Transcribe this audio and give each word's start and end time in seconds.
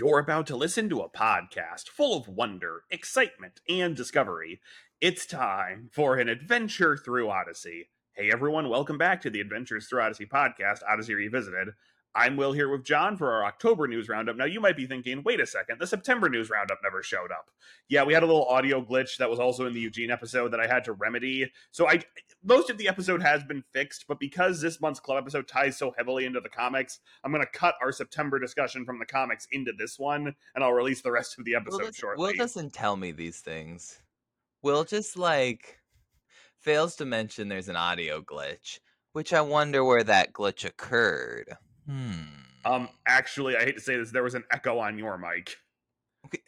You're 0.00 0.20
about 0.20 0.46
to 0.46 0.56
listen 0.56 0.88
to 0.90 1.00
a 1.00 1.10
podcast 1.10 1.88
full 1.88 2.16
of 2.16 2.28
wonder, 2.28 2.84
excitement, 2.88 3.60
and 3.68 3.96
discovery. 3.96 4.60
It's 5.00 5.26
time 5.26 5.90
for 5.92 6.18
an 6.18 6.28
adventure 6.28 6.96
through 6.96 7.28
Odyssey. 7.28 7.88
Hey 8.12 8.30
everyone, 8.30 8.68
welcome 8.68 8.96
back 8.96 9.20
to 9.22 9.30
the 9.30 9.40
Adventures 9.40 9.88
Through 9.88 10.02
Odyssey 10.02 10.26
podcast, 10.26 10.82
Odyssey 10.88 11.14
Revisited. 11.14 11.70
I'm 12.18 12.36
Will 12.36 12.52
here 12.52 12.68
with 12.68 12.82
John 12.82 13.16
for 13.16 13.30
our 13.30 13.44
October 13.44 13.86
news 13.86 14.08
roundup. 14.08 14.34
Now, 14.34 14.44
you 14.44 14.60
might 14.60 14.76
be 14.76 14.88
thinking, 14.88 15.22
wait 15.22 15.38
a 15.38 15.46
second, 15.46 15.78
the 15.78 15.86
September 15.86 16.28
news 16.28 16.50
roundup 16.50 16.80
never 16.82 17.00
showed 17.00 17.30
up. 17.30 17.48
Yeah, 17.88 18.02
we 18.02 18.12
had 18.12 18.24
a 18.24 18.26
little 18.26 18.44
audio 18.46 18.82
glitch 18.82 19.18
that 19.18 19.30
was 19.30 19.38
also 19.38 19.66
in 19.66 19.72
the 19.72 19.78
Eugene 19.78 20.10
episode 20.10 20.52
that 20.52 20.58
I 20.58 20.66
had 20.66 20.82
to 20.84 20.94
remedy. 20.94 21.48
So, 21.70 21.88
I 21.88 22.02
most 22.42 22.70
of 22.70 22.78
the 22.78 22.88
episode 22.88 23.22
has 23.22 23.44
been 23.44 23.62
fixed, 23.72 24.06
but 24.08 24.18
because 24.18 24.60
this 24.60 24.80
month's 24.80 24.98
club 24.98 25.18
episode 25.18 25.46
ties 25.46 25.78
so 25.78 25.94
heavily 25.96 26.24
into 26.24 26.40
the 26.40 26.48
comics, 26.48 26.98
I'm 27.22 27.30
going 27.30 27.44
to 27.44 27.58
cut 27.58 27.76
our 27.80 27.92
September 27.92 28.40
discussion 28.40 28.84
from 28.84 28.98
the 28.98 29.06
comics 29.06 29.46
into 29.52 29.72
this 29.78 29.96
one, 29.96 30.34
and 30.56 30.64
I'll 30.64 30.72
release 30.72 31.02
the 31.02 31.12
rest 31.12 31.38
of 31.38 31.44
the 31.44 31.54
episode 31.54 31.82
Will, 31.82 31.92
shortly. 31.92 32.26
Will 32.26 32.32
doesn't 32.36 32.72
tell 32.72 32.96
me 32.96 33.12
these 33.12 33.38
things. 33.38 34.02
Will 34.60 34.82
just 34.82 35.16
like 35.16 35.78
fails 36.58 36.96
to 36.96 37.04
mention 37.04 37.46
there's 37.46 37.68
an 37.68 37.76
audio 37.76 38.20
glitch, 38.22 38.80
which 39.12 39.32
I 39.32 39.40
wonder 39.40 39.84
where 39.84 40.02
that 40.02 40.32
glitch 40.32 40.64
occurred. 40.64 41.56
Hmm. 41.88 42.12
Um, 42.64 42.88
actually, 43.06 43.56
I 43.56 43.64
hate 43.64 43.76
to 43.76 43.80
say 43.80 43.96
this, 43.96 44.10
there 44.10 44.22
was 44.22 44.34
an 44.34 44.44
echo 44.50 44.78
on 44.78 44.98
your 44.98 45.16
mic. 45.16 45.56
Okay. 46.26 46.42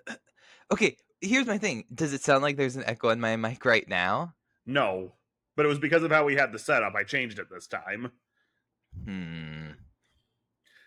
okay, 0.72 0.96
here's 1.20 1.46
my 1.46 1.58
thing. 1.58 1.84
Does 1.94 2.12
it 2.12 2.22
sound 2.22 2.42
like 2.42 2.56
there's 2.56 2.76
an 2.76 2.84
echo 2.86 3.10
on 3.10 3.20
my 3.20 3.36
mic 3.36 3.64
right 3.64 3.86
now? 3.88 4.34
No, 4.64 5.12
but 5.56 5.66
it 5.66 5.68
was 5.68 5.78
because 5.78 6.02
of 6.02 6.10
how 6.10 6.24
we 6.24 6.36
had 6.36 6.52
the 6.52 6.58
setup. 6.58 6.94
I 6.94 7.02
changed 7.02 7.38
it 7.38 7.48
this 7.50 7.66
time. 7.66 8.12
Hmm. 9.04 9.72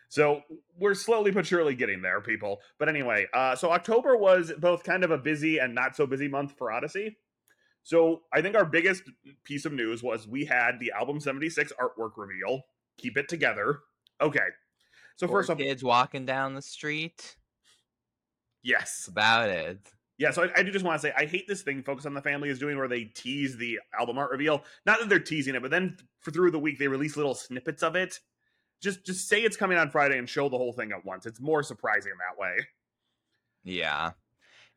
So 0.09 0.41
we're 0.77 0.93
slowly 0.93 1.31
but 1.31 1.45
surely 1.45 1.73
getting 1.73 2.01
there, 2.01 2.19
people. 2.19 2.59
But 2.77 2.89
anyway, 2.89 3.27
uh, 3.33 3.55
so 3.55 3.71
October 3.71 4.17
was 4.17 4.51
both 4.57 4.83
kind 4.83 5.05
of 5.05 5.11
a 5.11 5.17
busy 5.17 5.57
and 5.57 5.73
not 5.73 5.95
so 5.95 6.05
busy 6.05 6.27
month 6.27 6.53
for 6.57 6.71
Odyssey. 6.71 7.17
So 7.83 8.21
I 8.33 8.41
think 8.41 8.55
our 8.55 8.65
biggest 8.65 9.03
piece 9.43 9.65
of 9.65 9.73
news 9.73 10.03
was 10.03 10.27
we 10.27 10.45
had 10.45 10.79
the 10.79 10.91
album 10.91 11.19
76 11.19 11.71
artwork 11.79 12.11
reveal. 12.17 12.63
Keep 12.97 13.17
it 13.17 13.29
together. 13.29 13.79
Okay. 14.21 14.39
So 15.17 15.27
Four 15.27 15.39
first 15.39 15.49
off, 15.49 15.57
kids 15.57 15.83
walking 15.83 16.25
down 16.25 16.53
the 16.55 16.61
street. 16.61 17.35
yes. 18.63 18.79
That's 18.79 19.07
about 19.07 19.49
it. 19.49 19.79
Yeah, 20.17 20.29
so 20.31 20.43
I, 20.43 20.59
I 20.59 20.63
do 20.63 20.71
just 20.71 20.85
want 20.85 21.01
to 21.01 21.07
say 21.07 21.13
I 21.17 21.25
hate 21.25 21.47
this 21.47 21.63
thing 21.63 21.81
Focus 21.81 22.05
on 22.05 22.13
the 22.13 22.21
Family 22.21 22.49
is 22.49 22.59
doing 22.59 22.77
where 22.77 22.87
they 22.87 23.05
tease 23.05 23.57
the 23.57 23.79
album 23.99 24.19
art 24.19 24.29
reveal. 24.29 24.63
Not 24.85 24.99
that 24.99 25.09
they're 25.09 25.19
teasing 25.19 25.55
it, 25.55 25.61
but 25.63 25.71
then 25.71 25.97
for 26.19 26.29
through 26.31 26.51
the 26.51 26.59
week 26.59 26.77
they 26.77 26.87
release 26.87 27.17
little 27.17 27.33
snippets 27.33 27.81
of 27.81 27.95
it. 27.95 28.19
Just 28.83 29.03
just 29.05 29.27
say 29.27 29.41
it's 29.41 29.57
coming 29.57 29.77
on 29.79 29.89
Friday 29.89 30.17
and 30.19 30.29
show 30.29 30.47
the 30.49 30.57
whole 30.57 30.73
thing 30.73 30.91
at 30.91 31.03
once. 31.05 31.25
It's 31.25 31.41
more 31.41 31.63
surprising 31.63 32.11
that 32.19 32.39
way. 32.39 32.67
Yeah. 33.63 34.11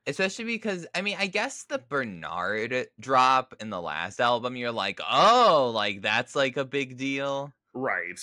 Especially 0.06 0.44
because 0.44 0.86
I 0.94 1.02
mean, 1.02 1.16
I 1.18 1.26
guess 1.26 1.64
the 1.64 1.78
Bernard 1.78 2.86
drop 3.00 3.54
in 3.60 3.70
the 3.70 3.80
last 3.80 4.20
album, 4.20 4.56
you're 4.56 4.72
like, 4.72 5.00
oh, 5.10 5.72
like 5.74 6.00
that's 6.02 6.34
like 6.34 6.56
a 6.56 6.64
big 6.64 6.96
deal. 6.96 7.52
Right. 7.74 8.18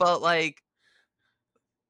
But 0.00 0.22
like, 0.22 0.64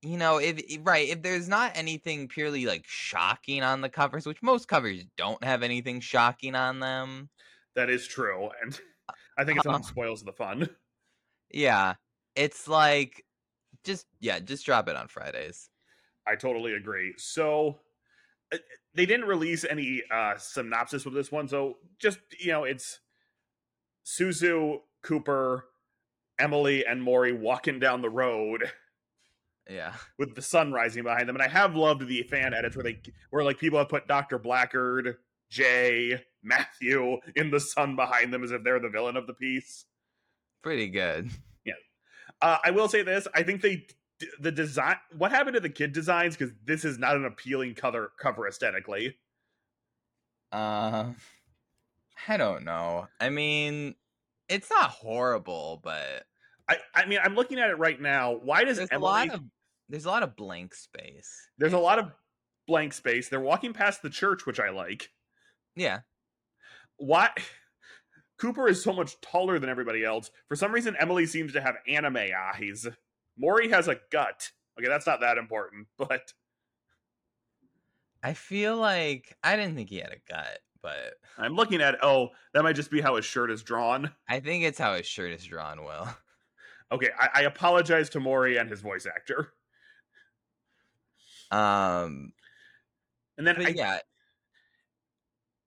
you 0.02 0.16
know, 0.16 0.38
if 0.38 0.60
right, 0.82 1.08
if 1.08 1.22
there's 1.22 1.48
not 1.48 1.72
anything 1.76 2.28
purely 2.28 2.64
like 2.66 2.86
shocking 2.86 3.62
on 3.62 3.82
the 3.82 3.88
covers, 3.90 4.26
which 4.26 4.42
most 4.42 4.66
covers 4.68 5.04
don't 5.16 5.42
have 5.44 5.62
anything 5.62 6.00
shocking 6.00 6.54
on 6.54 6.80
them. 6.80 7.30
That 7.74 7.90
is 7.90 8.06
true. 8.06 8.50
And 8.62 8.80
I 9.36 9.44
think 9.44 9.58
it 9.58 9.62
Uh, 9.64 9.64
sometimes 9.64 9.88
spoils 9.88 10.22
the 10.22 10.32
fun. 10.32 10.68
Yeah. 11.50 11.94
It's 12.34 12.68
like 12.68 13.24
just 13.84 14.06
yeah, 14.20 14.40
just 14.40 14.66
drop 14.66 14.88
it 14.88 14.96
on 14.96 15.08
Fridays. 15.08 15.70
I 16.26 16.36
totally 16.36 16.74
agree. 16.74 17.14
So 17.16 17.80
uh, 18.52 18.58
they 18.94 19.06
didn't 19.06 19.26
release 19.28 19.64
any 19.64 20.02
uh 20.10 20.36
synopsis 20.38 21.04
with 21.04 21.14
this 21.14 21.32
one, 21.32 21.48
so 21.48 21.78
just 21.98 22.20
you 22.38 22.52
know, 22.52 22.64
it's 22.64 23.00
Suzu, 24.04 24.80
Cooper, 25.02 25.69
Emily, 26.40 26.84
and 26.86 27.02
Maury 27.02 27.32
walking 27.32 27.78
down 27.78 28.02
the 28.02 28.10
road 28.10 28.64
Yeah. 29.68 29.94
with 30.18 30.34
the 30.34 30.42
sun 30.42 30.72
rising 30.72 31.04
behind 31.04 31.28
them. 31.28 31.36
And 31.36 31.42
I 31.42 31.48
have 31.48 31.76
loved 31.76 32.06
the 32.06 32.22
fan 32.24 32.54
edits 32.54 32.74
where 32.76 32.82
they 32.84 33.00
where 33.30 33.44
like 33.44 33.58
people 33.58 33.78
have 33.78 33.88
put 33.88 34.08
Dr. 34.08 34.38
Blackgaard, 34.38 35.16
Jay, 35.50 36.24
Matthew 36.42 37.18
in 37.36 37.50
the 37.50 37.60
sun 37.60 37.94
behind 37.96 38.32
them 38.32 38.42
as 38.42 38.50
if 38.50 38.64
they're 38.64 38.80
the 38.80 38.88
villain 38.88 39.16
of 39.16 39.26
the 39.26 39.34
piece. 39.34 39.84
Pretty 40.62 40.88
good. 40.88 41.30
Yeah. 41.64 41.74
Uh, 42.40 42.58
I 42.64 42.70
will 42.70 42.88
say 42.88 43.02
this: 43.02 43.28
I 43.34 43.42
think 43.42 43.60
they 43.62 43.86
the 44.38 44.52
design. 44.52 44.96
What 45.16 45.30
happened 45.30 45.54
to 45.54 45.60
the 45.60 45.70
kid 45.70 45.92
designs? 45.92 46.36
Because 46.36 46.54
this 46.64 46.84
is 46.84 46.98
not 46.98 47.16
an 47.16 47.24
appealing 47.24 47.74
cover 47.74 48.12
cover 48.20 48.46
aesthetically. 48.48 49.16
Uh 50.52 51.12
I 52.28 52.36
don't 52.36 52.64
know. 52.64 53.08
I 53.18 53.30
mean, 53.30 53.94
it's 54.48 54.68
not 54.70 54.90
horrible, 54.90 55.80
but 55.82 56.26
I 56.70 56.76
I 56.94 57.06
mean, 57.06 57.18
I'm 57.22 57.34
looking 57.34 57.58
at 57.58 57.70
it 57.70 57.78
right 57.78 58.00
now. 58.00 58.32
Why 58.42 58.64
does 58.64 58.78
there's 58.78 58.88
Emily? 58.90 59.06
a 59.06 59.12
lot 59.12 59.30
of 59.30 59.40
there's 59.88 60.04
a 60.04 60.08
lot 60.10 60.22
of 60.22 60.36
blank 60.36 60.74
space. 60.74 61.48
there's 61.58 61.72
a 61.72 61.78
lot 61.78 61.98
of 61.98 62.12
blank 62.68 62.92
space. 62.92 63.28
They're 63.28 63.40
walking 63.40 63.72
past 63.72 64.02
the 64.02 64.10
church, 64.10 64.46
which 64.46 64.60
I 64.60 64.70
like. 64.70 65.10
Yeah. 65.74 66.00
Why? 66.96 67.30
Cooper 68.38 68.68
is 68.68 68.82
so 68.82 68.92
much 68.92 69.20
taller 69.20 69.58
than 69.58 69.68
everybody 69.68 70.02
else. 70.02 70.30
For 70.48 70.56
some 70.56 70.72
reason, 70.72 70.96
Emily 70.98 71.26
seems 71.26 71.52
to 71.52 71.60
have 71.60 71.74
anime 71.86 72.16
eyes. 72.16 72.86
Maury 73.36 73.68
has 73.68 73.86
a 73.86 73.98
gut. 74.10 74.50
Okay, 74.78 74.88
that's 74.88 75.06
not 75.06 75.20
that 75.20 75.36
important, 75.36 75.88
but 75.98 76.32
I 78.22 78.34
feel 78.34 78.76
like 78.76 79.36
I 79.42 79.56
didn't 79.56 79.74
think 79.74 79.90
he 79.90 79.98
had 79.98 80.12
a 80.12 80.32
gut, 80.32 80.60
but 80.82 81.14
I'm 81.36 81.54
looking 81.56 81.80
at. 81.82 82.02
Oh, 82.04 82.28
that 82.54 82.62
might 82.62 82.76
just 82.76 82.90
be 82.90 83.00
how 83.00 83.16
his 83.16 83.24
shirt 83.24 83.50
is 83.50 83.62
drawn. 83.62 84.10
I 84.28 84.40
think 84.40 84.64
it's 84.64 84.78
how 84.78 84.94
his 84.94 85.06
shirt 85.06 85.32
is 85.32 85.44
drawn, 85.44 85.84
Will. 85.84 86.08
Okay, 86.92 87.10
I, 87.18 87.28
I 87.34 87.40
apologize 87.42 88.10
to 88.10 88.20
Maury 88.20 88.56
and 88.56 88.68
his 88.68 88.80
voice 88.80 89.06
actor. 89.06 89.54
Um 91.50 92.32
And 93.38 93.46
then 93.46 93.56
I, 93.64 93.70
yeah, 93.70 94.00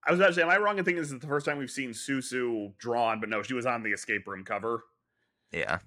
I 0.06 0.12
was 0.12 0.20
about 0.20 0.30
to 0.30 0.34
say, 0.34 0.42
am 0.42 0.50
I 0.50 0.58
wrong 0.58 0.78
in 0.78 0.86
thinking 0.86 1.02
this 1.02 1.12
is 1.12 1.20
the 1.20 1.28
first 1.28 1.46
time 1.46 1.58
we've 1.58 1.72
seen 1.72 1.92
Susu 1.92 2.78
drawn? 2.78 3.20
But 3.20 3.30
no, 3.30 3.42
she 3.42 3.54
was 3.54 3.66
on 3.66 3.84
the 3.84 3.92
escape 3.94 4.28
room 4.28 4.44
cover. 4.44 4.84
yeah. 5.52 5.80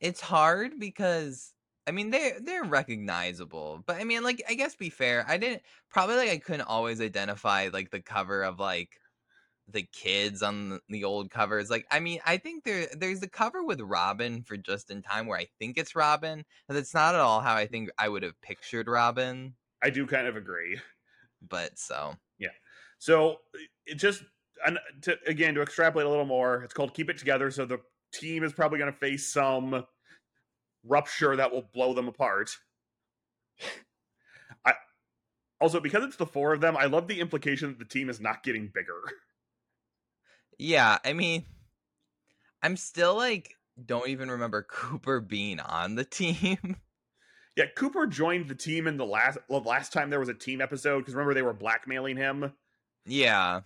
It's 0.00 0.20
hard 0.20 0.78
because 0.78 1.54
I 1.86 1.92
mean 1.92 2.10
they're 2.10 2.40
they're 2.40 2.64
recognizable, 2.64 3.82
but 3.86 3.96
I 3.96 4.04
mean 4.04 4.22
like 4.22 4.42
I 4.48 4.54
guess 4.54 4.74
be 4.76 4.90
fair, 4.90 5.24
I 5.28 5.38
didn't 5.38 5.62
probably 5.88 6.16
like 6.16 6.30
I 6.30 6.38
couldn't 6.38 6.66
always 6.66 7.00
identify 7.00 7.70
like 7.72 7.90
the 7.90 8.02
cover 8.02 8.42
of 8.42 8.58
like 8.58 9.00
the 9.68 9.82
kids 9.92 10.42
on 10.42 10.80
the, 10.88 11.04
old 11.04 11.30
covers. 11.30 11.70
Like 11.70 11.86
I 11.90 12.00
mean 12.00 12.20
I 12.24 12.36
think 12.36 12.64
there 12.64 12.86
there's 12.96 13.22
a 13.22 13.28
cover 13.28 13.64
with 13.64 13.80
Robin 13.80 14.42
for 14.42 14.56
Just 14.56 14.90
in 14.90 15.02
Time 15.02 15.26
where 15.26 15.38
I 15.38 15.48
think 15.58 15.78
it's 15.78 15.96
Robin, 15.96 16.44
and 16.68 16.78
it's 16.78 16.94
not 16.94 17.14
at 17.14 17.20
all 17.20 17.40
how 17.40 17.54
I 17.54 17.66
think 17.66 17.90
I 17.98 18.08
would 18.08 18.22
have 18.22 18.40
pictured 18.40 18.88
Robin. 18.88 19.54
I 19.82 19.90
do 19.90 20.06
kind 20.06 20.26
of 20.26 20.36
agree. 20.36 20.78
But 21.48 21.78
so 21.78 22.14
yeah, 22.38 22.48
So 22.98 23.38
it 23.86 23.96
just 23.96 24.22
and 24.64 24.78
to, 25.02 25.16
again 25.26 25.54
to 25.54 25.62
extrapolate 25.62 26.06
a 26.06 26.10
little 26.10 26.24
more, 26.24 26.62
it's 26.62 26.74
called 26.74 26.94
Keep 26.94 27.10
It 27.10 27.18
Together. 27.18 27.50
So 27.50 27.66
the 27.66 27.80
team 28.12 28.42
is 28.42 28.52
probably 28.52 28.78
going 28.78 28.92
to 28.92 28.98
face 28.98 29.32
some 29.32 29.84
rupture 30.84 31.36
that 31.36 31.52
will 31.52 31.68
blow 31.74 31.92
them 31.92 32.08
apart. 32.08 32.56
I 34.64 34.74
also 35.60 35.80
because 35.80 36.04
it's 36.04 36.16
the 36.16 36.26
four 36.26 36.52
of 36.54 36.60
them, 36.60 36.76
I 36.76 36.86
love 36.86 37.08
the 37.08 37.20
implication 37.20 37.68
that 37.70 37.78
the 37.78 37.84
team 37.84 38.08
is 38.08 38.20
not 38.20 38.42
getting 38.42 38.70
bigger. 38.72 39.00
Yeah, 40.58 40.98
I 41.04 41.12
mean, 41.12 41.44
I'm 42.62 42.76
still 42.76 43.16
like 43.16 43.56
don't 43.84 44.08
even 44.08 44.30
remember 44.30 44.62
Cooper 44.68 45.20
being 45.20 45.60
on 45.60 45.94
the 45.94 46.04
team. 46.04 46.76
Yeah, 47.56 47.66
Cooper 47.74 48.06
joined 48.06 48.48
the 48.48 48.54
team 48.54 48.86
in 48.86 48.96
the 48.98 49.06
last 49.06 49.38
well, 49.48 49.62
last 49.62 49.92
time 49.92 50.10
there 50.10 50.20
was 50.20 50.28
a 50.28 50.34
team 50.34 50.60
episode 50.60 50.98
because 51.00 51.14
remember 51.14 51.34
they 51.34 51.42
were 51.42 51.54
blackmailing 51.54 52.16
him. 52.16 52.52
yeah, 53.06 53.60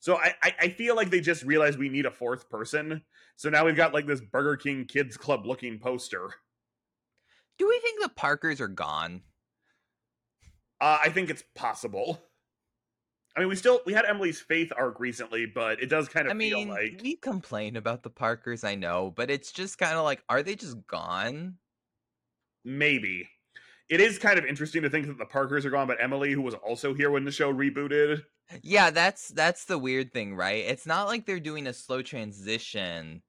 So 0.00 0.16
I, 0.16 0.34
I 0.42 0.54
I 0.62 0.68
feel 0.70 0.96
like 0.96 1.10
they 1.10 1.20
just 1.20 1.42
realized 1.44 1.78
we 1.78 1.88
need 1.88 2.06
a 2.06 2.10
fourth 2.10 2.48
person. 2.50 3.02
So 3.36 3.50
now 3.50 3.64
we've 3.64 3.76
got 3.76 3.94
like 3.94 4.06
this 4.06 4.20
Burger 4.20 4.56
King 4.56 4.84
Kids 4.86 5.16
Club 5.16 5.46
looking 5.46 5.78
poster. 5.78 6.30
do 7.58 7.68
we 7.68 7.78
think 7.80 8.00
the 8.02 8.08
Parkers 8.08 8.60
are 8.60 8.68
gone? 8.68 9.22
Uh, 10.80 10.98
I 11.04 11.10
think 11.10 11.30
it's 11.30 11.42
possible. 11.54 12.22
I 13.38 13.42
mean, 13.42 13.48
we 13.48 13.56
still 13.56 13.80
we 13.86 13.92
had 13.94 14.04
Emily's 14.04 14.40
faith 14.40 14.72
arc 14.76 15.00
recently, 15.00 15.46
but 15.46 15.80
it 15.82 15.86
does 15.88 16.08
kind 16.08 16.26
of 16.26 16.34
I 16.34 16.34
feel 16.34 16.66
mean, 16.66 16.68
like 16.68 17.00
we 17.02 17.16
complain 17.16 17.76
about 17.76 18.02
the 18.02 18.10
Parkers, 18.10 18.64
I 18.64 18.74
know, 18.74 19.12
but 19.16 19.30
it's 19.30 19.52
just 19.52 19.78
kind 19.78 19.96
of 19.96 20.04
like, 20.04 20.22
are 20.28 20.42
they 20.42 20.56
just 20.56 20.86
gone? 20.86 21.58
maybe. 22.64 23.28
It 23.88 24.00
is 24.00 24.18
kind 24.18 24.38
of 24.38 24.44
interesting 24.44 24.82
to 24.82 24.90
think 24.90 25.06
that 25.06 25.18
the 25.18 25.24
Parkers 25.26 25.64
are 25.64 25.70
gone, 25.70 25.86
but 25.86 26.02
Emily, 26.02 26.32
who 26.32 26.42
was 26.42 26.54
also 26.54 26.92
here 26.94 27.10
when 27.10 27.24
the 27.24 27.32
show 27.32 27.52
rebooted, 27.52 28.24
Yeah, 28.62 28.90
that's 28.90 29.28
that's 29.28 29.64
the 29.66 29.78
weird 29.78 30.12
thing, 30.12 30.34
right? 30.34 30.64
It's 30.64 30.86
not 30.86 31.06
like 31.06 31.26
they're 31.26 31.40
doing 31.40 31.66
a 31.66 31.72
slow 31.74 32.02
transition 32.02 33.22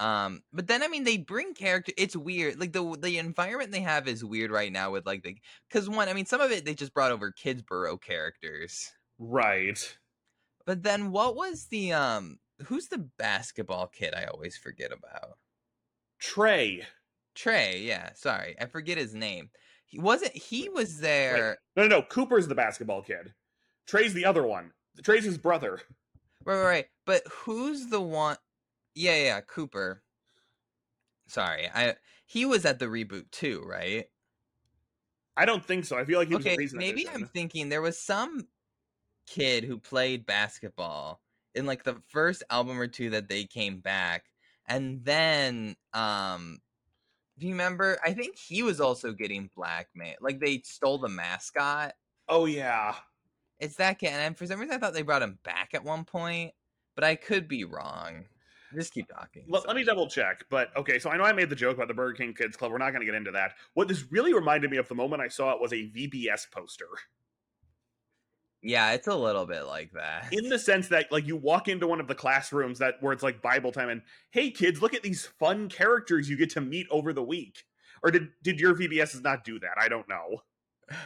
Um, 0.00 0.42
but 0.52 0.68
then 0.68 0.82
I 0.84 0.88
mean 0.88 1.04
they 1.04 1.18
bring 1.18 1.54
character. 1.54 1.92
It's 1.98 2.16
weird. 2.16 2.60
Like 2.60 2.72
the 2.74 2.98
the 3.00 3.18
environment 3.18 3.72
they 3.72 3.80
have 3.82 4.08
is 4.08 4.24
weird 4.24 4.52
right 4.52 4.72
now 4.72 4.92
with 4.92 5.06
like 5.06 5.24
the 5.24 5.38
because 5.70 5.88
one 5.90 6.08
I 6.10 6.14
mean 6.14 6.26
some 6.26 6.42
of 6.42 6.52
it 6.52 6.66
they 6.66 6.74
just 6.74 6.94
brought 6.94 7.12
over 7.12 7.32
Kidsborough 7.32 8.02
characters. 8.02 8.92
Right. 9.24 9.96
But 10.66 10.82
then 10.82 11.12
what 11.12 11.36
was 11.36 11.66
the 11.66 11.92
um 11.92 12.38
who's 12.66 12.88
the 12.88 13.08
basketball 13.18 13.86
kid 13.86 14.14
I 14.14 14.24
always 14.24 14.56
forget 14.56 14.90
about? 14.92 15.38
Trey. 16.18 16.82
Trey, 17.34 17.80
yeah, 17.80 18.10
sorry. 18.14 18.56
I 18.60 18.66
forget 18.66 18.98
his 18.98 19.14
name. 19.14 19.50
He 19.86 19.98
wasn't 19.98 20.36
he 20.36 20.68
was 20.68 20.98
there. 20.98 21.58
No, 21.76 21.82
no, 21.82 21.88
no. 21.88 22.02
Cooper's 22.02 22.48
the 22.48 22.54
basketball 22.54 23.02
kid. 23.02 23.32
Trey's 23.86 24.12
the 24.12 24.24
other 24.24 24.44
one. 24.44 24.72
Trey's 25.02 25.24
his 25.24 25.38
brother. 25.38 25.80
Right, 26.44 26.56
right, 26.56 26.64
right. 26.64 26.84
But 27.06 27.22
who's 27.30 27.86
the 27.86 28.00
one 28.00 28.36
Yeah, 28.96 29.14
yeah, 29.14 29.40
Cooper. 29.42 30.02
Sorry. 31.28 31.68
I 31.72 31.94
he 32.26 32.44
was 32.44 32.64
at 32.64 32.80
the 32.80 32.86
reboot 32.86 33.30
too, 33.30 33.62
right? 33.64 34.06
I 35.36 35.44
don't 35.44 35.64
think 35.64 35.84
so. 35.84 35.96
I 35.96 36.04
feel 36.04 36.18
like 36.18 36.26
he 36.26 36.34
was 36.34 36.44
Okay, 36.44 36.68
maybe. 36.72 37.08
I'm 37.08 37.26
thinking 37.26 37.68
there 37.68 37.80
was 37.80 37.96
some 37.96 38.48
kid 39.26 39.64
who 39.64 39.78
played 39.78 40.26
basketball 40.26 41.20
in 41.54 41.66
like 41.66 41.84
the 41.84 41.96
first 42.08 42.42
album 42.50 42.78
or 42.78 42.86
two 42.86 43.10
that 43.10 43.28
they 43.28 43.44
came 43.44 43.78
back. 43.78 44.24
And 44.66 45.04
then 45.04 45.76
um 45.94 46.60
do 47.38 47.46
you 47.46 47.54
remember? 47.54 47.98
I 48.04 48.12
think 48.12 48.36
he 48.36 48.62
was 48.62 48.80
also 48.80 49.12
getting 49.12 49.50
blackmailed. 49.56 50.18
Like 50.20 50.38
they 50.38 50.60
stole 50.64 50.98
the 50.98 51.08
mascot. 51.08 51.94
Oh 52.28 52.46
yeah. 52.46 52.94
It's 53.58 53.76
that 53.76 53.98
kid, 53.98 54.10
and 54.10 54.36
for 54.36 54.46
some 54.46 54.60
reason 54.60 54.74
I 54.74 54.78
thought 54.78 54.92
they 54.92 55.02
brought 55.02 55.22
him 55.22 55.38
back 55.44 55.70
at 55.72 55.84
one 55.84 56.04
point, 56.04 56.52
but 56.94 57.04
I 57.04 57.14
could 57.14 57.48
be 57.48 57.64
wrong. 57.64 58.24
Just 58.74 58.92
keep 58.92 59.08
talking. 59.08 59.44
Let, 59.48 59.66
let 59.66 59.76
me 59.76 59.84
double 59.84 60.08
check. 60.08 60.44
But 60.50 60.74
okay, 60.76 60.98
so 60.98 61.10
I 61.10 61.16
know 61.16 61.24
I 61.24 61.32
made 61.32 61.50
the 61.50 61.56
joke 61.56 61.76
about 61.76 61.88
the 61.88 61.94
Burger 61.94 62.14
King 62.14 62.34
Kids 62.34 62.56
Club. 62.56 62.72
We're 62.72 62.78
not 62.78 62.90
going 62.90 63.00
to 63.00 63.06
get 63.06 63.14
into 63.14 63.30
that. 63.32 63.52
What 63.74 63.88
this 63.88 64.04
really 64.10 64.34
reminded 64.34 64.70
me 64.70 64.78
of 64.78 64.88
the 64.88 64.94
moment 64.94 65.22
I 65.22 65.28
saw 65.28 65.52
it 65.52 65.60
was 65.60 65.72
a 65.72 65.90
VBS 65.90 66.50
poster. 66.50 66.88
Yeah, 68.62 68.92
it's 68.92 69.08
a 69.08 69.14
little 69.16 69.44
bit 69.44 69.62
like 69.66 69.92
that. 69.92 70.28
In 70.30 70.48
the 70.48 70.58
sense 70.58 70.88
that, 70.88 71.10
like, 71.10 71.26
you 71.26 71.36
walk 71.36 71.66
into 71.68 71.86
one 71.88 72.00
of 72.00 72.06
the 72.06 72.14
classrooms 72.14 72.78
that 72.78 73.02
where 73.02 73.12
it's 73.12 73.22
like 73.22 73.42
Bible 73.42 73.72
time, 73.72 73.88
and 73.88 74.02
hey, 74.30 74.50
kids, 74.50 74.80
look 74.80 74.94
at 74.94 75.02
these 75.02 75.26
fun 75.26 75.68
characters 75.68 76.30
you 76.30 76.36
get 76.36 76.50
to 76.50 76.60
meet 76.60 76.86
over 76.90 77.12
the 77.12 77.22
week. 77.24 77.64
Or 78.04 78.10
did 78.10 78.28
did 78.42 78.60
your 78.60 78.74
VBSs 78.74 79.22
not 79.22 79.44
do 79.44 79.58
that? 79.60 79.74
I 79.78 79.88
don't 79.88 80.08
know. 80.08 80.42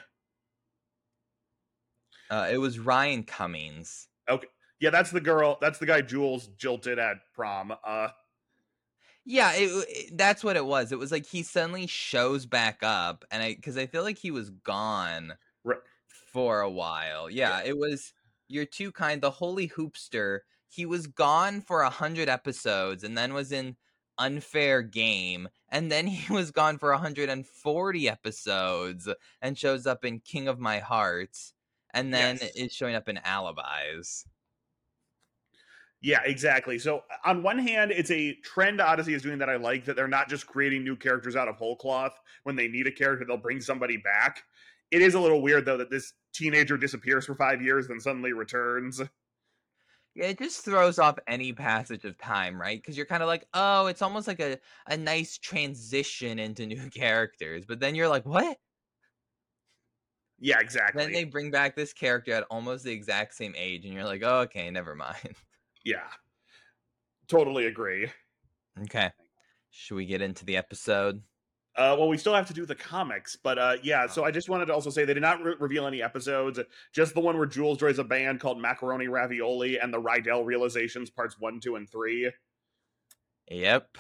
Uh, 2.29 2.49
it 2.51 2.59
was 2.59 2.79
Ryan 2.79 3.23
Cummings. 3.23 4.09
Okay. 4.29 4.49
Yeah, 4.81 4.91
that's 4.91 5.11
the 5.11 5.21
girl. 5.21 5.59
That's 5.61 5.79
the 5.79 5.87
guy 5.87 6.01
Jules 6.03 6.49
jilted 6.49 6.99
at 6.99 7.19
prom. 7.35 7.73
Uh, 7.85 8.09
Yeah, 9.25 9.53
it, 9.55 9.87
it- 9.89 10.17
that's 10.19 10.45
what 10.45 10.57
it 10.57 10.65
was. 10.67 10.93
It 10.93 10.99
was 10.99 11.11
like 11.13 11.27
he 11.27 11.43
suddenly 11.43 11.87
shows 11.87 12.47
back 12.47 12.79
up, 12.83 13.25
and 13.31 13.43
I 13.43 13.55
because 13.55 13.77
I 13.77 13.87
feel 13.87 14.03
like 14.03 14.19
he 14.19 14.31
was 14.31 14.51
gone. 14.51 15.35
For 16.37 16.61
a 16.61 16.71
while. 16.71 17.31
Yeah, 17.31 17.63
it 17.65 17.79
was 17.79 18.13
you're 18.47 18.67
too 18.67 18.93
kind. 18.93 19.23
The 19.23 19.31
Holy 19.31 19.71
Hoopster. 19.71 20.41
He 20.69 20.85
was 20.85 21.07
gone 21.07 21.63
for 21.63 21.81
a 21.81 21.89
hundred 21.89 22.29
episodes, 22.29 23.05
and 23.05 23.17
then 23.17 23.33
was 23.33 23.53
in 23.53 23.77
Unfair 24.19 24.83
Game, 24.83 25.49
and 25.71 25.91
then 25.91 26.07
he 26.19 26.31
was 26.31 26.51
gone 26.51 26.77
for 26.79 26.91
140 26.93 28.09
episodes, 28.11 29.09
and 29.41 29.57
shows 29.57 29.87
up 29.87 30.05
in 30.05 30.21
King 30.21 30.47
of 30.47 30.59
My 30.59 30.79
Heart, 30.79 31.39
and 31.95 32.13
then 32.13 32.37
Yes. 32.43 32.53
is 32.55 32.73
showing 32.75 32.95
up 32.95 33.09
in 33.09 33.17
Alibis. 33.25 34.27
Yeah, 36.03 36.21
exactly. 36.27 36.79
So 36.79 37.03
on 37.25 37.43
one 37.43 37.59
hand, 37.59 37.91
it's 37.93 38.11
a 38.11 38.35
trend 38.45 38.83
Odyssey 38.83 39.15
is 39.15 39.23
doing 39.23 39.39
that 39.39 39.49
I 39.49 39.57
like 39.57 39.87
that 39.87 39.97
they're 39.97 40.07
not 40.07 40.29
just 40.29 40.47
creating 40.47 40.85
new 40.85 40.97
characters 40.97 41.35
out 41.35 41.49
of 41.49 41.57
whole 41.57 41.77
cloth. 41.77 42.21
When 42.43 42.57
they 42.57 42.69
need 42.69 42.87
a 42.87 42.93
character, 42.93 43.25
they'll 43.25 43.39
bring 43.39 43.63
somebody 43.63 43.97
back. 43.97 44.43
It 44.91 45.01
is 45.03 45.15
a 45.15 45.21
little 45.21 45.41
weird 45.43 45.65
though 45.65 45.79
that 45.79 45.91
this 45.91 46.13
teenager 46.37 46.77
disappears 46.77 47.27
for 47.27 47.35
five 47.35 47.63
years, 47.63 47.89
then 47.89 48.01
suddenly 48.01 48.33
returns. 48.33 49.01
Yeah, 50.15 50.27
it 50.29 50.39
just 50.39 50.65
throws 50.65 50.99
off 50.99 51.19
any 51.29 51.53
passage 51.53 52.05
of 52.07 52.17
time, 52.17 52.59
right? 52.59 52.81
Because 52.81 52.97
you're 52.97 53.05
kind 53.07 53.23
of 53.23 53.27
like, 53.27 53.47
oh, 53.53 53.87
it's 53.87 54.01
almost 54.01 54.27
like 54.27 54.41
a, 54.41 54.59
a 54.89 54.97
nice 54.97 55.37
transition 55.37 56.39
into 56.39 56.65
new 56.67 56.89
characters. 56.95 57.65
But 57.67 57.81
then 57.81 57.95
you're 57.95 58.09
like, 58.09 58.25
what? 58.25 58.57
Yeah, 60.39 60.61
exactly. 60.61 61.03
Then 61.03 61.13
they 61.13 61.25
bring 61.25 61.51
back 61.51 61.77
this 61.77 61.93
character 61.93 62.33
at 62.33 62.45
almost 62.51 62.85
the 62.85 62.93
exact 62.93 63.35
same 63.35 63.55
age, 63.57 63.85
and 63.85 63.93
you're 63.93 64.05
like, 64.05 64.23
oh, 64.25 64.41
okay, 64.41 64.71
never 64.71 64.95
mind. 64.95 65.17
Yeah, 65.85 66.09
totally 67.29 67.67
agree. 67.67 68.11
okay. 68.83 69.13
Should 69.71 69.95
we 69.95 70.05
get 70.05 70.21
into 70.21 70.45
the 70.45 70.57
episode? 70.57 71.23
Uh, 71.77 71.95
well, 71.99 72.09
we 72.09 72.17
still 72.17 72.35
have 72.35 72.47
to 72.49 72.55
do 72.55 72.65
the 72.65 72.75
comics, 72.75 73.37
but 73.37 73.59
uh, 73.59 73.77
yeah. 73.83 74.07
So 74.07 74.25
I 74.25 74.31
just 74.31 74.49
wanted 74.49 74.67
to 74.67 74.75
also 74.75 74.89
say 74.89 75.05
they 75.05 75.13
did 75.13 75.21
not 75.21 75.43
re- 75.43 75.57
reveal 75.61 75.87
any 75.87 76.03
episodes. 76.03 76.59
Just 76.95 77.13
the 77.13 77.21
one 77.21 77.37
where 77.37 77.47
Jules 77.47 77.77
joins 77.79 77.99
a 77.99 78.05
band 78.05 78.41
called 78.41 78.59
Macaroni 78.61 79.09
Ravioli 79.09 79.79
and 79.79 79.93
the 79.93 80.01
Rydell 80.01 80.47
Realizations 80.47 81.11
parts 81.11 81.37
one, 81.39 81.61
two, 81.61 81.77
and 81.77 81.89
three. 81.89 82.31
Yep. 83.51 83.99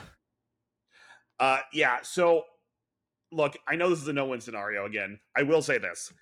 Uh, 1.38 1.58
yeah. 1.73 1.99
So, 2.02 2.44
look, 3.31 3.56
I 3.69 3.76
know 3.76 3.90
this 3.90 4.00
is 4.00 4.08
a 4.08 4.12
no-win 4.14 4.40
scenario. 4.40 4.87
Again, 4.87 5.20
I 5.37 5.43
will 5.43 5.61
say 5.61 5.76
this: 5.76 6.12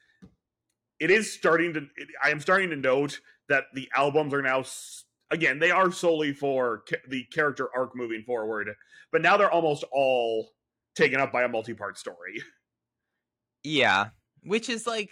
it 0.99 1.11
is 1.13 1.33
starting 1.33 1.73
to. 1.75 1.81
It, 1.97 2.09
I 2.23 2.31
am 2.31 2.41
starting 2.41 2.71
to 2.71 2.77
note 2.77 3.21
that 3.49 3.65
the 3.75 3.89
albums 3.95 4.35
are 4.35 4.43
now. 4.43 4.61
s- 4.61 5.05
Again, 5.31 5.59
they 5.59 5.71
are 5.71 5.91
solely 5.91 6.33
for 6.33 6.83
ca- 6.89 6.99
the 7.09 7.25
character 7.33 7.69
arc 7.75 7.97
moving 7.97 8.23
forward, 8.25 8.69
but 9.11 9.23
now 9.23 9.37
they're 9.37 9.51
almost 9.51 9.83
all 9.91 10.51
taken 10.95 11.21
up 11.21 11.33
by 11.33 11.43
a 11.43 11.49
multi-part 11.49 11.99
story. 11.99 12.43
Yeah. 13.63 14.09
Which 14.43 14.69
is 14.69 14.87
like, 14.87 15.11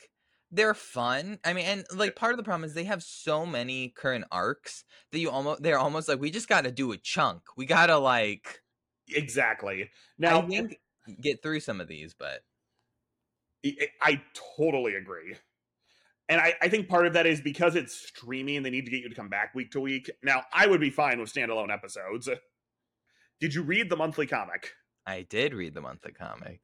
they're 0.50 0.74
fun. 0.74 1.38
I 1.44 1.54
mean, 1.54 1.64
and 1.64 1.84
like 1.94 2.16
part 2.16 2.32
of 2.32 2.36
the 2.36 2.42
problem 2.42 2.64
is 2.64 2.74
they 2.74 2.84
have 2.84 3.02
so 3.02 3.46
many 3.46 3.88
current 3.88 4.26
arcs 4.30 4.84
that 5.10 5.18
you 5.18 5.30
almost, 5.30 5.62
they're 5.62 5.78
almost 5.78 6.08
like, 6.08 6.20
we 6.20 6.30
just 6.30 6.48
got 6.48 6.64
to 6.64 6.70
do 6.70 6.92
a 6.92 6.98
chunk. 6.98 7.42
We 7.56 7.66
got 7.66 7.86
to 7.86 7.96
like, 7.98 8.60
Exactly. 9.08 9.90
Now, 10.18 10.42
I 10.42 10.46
think, 10.46 10.76
get 11.20 11.42
through 11.42 11.60
some 11.60 11.80
of 11.80 11.88
these, 11.88 12.14
but. 12.14 12.40
I, 13.64 13.88
I 14.00 14.22
totally 14.56 14.94
agree. 14.94 15.36
And 16.28 16.40
I, 16.40 16.54
I 16.62 16.68
think 16.68 16.88
part 16.88 17.06
of 17.06 17.12
that 17.14 17.26
is 17.26 17.40
because 17.40 17.74
it's 17.76 17.94
streaming, 17.94 18.62
they 18.62 18.70
need 18.70 18.84
to 18.84 18.90
get 18.90 19.00
you 19.02 19.08
to 19.08 19.14
come 19.14 19.28
back 19.28 19.54
week 19.54 19.70
to 19.72 19.80
week. 19.80 20.10
Now, 20.22 20.44
I 20.52 20.66
would 20.66 20.80
be 20.80 20.90
fine 20.90 21.20
with 21.20 21.32
standalone 21.32 21.72
episodes. 21.72 22.28
Did 23.40 23.54
you 23.54 23.62
read 23.62 23.90
the 23.90 23.96
monthly 23.96 24.26
comic? 24.26 24.70
I 25.06 25.22
did 25.22 25.54
read 25.54 25.74
the 25.74 25.80
monthly 25.80 26.12
comic. 26.12 26.60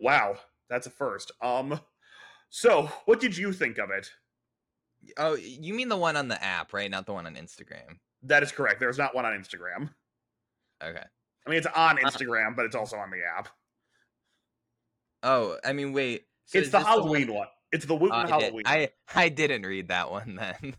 Wow, 0.00 0.36
that's 0.68 0.86
a 0.86 0.90
first. 0.90 1.32
Um, 1.42 1.80
so 2.50 2.90
what 3.04 3.20
did 3.20 3.36
you 3.36 3.52
think 3.52 3.78
of 3.78 3.90
it? 3.90 4.10
Oh, 5.18 5.34
you 5.34 5.74
mean 5.74 5.88
the 5.88 5.96
one 5.96 6.16
on 6.16 6.28
the 6.28 6.42
app, 6.42 6.72
right? 6.72 6.90
Not 6.90 7.06
the 7.06 7.12
one 7.12 7.26
on 7.26 7.34
Instagram. 7.34 7.98
That 8.22 8.42
is 8.42 8.50
correct. 8.50 8.80
There's 8.80 8.98
not 8.98 9.14
one 9.14 9.24
on 9.24 9.32
Instagram. 9.32 9.90
Okay. 10.82 11.04
I 11.46 11.50
mean, 11.50 11.58
it's 11.58 11.66
on 11.66 11.96
Instagram, 11.98 12.56
but 12.56 12.64
it's 12.64 12.74
also 12.74 12.96
on 12.96 13.10
the 13.10 13.20
app. 13.38 13.48
Oh, 15.22 15.58
I 15.64 15.72
mean, 15.72 15.92
wait. 15.92 16.24
so 16.46 16.58
it's 16.58 16.70
the 16.70 16.80
Halloween 16.80 17.32
one. 17.32 17.48
It's 17.72 17.84
the 17.84 17.96
Wooton 17.96 18.24
Oh, 18.24 18.26
Halloween. 18.26 18.62
I 18.66 18.90
I 19.14 19.28
didn't 19.28 19.62
read 19.62 19.88
that 19.88 20.10
one 20.10 20.34
then. 20.40 20.76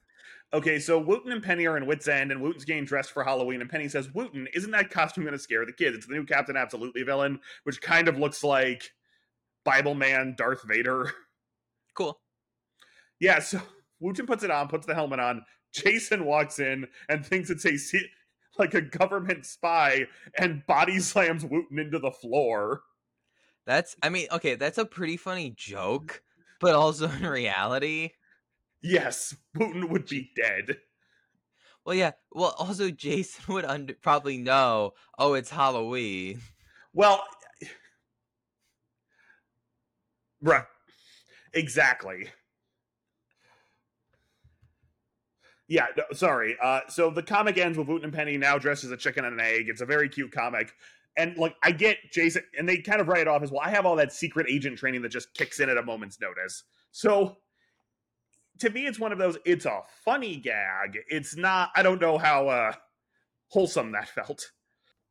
Okay, 0.53 0.79
so 0.79 1.03
Wooton 1.03 1.31
and 1.31 1.43
Penny 1.43 1.65
are 1.65 1.75
in 1.75 1.85
Whit's 1.85 2.07
End, 2.07 2.31
and 2.31 2.41
Wooton's 2.41 2.63
getting 2.63 2.85
dressed 2.85 3.11
for 3.11 3.23
Halloween, 3.23 3.59
and 3.59 3.69
Penny 3.69 3.89
says, 3.89 4.07
Wooton, 4.07 4.47
isn't 4.53 4.71
that 4.71 4.89
costume 4.89 5.25
going 5.25 5.33
to 5.33 5.39
scare 5.39 5.65
the 5.65 5.73
kids? 5.73 5.97
It's 5.97 6.07
the 6.07 6.13
new 6.13 6.25
Captain 6.25 6.55
Absolutely 6.55 7.03
villain, 7.03 7.39
which 7.63 7.81
kind 7.81 8.07
of 8.07 8.17
looks 8.17 8.43
like 8.43 8.91
Bible 9.65 9.93
Man 9.93 10.35
Darth 10.37 10.63
Vader. 10.65 11.11
cool. 11.95 12.21
yeah, 13.19 13.39
so 13.39 13.59
Wooton 14.01 14.25
puts 14.25 14.43
it 14.43 14.51
on, 14.51 14.69
puts 14.69 14.85
the 14.85 14.95
helmet 14.95 15.19
on. 15.19 15.43
Jason 15.73 16.23
walks 16.23 16.59
in 16.59 16.87
and 17.09 17.25
thinks 17.25 17.49
it's 17.49 17.65
a 17.65 17.77
like 18.57 18.73
a 18.73 18.81
government 18.81 19.45
spy, 19.45 20.07
and 20.37 20.65
body 20.65 20.99
slams 21.01 21.43
Wooton 21.43 21.79
into 21.79 21.99
the 21.99 22.11
floor. 22.11 22.81
That's 23.65 23.97
I 24.01 24.07
mean, 24.07 24.27
okay, 24.31 24.55
that's 24.55 24.77
a 24.77 24.85
pretty 24.85 25.17
funny 25.17 25.53
joke, 25.55 26.23
but 26.61 26.73
also 26.73 27.09
in 27.09 27.27
reality, 27.27 28.11
Yes, 28.81 29.35
Wooton 29.57 29.89
would 29.89 30.07
be 30.07 30.31
dead. 30.35 30.77
well, 31.85 31.95
yeah. 31.95 32.11
Well, 32.31 32.55
also 32.57 32.89
Jason 32.91 33.53
would 33.53 33.65
under, 33.65 33.93
probably 33.93 34.37
know. 34.37 34.93
Oh, 35.17 35.33
it's 35.33 35.49
Halloween. 35.49 36.41
Well, 36.93 37.23
right. 40.41 40.65
Exactly. 41.53 42.27
Yeah, 45.67 45.87
no, 45.97 46.03
sorry. 46.13 46.55
Uh, 46.63 46.81
so 46.87 47.09
the 47.09 47.23
comic 47.23 47.57
ends 47.57 47.77
with 47.77 47.87
Wooton 47.87 48.05
and 48.05 48.13
Penny 48.13 48.37
now 48.37 48.57
dressed 48.57 48.83
as 48.83 48.91
a 48.91 48.97
chicken 48.97 49.25
and 49.25 49.33
an 49.33 49.45
egg. 49.45 49.67
It's 49.67 49.81
a 49.81 49.85
very 49.85 50.07
cute 50.07 50.31
comic. 50.31 50.73
And 51.17 51.35
like 51.37 51.55
I 51.63 51.71
get 51.71 51.97
Jason 52.11 52.43
and 52.57 52.69
they 52.69 52.77
kind 52.77 53.01
of 53.01 53.07
write 53.07 53.21
it 53.21 53.27
off 53.27 53.41
as 53.41 53.51
well, 53.51 53.61
I 53.61 53.69
have 53.69 53.85
all 53.85 53.95
that 53.97 54.13
secret 54.13 54.47
agent 54.49 54.77
training 54.77 55.01
that 55.01 55.09
just 55.09 55.33
kicks 55.33 55.59
in 55.59 55.69
at 55.69 55.77
a 55.77 55.83
moment's 55.83 56.21
notice. 56.21 56.63
So 56.91 57.37
to 58.59 58.69
me 58.69 58.85
it's 58.85 58.99
one 58.99 59.11
of 59.11 59.17
those 59.17 59.37
it's 59.45 59.65
a 59.65 59.81
funny 60.03 60.37
gag. 60.37 60.97
It's 61.09 61.35
not 61.35 61.71
I 61.75 61.83
don't 61.83 62.01
know 62.01 62.17
how 62.17 62.47
uh 62.47 62.73
wholesome 63.49 63.91
that 63.93 64.09
felt. 64.09 64.51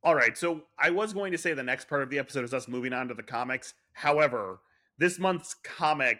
All 0.02 0.14
right, 0.14 0.36
so 0.38 0.62
I 0.78 0.90
was 0.90 1.12
going 1.12 1.32
to 1.32 1.38
say 1.38 1.52
the 1.52 1.62
next 1.64 1.88
part 1.88 2.02
of 2.02 2.10
the 2.10 2.18
episode 2.18 2.44
is 2.44 2.54
us 2.54 2.68
moving 2.68 2.92
on 2.92 3.08
to 3.08 3.14
the 3.14 3.22
comics. 3.24 3.74
However, 3.92 4.60
this 4.98 5.18
month's 5.18 5.54
comic, 5.64 6.18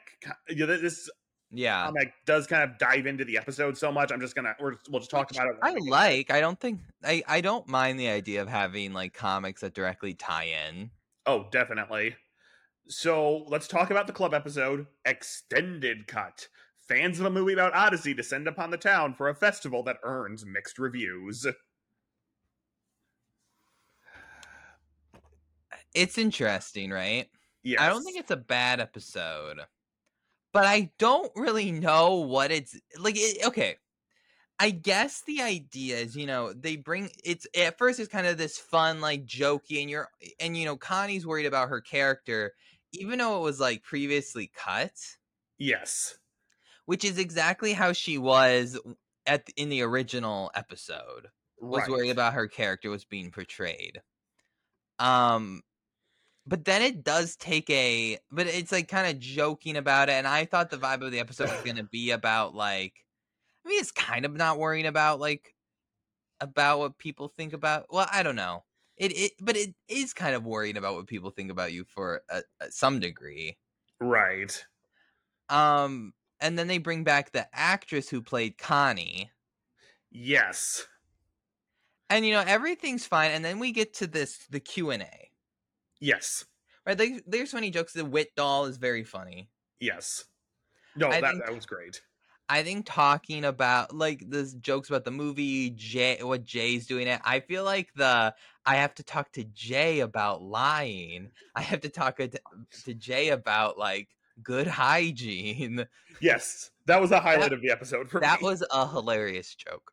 you 0.48 0.66
know, 0.66 0.76
this 0.76 1.08
Yeah. 1.52 1.84
comic 1.86 2.12
does 2.26 2.48
kind 2.48 2.68
of 2.68 2.78
dive 2.78 3.06
into 3.06 3.24
the 3.24 3.36
episode 3.38 3.78
so 3.78 3.92
much. 3.92 4.10
I'm 4.10 4.20
just 4.20 4.34
gonna 4.34 4.56
we're, 4.58 4.74
we'll 4.90 5.00
just 5.00 5.10
talk 5.10 5.28
Which 5.28 5.38
about 5.38 5.50
it. 5.50 5.56
I 5.62 5.74
like. 5.88 6.30
I 6.32 6.40
don't 6.40 6.58
think 6.58 6.80
I 7.04 7.22
I 7.28 7.40
don't 7.40 7.68
mind 7.68 8.00
the 8.00 8.08
idea 8.08 8.42
of 8.42 8.48
having 8.48 8.92
like 8.92 9.14
comics 9.14 9.60
that 9.60 9.74
directly 9.74 10.14
tie 10.14 10.48
in. 10.68 10.90
Oh, 11.26 11.46
definitely. 11.52 12.16
So 12.88 13.44
let's 13.48 13.66
talk 13.68 13.90
about 13.90 14.06
the 14.06 14.12
club 14.12 14.32
episode, 14.34 14.86
Extended 15.04 16.06
Cut. 16.06 16.48
Fans 16.88 17.18
of 17.18 17.26
a 17.26 17.30
movie 17.30 17.52
about 17.52 17.74
Odyssey 17.74 18.14
descend 18.14 18.46
upon 18.46 18.70
the 18.70 18.76
town 18.76 19.14
for 19.14 19.28
a 19.28 19.34
festival 19.34 19.82
that 19.84 19.98
earns 20.02 20.46
mixed 20.46 20.78
reviews. 20.78 21.46
It's 25.94 26.18
interesting, 26.18 26.90
right? 26.90 27.28
Yes. 27.62 27.80
I 27.80 27.88
don't 27.88 28.04
think 28.04 28.18
it's 28.18 28.30
a 28.30 28.36
bad 28.36 28.80
episode, 28.80 29.60
but 30.52 30.64
I 30.64 30.92
don't 30.98 31.32
really 31.34 31.72
know 31.72 32.16
what 32.16 32.52
it's 32.52 32.78
like. 32.98 33.16
It, 33.16 33.44
okay, 33.46 33.76
I 34.60 34.70
guess 34.70 35.22
the 35.26 35.42
idea 35.42 35.96
is, 35.96 36.14
you 36.14 36.26
know, 36.26 36.52
they 36.52 36.76
bring 36.76 37.10
it's 37.24 37.46
at 37.58 37.78
first 37.78 37.98
it's 37.98 38.08
kind 38.08 38.26
of 38.26 38.38
this 38.38 38.58
fun, 38.58 39.00
like 39.00 39.26
jokey, 39.26 39.80
and 39.80 39.90
you're 39.90 40.08
and 40.38 40.56
you 40.56 40.66
know 40.66 40.76
Connie's 40.76 41.26
worried 41.26 41.46
about 41.46 41.70
her 41.70 41.80
character, 41.80 42.52
even 42.92 43.18
though 43.18 43.38
it 43.38 43.42
was 43.42 43.58
like 43.58 43.82
previously 43.82 44.52
cut, 44.54 44.92
Yes. 45.58 46.18
Which 46.86 47.04
is 47.04 47.18
exactly 47.18 47.72
how 47.74 47.92
she 47.92 48.18
was 48.18 48.78
at 49.26 49.48
in 49.56 49.68
the 49.68 49.82
original 49.82 50.50
episode. 50.54 51.28
Was 51.60 51.88
Right. 51.88 51.90
worried 51.90 52.10
about 52.10 52.34
her 52.34 52.48
character 52.48 52.90
was 52.90 53.04
being 53.04 53.30
portrayed. 53.30 54.02
Um, 54.98 55.62
but 56.46 56.64
then 56.64 56.82
it 56.82 57.04
does 57.04 57.36
take 57.36 57.68
a 57.70 58.18
but 58.30 58.46
it's 58.46 58.72
like 58.72 58.88
kind 58.88 59.14
of 59.14 59.20
joking 59.20 59.76
about 59.76 60.08
it 60.08 60.12
and 60.12 60.26
i 60.28 60.44
thought 60.44 60.70
the 60.70 60.76
vibe 60.78 61.04
of 61.04 61.12
the 61.12 61.20
episode 61.20 61.50
was 61.50 61.62
going 61.62 61.76
to 61.76 61.82
be 61.84 62.10
about 62.10 62.54
like 62.54 63.04
i 63.64 63.68
mean 63.68 63.80
it's 63.80 63.92
kind 63.92 64.24
of 64.26 64.34
not 64.34 64.58
worrying 64.58 64.86
about 64.86 65.20
like 65.20 65.54
about 66.40 66.78
what 66.80 66.98
people 66.98 67.28
think 67.28 67.52
about 67.52 67.86
well 67.92 68.08
i 68.12 68.22
don't 68.22 68.36
know 68.36 68.64
it, 68.96 69.12
it 69.12 69.32
but 69.40 69.56
it 69.56 69.74
is 69.88 70.14
kind 70.14 70.34
of 70.36 70.44
worrying 70.46 70.76
about 70.76 70.94
what 70.94 71.06
people 71.06 71.30
think 71.30 71.50
about 71.50 71.72
you 71.72 71.84
for 71.84 72.22
a, 72.30 72.42
a, 72.60 72.70
some 72.70 73.00
degree 73.00 73.58
Right. 74.00 74.66
um 75.48 76.12
and 76.40 76.58
then 76.58 76.66
they 76.66 76.78
bring 76.78 77.04
back 77.04 77.30
the 77.32 77.46
actress 77.52 78.08
who 78.08 78.20
played 78.22 78.58
connie 78.58 79.30
Yes. 80.10 80.86
and 82.10 82.24
you 82.26 82.32
know 82.32 82.44
everything's 82.46 83.06
fine 83.06 83.30
and 83.32 83.44
then 83.44 83.58
we 83.58 83.72
get 83.72 83.94
to 83.94 84.06
this 84.06 84.38
the 84.50 84.60
q&a 84.60 85.30
Yes. 86.00 86.44
right 86.86 86.98
like, 86.98 87.22
there's 87.26 87.52
funny 87.52 87.70
jokes 87.70 87.92
the 87.92 88.04
Whit 88.04 88.34
doll 88.36 88.66
is 88.66 88.76
very 88.76 89.04
funny 89.04 89.50
Yes. 89.80 90.24
No, 90.96 91.08
I 91.08 91.20
that 91.20 91.32
think- 91.32 91.44
that 91.44 91.54
was 91.54 91.66
great. 91.66 92.00
I 92.48 92.62
think 92.62 92.86
talking 92.86 93.44
about 93.44 93.94
like 93.94 94.22
the 94.30 94.44
jokes 94.60 94.88
about 94.88 95.04
the 95.04 95.10
movie, 95.10 95.70
Jay, 95.70 96.16
what 96.22 96.44
Jay's 96.44 96.86
doing 96.86 97.08
it. 97.08 97.20
I 97.24 97.40
feel 97.40 97.64
like 97.64 97.92
the 97.94 98.34
I 98.64 98.76
have 98.76 98.94
to 98.94 99.02
talk 99.02 99.32
to 99.32 99.44
Jay 99.44 100.00
about 100.00 100.40
lying. 100.42 101.30
I 101.56 101.60
have 101.60 101.80
to 101.80 101.88
talk 101.90 102.16
to, 102.18 102.30
to 102.84 102.94
Jay 102.94 103.28
about 103.30 103.76
like 103.78 104.15
good 104.42 104.66
hygiene. 104.66 105.86
Yes. 106.20 106.70
That 106.86 106.98
was 107.00 107.10
a 107.10 107.20
highlight 107.20 107.52
of 107.52 107.60
the 107.60 107.70
episode 107.70 108.08
for 108.08 108.20
That 108.20 108.40
me. 108.40 108.46
was 108.46 108.64
a 108.70 108.88
hilarious 108.88 109.54
joke. 109.54 109.92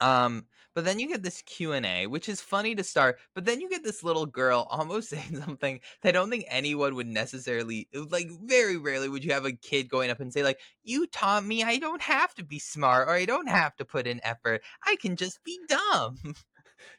Um, 0.00 0.46
but 0.74 0.84
then 0.84 0.98
you 0.98 1.08
get 1.08 1.22
this 1.22 1.42
Q 1.42 1.72
and 1.72 1.84
A, 1.84 2.06
which 2.06 2.28
is 2.28 2.40
funny 2.40 2.74
to 2.74 2.82
start. 2.84 3.18
But 3.34 3.44
then 3.44 3.60
you 3.60 3.68
get 3.68 3.84
this 3.84 4.02
little 4.02 4.24
girl 4.24 4.66
almost 4.70 5.08
saying 5.10 5.36
something 5.36 5.80
that 6.02 6.08
I 6.10 6.12
don't 6.12 6.30
think 6.30 6.44
anyone 6.48 6.94
would 6.94 7.06
necessarily 7.06 7.88
like. 7.92 8.30
Very 8.44 8.76
rarely 8.78 9.08
would 9.10 9.24
you 9.24 9.32
have 9.32 9.44
a 9.44 9.52
kid 9.52 9.90
going 9.90 10.10
up 10.10 10.20
and 10.20 10.32
say 10.32 10.42
like, 10.42 10.60
"You 10.84 11.06
taught 11.08 11.44
me 11.44 11.62
I 11.62 11.76
don't 11.78 12.00
have 12.02 12.34
to 12.36 12.44
be 12.44 12.58
smart 12.58 13.08
or 13.08 13.12
I 13.12 13.26
don't 13.26 13.48
have 13.48 13.76
to 13.76 13.84
put 13.84 14.06
in 14.06 14.20
effort. 14.24 14.62
I 14.86 14.96
can 14.96 15.16
just 15.16 15.42
be 15.44 15.58
dumb." 15.68 16.16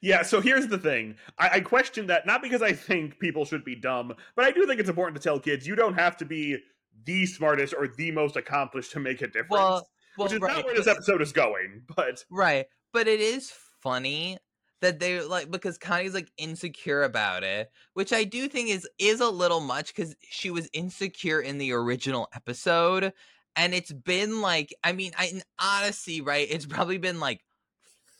Yeah, 0.01 0.21
so 0.23 0.41
here's 0.41 0.67
the 0.67 0.77
thing. 0.77 1.15
I, 1.37 1.49
I 1.49 1.59
question 1.61 2.07
that 2.07 2.25
not 2.25 2.41
because 2.41 2.61
I 2.61 2.73
think 2.73 3.19
people 3.19 3.45
should 3.45 3.63
be 3.63 3.75
dumb, 3.75 4.13
but 4.35 4.45
I 4.45 4.51
do 4.51 4.65
think 4.65 4.79
it's 4.79 4.89
important 4.89 5.21
to 5.21 5.23
tell 5.23 5.39
kids 5.39 5.67
you 5.67 5.75
don't 5.75 5.95
have 5.95 6.17
to 6.17 6.25
be 6.25 6.57
the 7.05 7.25
smartest 7.25 7.73
or 7.77 7.87
the 7.87 8.11
most 8.11 8.35
accomplished 8.35 8.91
to 8.91 8.99
make 8.99 9.21
a 9.21 9.27
difference. 9.27 9.49
well, 9.49 9.87
well, 10.17 10.27
which 10.27 10.33
is 10.33 10.41
right, 10.41 10.57
not 10.57 10.65
where 10.65 10.75
this 10.75 10.87
episode 10.87 11.21
is 11.21 11.31
going, 11.31 11.83
but 11.95 12.25
Right. 12.29 12.65
But 12.93 13.07
it 13.07 13.19
is 13.21 13.51
funny 13.81 14.37
that 14.81 14.99
they 14.99 15.21
like 15.21 15.49
because 15.49 15.77
Connie's 15.77 16.13
like 16.13 16.31
insecure 16.37 17.03
about 17.03 17.43
it, 17.43 17.71
which 17.93 18.11
I 18.11 18.23
do 18.23 18.47
think 18.47 18.69
is 18.69 18.87
is 18.99 19.21
a 19.21 19.29
little 19.29 19.61
much 19.61 19.95
cuz 19.95 20.15
she 20.29 20.51
was 20.51 20.69
insecure 20.73 21.39
in 21.39 21.57
the 21.57 21.71
original 21.71 22.27
episode 22.35 23.13
and 23.55 23.73
it's 23.73 23.91
been 23.91 24.41
like 24.41 24.73
I 24.83 24.91
mean, 24.91 25.13
I, 25.17 25.27
in 25.27 25.43
Odyssey, 25.59 26.21
right? 26.21 26.47
It's 26.49 26.65
probably 26.65 26.97
been 26.97 27.19
like 27.19 27.41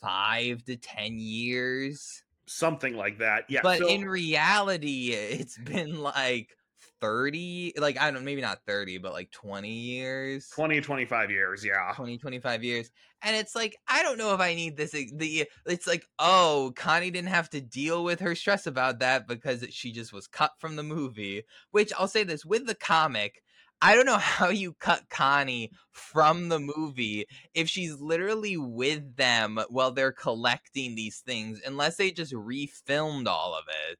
5 0.02 0.64
to 0.64 0.76
10 0.76 1.18
years. 1.18 2.22
something 2.46 2.96
like 2.96 3.18
that. 3.18 3.44
Yeah. 3.48 3.60
but 3.62 3.78
so, 3.78 3.88
in 3.88 4.04
reality, 4.04 5.12
it's 5.12 5.56
been 5.58 6.02
like 6.02 6.56
30, 7.00 7.74
like 7.78 8.00
I 8.00 8.06
don't 8.06 8.14
know, 8.14 8.20
maybe 8.20 8.42
not 8.42 8.60
30, 8.66 8.98
but 8.98 9.12
like 9.12 9.30
20 9.30 9.70
years. 9.70 10.48
20, 10.50 10.80
25 10.80 11.30
years, 11.30 11.64
yeah. 11.64 11.92
20 11.94 12.18
25 12.18 12.64
years 12.64 12.90
and 13.22 13.36
it's 13.36 13.54
like 13.54 13.76
i 13.88 14.02
don't 14.02 14.18
know 14.18 14.34
if 14.34 14.40
i 14.40 14.54
need 14.54 14.76
this 14.76 14.90
the 14.90 15.46
it's 15.66 15.86
like 15.86 16.06
oh 16.18 16.72
connie 16.76 17.10
didn't 17.10 17.28
have 17.28 17.48
to 17.48 17.60
deal 17.60 18.04
with 18.04 18.20
her 18.20 18.34
stress 18.34 18.66
about 18.66 18.98
that 18.98 19.26
because 19.26 19.64
she 19.70 19.92
just 19.92 20.12
was 20.12 20.26
cut 20.26 20.52
from 20.58 20.76
the 20.76 20.82
movie 20.82 21.42
which 21.70 21.92
i'll 21.98 22.08
say 22.08 22.24
this 22.24 22.44
with 22.44 22.66
the 22.66 22.74
comic 22.74 23.42
i 23.82 23.94
don't 23.94 24.06
know 24.06 24.16
how 24.18 24.48
you 24.48 24.72
cut 24.74 25.02
connie 25.10 25.70
from 25.90 26.48
the 26.48 26.58
movie 26.58 27.26
if 27.54 27.68
she's 27.68 28.00
literally 28.00 28.56
with 28.56 29.16
them 29.16 29.58
while 29.68 29.90
they're 29.90 30.12
collecting 30.12 30.94
these 30.94 31.18
things 31.18 31.60
unless 31.66 31.96
they 31.96 32.10
just 32.10 32.32
refilmed 32.32 33.26
all 33.26 33.54
of 33.54 33.64
it 33.90 33.98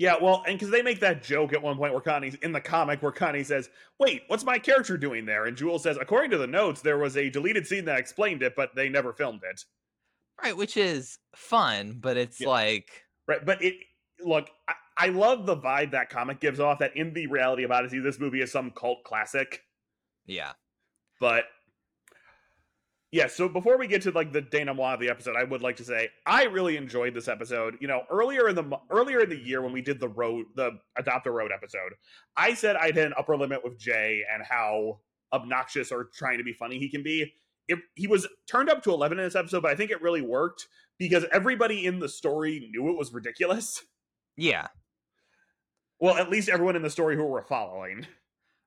Yeah, 0.00 0.14
well, 0.22 0.42
and 0.46 0.56
because 0.58 0.70
they 0.70 0.82
make 0.82 1.00
that 1.00 1.22
joke 1.24 1.52
at 1.52 1.60
one 1.62 1.76
point 1.76 1.92
where 1.92 2.00
Connie's 2.00 2.36
in 2.36 2.52
the 2.52 2.60
comic 2.60 3.02
where 3.02 3.10
Connie 3.10 3.42
says, 3.42 3.68
Wait, 3.98 4.22
what's 4.28 4.44
my 4.44 4.56
character 4.56 4.96
doing 4.96 5.26
there? 5.26 5.46
And 5.46 5.56
Jules 5.56 5.82
says, 5.82 5.96
According 6.00 6.30
to 6.30 6.38
the 6.38 6.46
notes, 6.46 6.80
there 6.82 6.98
was 6.98 7.16
a 7.16 7.28
deleted 7.30 7.66
scene 7.66 7.84
that 7.86 7.98
explained 7.98 8.42
it, 8.44 8.54
but 8.54 8.76
they 8.76 8.88
never 8.88 9.12
filmed 9.12 9.42
it. 9.42 9.64
right 10.40 10.56
which 10.56 10.76
is 10.76 11.18
fun 11.34 11.98
but 12.00 12.16
it's 12.16 12.40
Yeah. 12.40 12.48
like 12.48 12.88
Right. 13.26 13.44
But 13.44 13.60
it 13.62 13.74
look, 14.20 14.48
I, 14.68 14.74
I 14.98 15.08
love 15.08 15.46
the 15.46 15.56
vibe 15.56 15.92
that 15.92 16.10
comic 16.10 16.40
gives 16.40 16.58
off 16.58 16.80
that 16.80 16.96
in 16.96 17.14
the 17.14 17.28
reality 17.28 17.62
of 17.62 17.70
Odyssey, 17.70 18.00
this 18.00 18.18
movie 18.18 18.40
is 18.40 18.50
some 18.50 18.72
cult 18.72 19.04
classic. 19.04 19.62
yeah 20.26 20.52
But 21.20 21.44
yeah, 23.10 23.26
so 23.26 23.48
before 23.48 23.78
we 23.78 23.86
get 23.86 24.02
to 24.02 24.10
like 24.10 24.32
the 24.32 24.42
denouement 24.42 24.94
of 24.94 25.00
the 25.00 25.08
episode, 25.08 25.34
I 25.34 25.44
would 25.44 25.62
like 25.62 25.76
to 25.76 25.84
say 25.84 26.10
I 26.26 26.44
really 26.44 26.76
enjoyed 26.76 27.14
this 27.14 27.28
episode. 27.28 27.78
You 27.80 27.88
know, 27.88 28.02
earlier 28.10 28.48
in 28.48 28.54
the 28.54 28.78
earlier 28.90 29.20
in 29.20 29.30
the 29.30 29.38
year 29.38 29.62
when 29.62 29.72
we 29.72 29.80
did 29.80 29.98
the 29.98 30.08
road 30.08 30.46
the 30.56 30.72
adopt 30.96 31.26
a 31.26 31.30
road 31.30 31.50
episode, 31.54 31.92
I 32.36 32.52
said 32.52 32.76
I'd 32.76 32.96
hit 32.96 33.06
an 33.06 33.14
upper 33.16 33.36
limit 33.36 33.64
with 33.64 33.78
Jay 33.78 34.24
and 34.32 34.42
how 34.42 35.00
obnoxious 35.32 35.90
or 35.90 36.10
trying 36.14 36.38
to 36.38 36.44
be 36.44 36.52
funny 36.52 36.78
he 36.78 36.90
can 36.90 37.02
be. 37.02 37.32
It, 37.66 37.78
he 37.94 38.06
was 38.06 38.26
turned 38.46 38.70
up 38.70 38.82
to 38.84 38.90
11 38.92 39.18
in 39.18 39.24
this 39.24 39.36
episode, 39.36 39.62
but 39.62 39.70
I 39.70 39.74
think 39.74 39.90
it 39.90 40.00
really 40.00 40.22
worked 40.22 40.66
because 40.98 41.26
everybody 41.32 41.84
in 41.84 41.98
the 41.98 42.08
story 42.08 42.70
knew 42.72 42.90
it 42.90 42.96
was 42.96 43.12
ridiculous. 43.12 43.84
yeah 44.36 44.68
Well, 46.00 46.16
at 46.16 46.30
least 46.30 46.48
everyone 46.48 46.76
in 46.76 46.82
the 46.82 46.90
story 46.90 47.16
who 47.16 47.24
we're 47.24 47.42
following. 47.42 48.06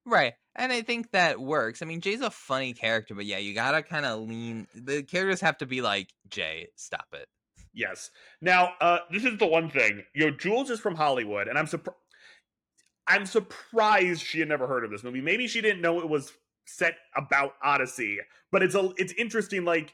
Right. 0.06 0.34
And 0.56 0.72
I 0.72 0.82
think 0.82 1.12
that 1.12 1.40
works. 1.40 1.82
I 1.82 1.86
mean, 1.86 2.02
Jay's 2.02 2.22
a 2.22 2.32
funny 2.32 2.74
character, 2.74 3.16
but 3.16 3.26
yeah, 3.26 3.38
you 3.38 3.54
gotta 3.54 3.84
kind 3.84 4.06
of 4.06 4.28
lean. 4.28 4.68
The 4.76 5.04
characters 5.04 5.42
have 5.42 5.58
to 5.60 5.66
be 5.66 5.82
like, 5.82 6.10
Jay, 6.30 6.68
stop 6.76 7.08
it. 7.14 7.28
Yes. 7.74 8.12
Now, 8.42 8.74
uh, 8.82 9.00
this 9.12 9.24
is 9.24 9.38
the 9.38 9.48
one 9.48 9.70
thing. 9.70 10.04
Know, 10.16 10.32
Jules 10.32 10.70
is 10.70 10.80
from 10.80 10.96
Hollywood, 10.96 11.48
and 11.48 11.58
I'm 11.58 11.68
surprised. 11.68 11.98
I'm 13.08 13.26
surprised 13.26 14.22
she 14.22 14.40
had 14.40 14.48
never 14.48 14.68
heard 14.68 14.84
of 14.84 14.92
this 14.92 15.04
movie. 15.04 15.22
Maybe 15.22 15.48
she 15.48 15.62
didn't 15.62 15.82
know 15.82 16.00
it 16.00 16.10
was 16.10 16.34
set 16.66 16.96
about 17.16 17.54
Odyssey, 17.64 18.20
but 18.52 18.62
it's 18.62 18.76
a 18.76 18.92
it's 18.98 19.14
interesting. 19.14 19.66
Like, 19.66 19.94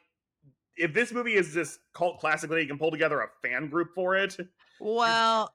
if 0.76 0.94
this 0.94 1.12
movie 1.12 1.36
is 1.36 1.54
this 1.54 1.80
cult 1.94 2.20
classic, 2.20 2.50
that 2.50 2.62
you 2.62 2.68
can 2.68 2.78
pull 2.78 2.92
together 2.92 3.22
a 3.22 3.30
fan 3.48 3.70
group 3.70 3.90
for 3.96 4.16
it. 4.16 4.38
Well, 4.80 5.54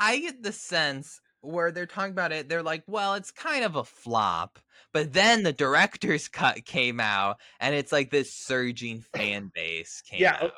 I 0.00 0.18
get 0.20 0.42
the 0.42 0.52
sense 0.52 1.20
where 1.42 1.72
they're 1.72 1.86
talking 1.86 2.12
about 2.12 2.32
it, 2.32 2.48
they're 2.48 2.62
like, 2.64 2.84
well, 2.88 3.14
it's 3.14 3.30
kind 3.30 3.64
of 3.64 3.76
a 3.76 3.84
flop. 3.84 4.58
But 4.92 5.12
then 5.12 5.44
the 5.44 5.52
director's 5.52 6.28
cut 6.30 6.64
came 6.64 7.00
out, 7.00 7.38
and 7.60 7.74
it's 7.76 7.92
like 7.92 8.10
this 8.10 8.34
surging 8.34 9.02
fan 9.02 9.52
base 9.54 10.02
came 10.02 10.20
Yeah, 10.20 10.34
out. 10.34 10.52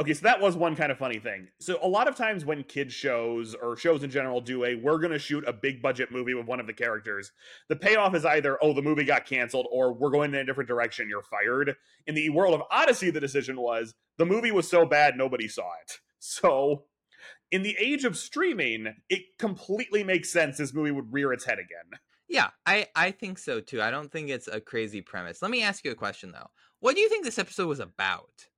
Okay, 0.00 0.14
so 0.14 0.22
that 0.24 0.40
was 0.40 0.56
one 0.56 0.74
kind 0.74 0.92
of 0.92 0.98
funny 0.98 1.18
thing. 1.18 1.48
So 1.60 1.78
a 1.82 1.88
lot 1.88 2.08
of 2.08 2.16
times 2.16 2.44
when 2.46 2.64
kids 2.64 2.94
shows 2.94 3.54
or 3.54 3.76
shows 3.76 4.02
in 4.02 4.10
general 4.10 4.40
do 4.40 4.64
a 4.64 4.74
we're 4.74 4.98
going 4.98 5.12
to 5.12 5.18
shoot 5.18 5.46
a 5.46 5.52
big 5.52 5.82
budget 5.82 6.10
movie 6.10 6.34
with 6.34 6.46
one 6.46 6.60
of 6.60 6.66
the 6.66 6.72
characters, 6.72 7.32
the 7.68 7.76
payoff 7.76 8.14
is 8.14 8.24
either 8.24 8.58
oh 8.62 8.72
the 8.72 8.82
movie 8.82 9.04
got 9.04 9.26
canceled 9.26 9.66
or 9.70 9.92
we're 9.92 10.10
going 10.10 10.34
in 10.34 10.40
a 10.40 10.44
different 10.46 10.68
direction, 10.68 11.08
you're 11.10 11.22
fired. 11.22 11.76
In 12.06 12.14
the 12.14 12.30
world 12.30 12.54
of 12.54 12.62
Odyssey 12.70 13.10
the 13.10 13.20
decision 13.20 13.60
was 13.60 13.94
the 14.18 14.26
movie 14.26 14.50
was 14.52 14.68
so 14.68 14.86
bad 14.86 15.16
nobody 15.16 15.46
saw 15.48 15.70
it. 15.82 15.98
So 16.18 16.84
in 17.52 17.62
the 17.62 17.76
age 17.78 18.04
of 18.04 18.16
streaming, 18.16 18.94
it 19.08 19.38
completely 19.38 20.02
makes 20.02 20.32
sense 20.32 20.56
this 20.56 20.74
movie 20.74 20.90
would 20.90 21.12
rear 21.12 21.32
its 21.32 21.44
head 21.44 21.58
again. 21.58 22.00
Yeah, 22.28 22.48
I 22.64 22.88
I 22.96 23.10
think 23.10 23.38
so 23.38 23.60
too. 23.60 23.82
I 23.82 23.90
don't 23.90 24.10
think 24.10 24.30
it's 24.30 24.48
a 24.48 24.60
crazy 24.60 25.02
premise. 25.02 25.42
Let 25.42 25.50
me 25.50 25.62
ask 25.62 25.84
you 25.84 25.90
a 25.90 25.94
question 25.94 26.32
though. 26.32 26.48
What 26.80 26.94
do 26.94 27.02
you 27.02 27.08
think 27.10 27.24
this 27.24 27.38
episode 27.38 27.68
was 27.68 27.78
about? 27.78 28.48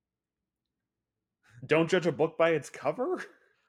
Don't 1.65 1.89
judge 1.89 2.07
a 2.07 2.11
book 2.11 2.37
by 2.37 2.51
its 2.51 2.69
cover? 2.69 3.23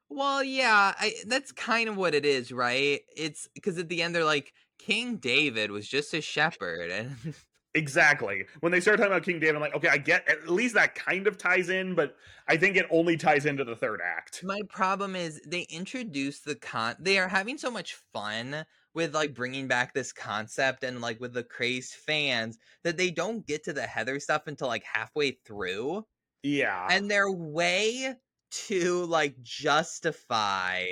Well, 0.09 0.45
yeah, 0.45 0.95
I, 0.97 1.15
that's 1.27 1.51
kind 1.51 1.89
of 1.89 1.97
what 1.97 2.15
it 2.15 2.25
is, 2.25 2.53
right? 2.53 3.01
It's 3.17 3.49
because 3.55 3.79
at 3.79 3.89
the 3.89 4.03
end 4.03 4.15
they're 4.15 4.25
like 4.25 4.53
King 4.79 5.17
David 5.17 5.73
was 5.73 5.89
just 5.89 6.15
a 6.15 6.21
shepherd, 6.21 6.91
and 6.93 7.17
Exactly. 7.77 8.47
When 8.61 8.73
they 8.73 8.81
start 8.81 8.97
talking 8.97 9.13
about 9.13 9.23
King 9.23 9.39
David, 9.39 9.57
I'm 9.57 9.61
like, 9.61 9.75
okay, 9.77 9.89
I 9.89 9.99
get 9.99 10.27
at 10.29 10.49
least 10.49 10.75
that 10.75 10.95
kind 10.95 11.27
of 11.27 11.37
ties 11.37 11.69
in, 11.69 11.95
but 11.95 12.17
I 12.49 12.57
think 12.57 12.77
it 12.77 12.87
only 12.91 13.19
ties 13.19 13.45
into 13.45 13.65
the 13.65 13.77
third 13.77 14.01
act. 14.03 14.43
my 14.43 14.61
problem 14.71 15.15
is 15.15 15.41
they 15.47 15.67
introduce 15.69 16.41
the 16.41 16.55
con. 16.55 16.97
They 16.99 17.19
are 17.19 17.29
having 17.29 17.59
so 17.59 17.71
much 17.71 17.97
fun 18.15 18.65
with 18.95 19.15
like 19.15 19.35
bringing 19.35 19.69
back 19.69 19.93
this 19.93 20.11
concept 20.11 20.85
and 20.85 21.03
like 21.03 21.21
with 21.21 21.35
the 21.35 21.45
crazed 21.45 21.93
fans 21.93 22.59
that 22.83 22.97
they 22.97 23.11
don't 23.11 23.47
get 23.47 23.65
to 23.65 23.75
the 23.75 23.83
Heather 23.83 24.19
stuff 24.21 24.47
until 24.47 24.69
like 24.69 24.85
halfway 24.85 25.33
through. 25.33 26.07
Yeah. 26.43 26.87
and 26.91 27.11
their 27.11 27.31
way 27.31 28.15
to 28.53 29.05
like 29.07 29.35
justify 29.43 30.85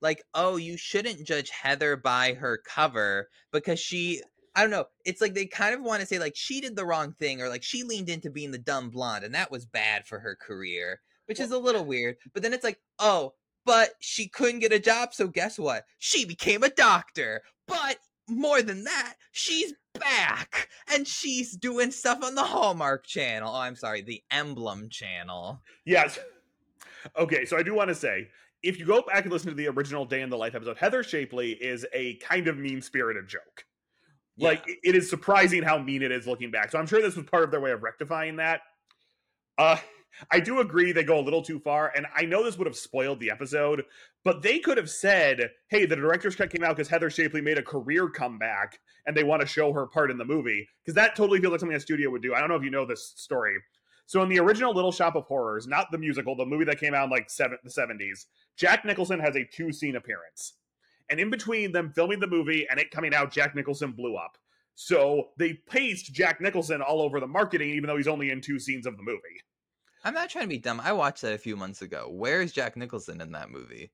like 0.00 0.22
oh 0.34 0.56
you 0.56 0.76
shouldn't 0.76 1.26
judge 1.26 1.50
heather 1.50 1.96
by 1.96 2.32
her 2.34 2.58
cover 2.66 3.28
because 3.52 3.78
she 3.78 4.22
i 4.56 4.60
don't 4.60 4.70
know 4.70 4.84
it's 5.04 5.20
like 5.20 5.34
they 5.34 5.46
kind 5.46 5.74
of 5.74 5.82
want 5.82 6.00
to 6.00 6.06
say 6.06 6.18
like 6.18 6.36
she 6.36 6.60
did 6.60 6.76
the 6.76 6.84
wrong 6.84 7.12
thing 7.12 7.40
or 7.40 7.48
like 7.48 7.62
she 7.62 7.82
leaned 7.82 8.08
into 8.08 8.30
being 8.30 8.50
the 8.50 8.58
dumb 8.58 8.90
blonde 8.90 9.24
and 9.24 9.34
that 9.34 9.50
was 9.50 9.66
bad 9.66 10.06
for 10.06 10.18
her 10.18 10.36
career 10.36 11.00
which 11.26 11.40
is 11.40 11.50
a 11.50 11.58
little 11.58 11.84
weird 11.84 12.16
but 12.32 12.42
then 12.42 12.52
it's 12.52 12.64
like 12.64 12.80
oh 12.98 13.32
but 13.66 13.90
she 14.00 14.28
couldn't 14.28 14.60
get 14.60 14.72
a 14.72 14.78
job 14.78 15.14
so 15.14 15.26
guess 15.26 15.58
what 15.58 15.84
she 15.98 16.24
became 16.24 16.62
a 16.62 16.70
doctor 16.70 17.42
but 17.66 17.98
more 18.28 18.62
than 18.62 18.84
that 18.84 19.14
she's 19.32 19.74
back 19.98 20.68
and 20.92 21.06
she's 21.06 21.56
doing 21.56 21.90
stuff 21.90 22.22
on 22.22 22.34
the 22.34 22.42
hallmark 22.42 23.06
channel 23.06 23.52
oh 23.54 23.60
i'm 23.60 23.76
sorry 23.76 24.02
the 24.02 24.22
emblem 24.30 24.88
channel 24.88 25.60
Yes. 25.84 26.18
Okay, 27.18 27.44
so 27.44 27.56
I 27.58 27.62
do 27.62 27.74
want 27.74 27.88
to 27.88 27.94
say 27.94 28.28
if 28.62 28.78
you 28.78 28.86
go 28.86 29.02
back 29.02 29.24
and 29.24 29.32
listen 29.32 29.50
to 29.50 29.54
the 29.54 29.68
original 29.68 30.06
Day 30.06 30.22
in 30.22 30.30
the 30.30 30.38
Life 30.38 30.54
episode, 30.54 30.78
Heather 30.78 31.02
Shapley 31.02 31.52
is 31.52 31.84
a 31.92 32.14
kind 32.14 32.48
of 32.48 32.56
mean 32.56 32.80
spirited 32.80 33.28
joke. 33.28 33.66
Like, 34.36 34.64
it- 34.66 34.94
is 34.94 35.08
surprising 35.08 35.62
how 35.62 35.78
mean 35.78 36.02
it 36.02 36.10
is 36.12 36.26
looking 36.26 36.50
back. 36.50 36.70
So 36.70 36.78
I'm 36.78 36.86
sure 36.86 37.00
this 37.00 37.16
was 37.16 37.26
part 37.26 37.44
of 37.44 37.50
their 37.50 37.60
way 37.60 37.70
of 37.72 37.82
rectifying 37.82 38.36
that. 38.36 38.62
Uh, 39.58 39.76
I 40.30 40.40
do 40.40 40.60
agree 40.60 40.92
they 40.92 41.02
go 41.04 41.18
a 41.18 41.22
little 41.22 41.42
too 41.42 41.58
far, 41.58 41.92
and 41.96 42.06
I 42.14 42.24
know 42.24 42.44
this 42.44 42.56
would 42.56 42.66
have 42.66 42.76
spoiled 42.76 43.20
the 43.20 43.30
episode, 43.30 43.84
but 44.24 44.42
they 44.42 44.58
could 44.58 44.76
have 44.76 44.90
said, 44.90 45.50
hey, 45.68 45.86
the 45.86 45.96
director's 45.96 46.36
cut 46.36 46.50
came 46.50 46.64
out 46.64 46.76
because 46.76 46.88
Heather 46.88 47.10
Shapley 47.10 47.40
made 47.40 47.58
a 47.58 47.62
career 47.62 48.08
comeback 48.08 48.78
and 49.06 49.16
they 49.16 49.24
want 49.24 49.40
to 49.42 49.46
show 49.46 49.72
her 49.72 49.86
part 49.86 50.10
in 50.10 50.18
the 50.18 50.24
movie. 50.24 50.66
Because 50.84 50.94
that 50.94 51.16
totally 51.16 51.40
feels 51.40 51.50
like 51.52 51.60
something 51.60 51.76
a 51.76 51.80
studio 51.80 52.10
would 52.10 52.22
do. 52.22 52.34
I 52.34 52.40
don't 52.40 52.48
know 52.48 52.56
if 52.56 52.62
you 52.62 52.70
know 52.70 52.86
this 52.86 53.12
story. 53.16 53.56
So 54.06 54.22
in 54.22 54.28
the 54.28 54.38
original 54.38 54.74
Little 54.74 54.92
Shop 54.92 55.16
of 55.16 55.24
Horrors, 55.24 55.66
not 55.66 55.90
the 55.90 55.98
musical, 55.98 56.36
the 56.36 56.44
movie 56.46 56.64
that 56.64 56.78
came 56.78 56.94
out 56.94 57.04
in 57.04 57.10
like 57.10 57.30
seven, 57.30 57.58
the 57.64 57.70
70s, 57.70 58.26
Jack 58.56 58.84
Nicholson 58.84 59.18
has 59.18 59.34
a 59.36 59.44
two 59.44 59.72
scene 59.72 59.96
appearance. 59.96 60.54
And 61.10 61.20
in 61.20 61.30
between 61.30 61.72
them 61.72 61.92
filming 61.94 62.20
the 62.20 62.26
movie 62.26 62.66
and 62.70 62.80
it 62.80 62.90
coming 62.90 63.14
out, 63.14 63.32
Jack 63.32 63.54
Nicholson 63.54 63.92
blew 63.92 64.16
up. 64.16 64.38
So 64.74 65.28
they 65.38 65.54
paced 65.54 66.12
Jack 66.12 66.40
Nicholson 66.40 66.82
all 66.82 67.00
over 67.00 67.20
the 67.20 67.26
marketing, 67.26 67.70
even 67.70 67.86
though 67.86 67.96
he's 67.96 68.08
only 68.08 68.30
in 68.30 68.40
two 68.40 68.58
scenes 68.58 68.86
of 68.86 68.96
the 68.96 69.02
movie. 69.02 69.42
I'm 70.02 70.14
not 70.14 70.28
trying 70.28 70.44
to 70.44 70.48
be 70.48 70.58
dumb. 70.58 70.80
I 70.82 70.92
watched 70.92 71.22
that 71.22 71.32
a 71.32 71.38
few 71.38 71.56
months 71.56 71.80
ago. 71.82 72.08
Where 72.10 72.42
is 72.42 72.52
Jack 72.52 72.76
Nicholson 72.76 73.20
in 73.20 73.32
that 73.32 73.50
movie? 73.50 73.92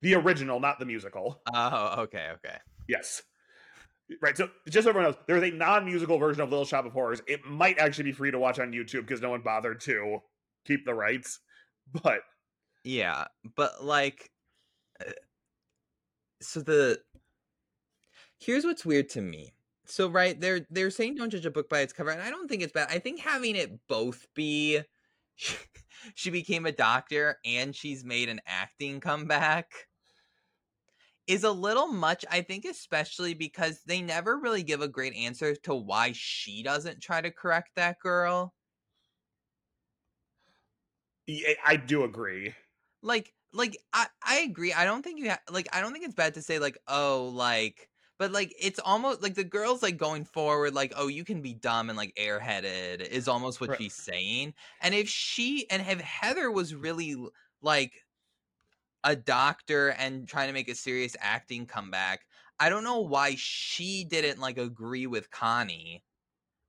The 0.00 0.14
original, 0.14 0.60
not 0.60 0.78
the 0.78 0.86
musical. 0.86 1.42
Oh, 1.52 2.02
okay, 2.02 2.28
okay. 2.34 2.56
Yes. 2.88 3.22
Right. 4.20 4.36
So 4.36 4.48
just 4.68 4.84
so 4.84 4.90
everyone 4.90 5.10
knows, 5.12 5.20
there's 5.26 5.42
a 5.42 5.54
non-musical 5.54 6.18
version 6.18 6.42
of 6.42 6.50
Little 6.50 6.64
Shop 6.64 6.84
of 6.86 6.92
Horrors. 6.92 7.22
It 7.26 7.44
might 7.44 7.78
actually 7.78 8.04
be 8.04 8.12
free 8.12 8.30
to 8.30 8.38
watch 8.38 8.58
on 8.58 8.72
YouTube 8.72 9.02
because 9.02 9.20
no 9.20 9.30
one 9.30 9.42
bothered 9.42 9.80
to 9.82 10.18
keep 10.64 10.84
the 10.84 10.94
rights. 10.94 11.40
But 12.02 12.20
Yeah, 12.84 13.26
but 13.56 13.84
like, 13.84 14.30
uh, 15.00 15.10
so 16.42 16.60
the 16.60 17.00
here's 18.38 18.64
what's 18.64 18.84
weird 18.84 19.08
to 19.10 19.20
me. 19.20 19.52
So 19.86 20.08
right, 20.08 20.38
they're 20.40 20.66
they're 20.70 20.90
saying 20.90 21.16
don't 21.16 21.30
judge 21.30 21.46
a 21.46 21.50
book 21.50 21.68
by 21.68 21.80
its 21.80 21.92
cover, 21.92 22.10
and 22.10 22.22
I 22.22 22.30
don't 22.30 22.48
think 22.48 22.62
it's 22.62 22.72
bad. 22.72 22.88
I 22.90 22.98
think 22.98 23.20
having 23.20 23.56
it 23.56 23.78
both 23.88 24.26
be 24.34 24.80
she 26.14 26.30
became 26.30 26.66
a 26.66 26.72
doctor 26.72 27.38
and 27.44 27.74
she's 27.74 28.04
made 28.04 28.28
an 28.28 28.40
acting 28.46 29.00
comeback 29.00 29.72
is 31.26 31.44
a 31.44 31.50
little 31.50 31.88
much. 31.88 32.24
I 32.30 32.42
think 32.42 32.64
especially 32.64 33.34
because 33.34 33.82
they 33.86 34.02
never 34.02 34.38
really 34.38 34.62
give 34.62 34.80
a 34.82 34.88
great 34.88 35.14
answer 35.14 35.54
to 35.56 35.74
why 35.74 36.12
she 36.14 36.62
doesn't 36.62 37.00
try 37.00 37.20
to 37.20 37.30
correct 37.30 37.70
that 37.76 37.98
girl. 38.00 38.54
yeah, 41.26 41.54
I 41.64 41.76
do 41.76 42.04
agree. 42.04 42.54
like 43.02 43.32
like 43.52 43.76
I 43.92 44.06
I 44.22 44.40
agree. 44.40 44.72
I 44.72 44.84
don't 44.84 45.02
think 45.02 45.18
you 45.20 45.30
ha- 45.30 45.40
like 45.50 45.68
I 45.74 45.80
don't 45.80 45.92
think 45.92 46.04
it's 46.04 46.14
bad 46.14 46.34
to 46.34 46.42
say 46.42 46.58
like 46.58 46.78
oh 46.88 47.30
like 47.34 47.88
but 48.18 48.32
like 48.32 48.54
it's 48.58 48.78
almost 48.78 49.22
like 49.22 49.34
the 49.34 49.44
girl's 49.44 49.82
like 49.82 49.96
going 49.96 50.24
forward 50.24 50.74
like 50.74 50.92
oh 50.96 51.08
you 51.08 51.24
can 51.24 51.42
be 51.42 51.54
dumb 51.54 51.88
and 51.90 51.96
like 51.96 52.14
airheaded 52.16 53.00
is 53.02 53.28
almost 53.28 53.60
what 53.60 53.70
Right. 53.70 53.78
she's 53.78 53.94
saying. 53.94 54.54
And 54.80 54.94
if 54.94 55.08
she 55.08 55.68
and 55.70 55.82
if 55.86 56.00
Heather 56.00 56.50
was 56.50 56.74
really 56.74 57.16
like 57.60 58.04
a 59.04 59.16
doctor 59.16 59.90
and 59.90 60.28
trying 60.28 60.48
to 60.48 60.52
make 60.52 60.68
a 60.68 60.74
serious 60.74 61.16
acting 61.20 61.66
comeback, 61.66 62.26
I 62.58 62.68
don't 62.68 62.84
know 62.84 63.00
why 63.00 63.34
she 63.36 64.04
didn't 64.04 64.40
like 64.40 64.58
agree 64.58 65.06
with 65.06 65.30
Connie. 65.30 66.04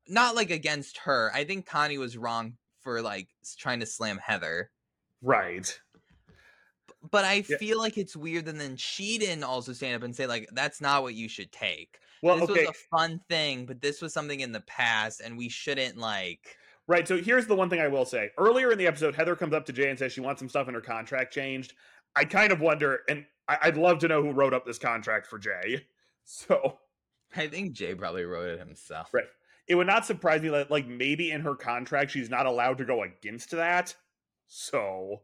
Not 0.08 0.36
like 0.36 0.52
against 0.52 1.00
her. 1.00 1.32
I 1.34 1.46
think 1.46 1.66
Connie 1.68 2.00
was 2.00 2.18
wrong 2.18 2.58
for 2.80 3.02
like 3.02 3.30
trying 3.58 3.82
to 3.82 3.88
slam 3.88 4.20
Heather 4.20 4.72
Right. 5.22 5.82
But 7.12 7.26
I 7.26 7.44
Yeah. 7.48 7.58
feel 7.58 7.78
like 7.78 7.98
it's 7.98 8.16
weird 8.16 8.48
and 8.48 8.60
then 8.60 8.76
she 8.78 9.18
didn't 9.18 9.44
also 9.44 9.74
stand 9.74 9.96
up 9.96 10.04
and 10.04 10.16
say 10.16 10.26
like 10.28 10.48
that's 10.54 10.82
not 10.82 11.04
what 11.04 11.14
you 11.16 11.28
should 11.30 11.52
take. 11.52 12.00
Well, 12.22 12.38
this 12.40 12.50
okay. 12.50 12.66
was 12.66 12.70
a 12.70 12.96
fun 12.98 13.20
thing, 13.30 13.66
but 13.66 13.82
this 13.82 14.02
was 14.02 14.14
something 14.14 14.40
in 14.40 14.52
the 14.54 14.62
past 14.62 15.20
and 15.22 15.38
we 15.38 15.50
shouldn't 15.50 15.98
like 15.98 16.58
Right. 16.86 17.08
So 17.08 17.18
here's 17.18 17.48
the 17.48 17.56
one 17.56 17.70
thing 17.70 17.80
I 17.80 17.88
will 17.88 18.04
say. 18.06 18.32
Earlier 18.38 18.72
in 18.74 18.78
the 18.78 18.88
episode, 18.88 19.16
Heather 19.16 19.38
comes 19.38 19.54
up 19.54 19.66
to 19.68 19.74
Jay 19.74 19.90
and 19.90 19.98
says 19.98 20.12
she 20.12 20.20
wants 20.20 20.40
some 20.40 20.50
stuff 20.50 20.68
in 20.68 20.74
her 20.74 20.82
contract 20.82 21.34
changed. 21.34 21.74
I 22.16 22.26
kind 22.26 22.52
of 22.52 22.60
wonder, 22.60 23.04
and 23.08 23.26
I- 23.48 23.58
I'd 23.64 23.78
love 23.78 24.00
to 24.00 24.10
know 24.10 24.22
who 24.22 24.32
wrote 24.32 24.54
up 24.54 24.66
this 24.66 24.80
contract 24.80 25.28
for 25.28 25.40
Jay. 25.40 25.88
So 26.26 26.80
I 27.36 27.48
think 27.48 27.74
Jay 27.74 27.94
probably 27.96 28.24
wrote 28.26 28.48
it 28.50 28.60
himself. 28.60 29.14
Right. 29.14 29.26
it 29.68 29.76
would 29.76 29.88
not 29.88 30.06
surprise 30.06 30.42
me 30.42 30.50
that, 30.50 30.70
like, 30.72 30.86
maybe 30.88 31.32
in 31.32 31.42
her 31.42 31.56
contract 31.56 32.12
she's 32.12 32.30
not 32.30 32.46
allowed 32.46 32.78
to 32.80 32.86
go 32.86 33.04
against 33.04 33.52
that. 33.52 33.94
So 34.48 35.22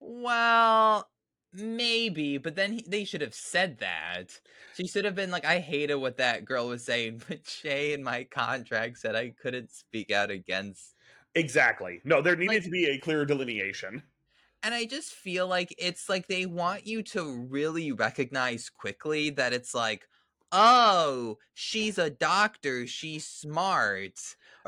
Well, 0.00 1.08
maybe, 1.52 2.38
but 2.38 2.54
then 2.56 2.72
he, 2.72 2.84
they 2.86 3.04
should 3.04 3.20
have 3.20 3.34
said 3.34 3.78
that. 3.78 4.40
She 4.76 4.86
should 4.86 5.04
have 5.04 5.14
been 5.14 5.30
like, 5.30 5.44
I 5.44 5.58
hated 5.58 5.96
what 5.96 6.18
that 6.18 6.44
girl 6.44 6.68
was 6.68 6.84
saying, 6.84 7.22
but 7.28 7.44
Jay 7.44 7.92
in 7.92 8.02
my 8.02 8.24
contract 8.24 8.98
said 8.98 9.16
I 9.16 9.30
couldn't 9.40 9.70
speak 9.70 10.10
out 10.10 10.30
against 10.30 10.94
exactly, 11.34 12.00
no, 12.04 12.22
there 12.22 12.36
needed 12.36 12.54
Like- 12.54 12.64
to 12.64 12.70
be 12.70 12.86
a 12.86 12.98
clear 12.98 13.24
delineation. 13.24 14.02
And 14.64 14.74
I 14.74 14.86
just 14.86 15.12
feel 15.12 15.46
like 15.46 15.72
it's 15.78 16.08
like 16.08 16.26
they 16.26 16.44
want 16.44 16.84
you 16.84 17.02
to 17.04 17.46
really 17.48 17.92
recognize 17.92 18.68
quickly 18.68 19.30
that 19.30 19.52
it's 19.52 19.72
like, 19.72 20.08
oh, 20.50 21.38
she's 21.54 21.96
a 21.96 22.10
doctor, 22.10 22.84
she's 22.84 23.24
smart. 23.24 24.18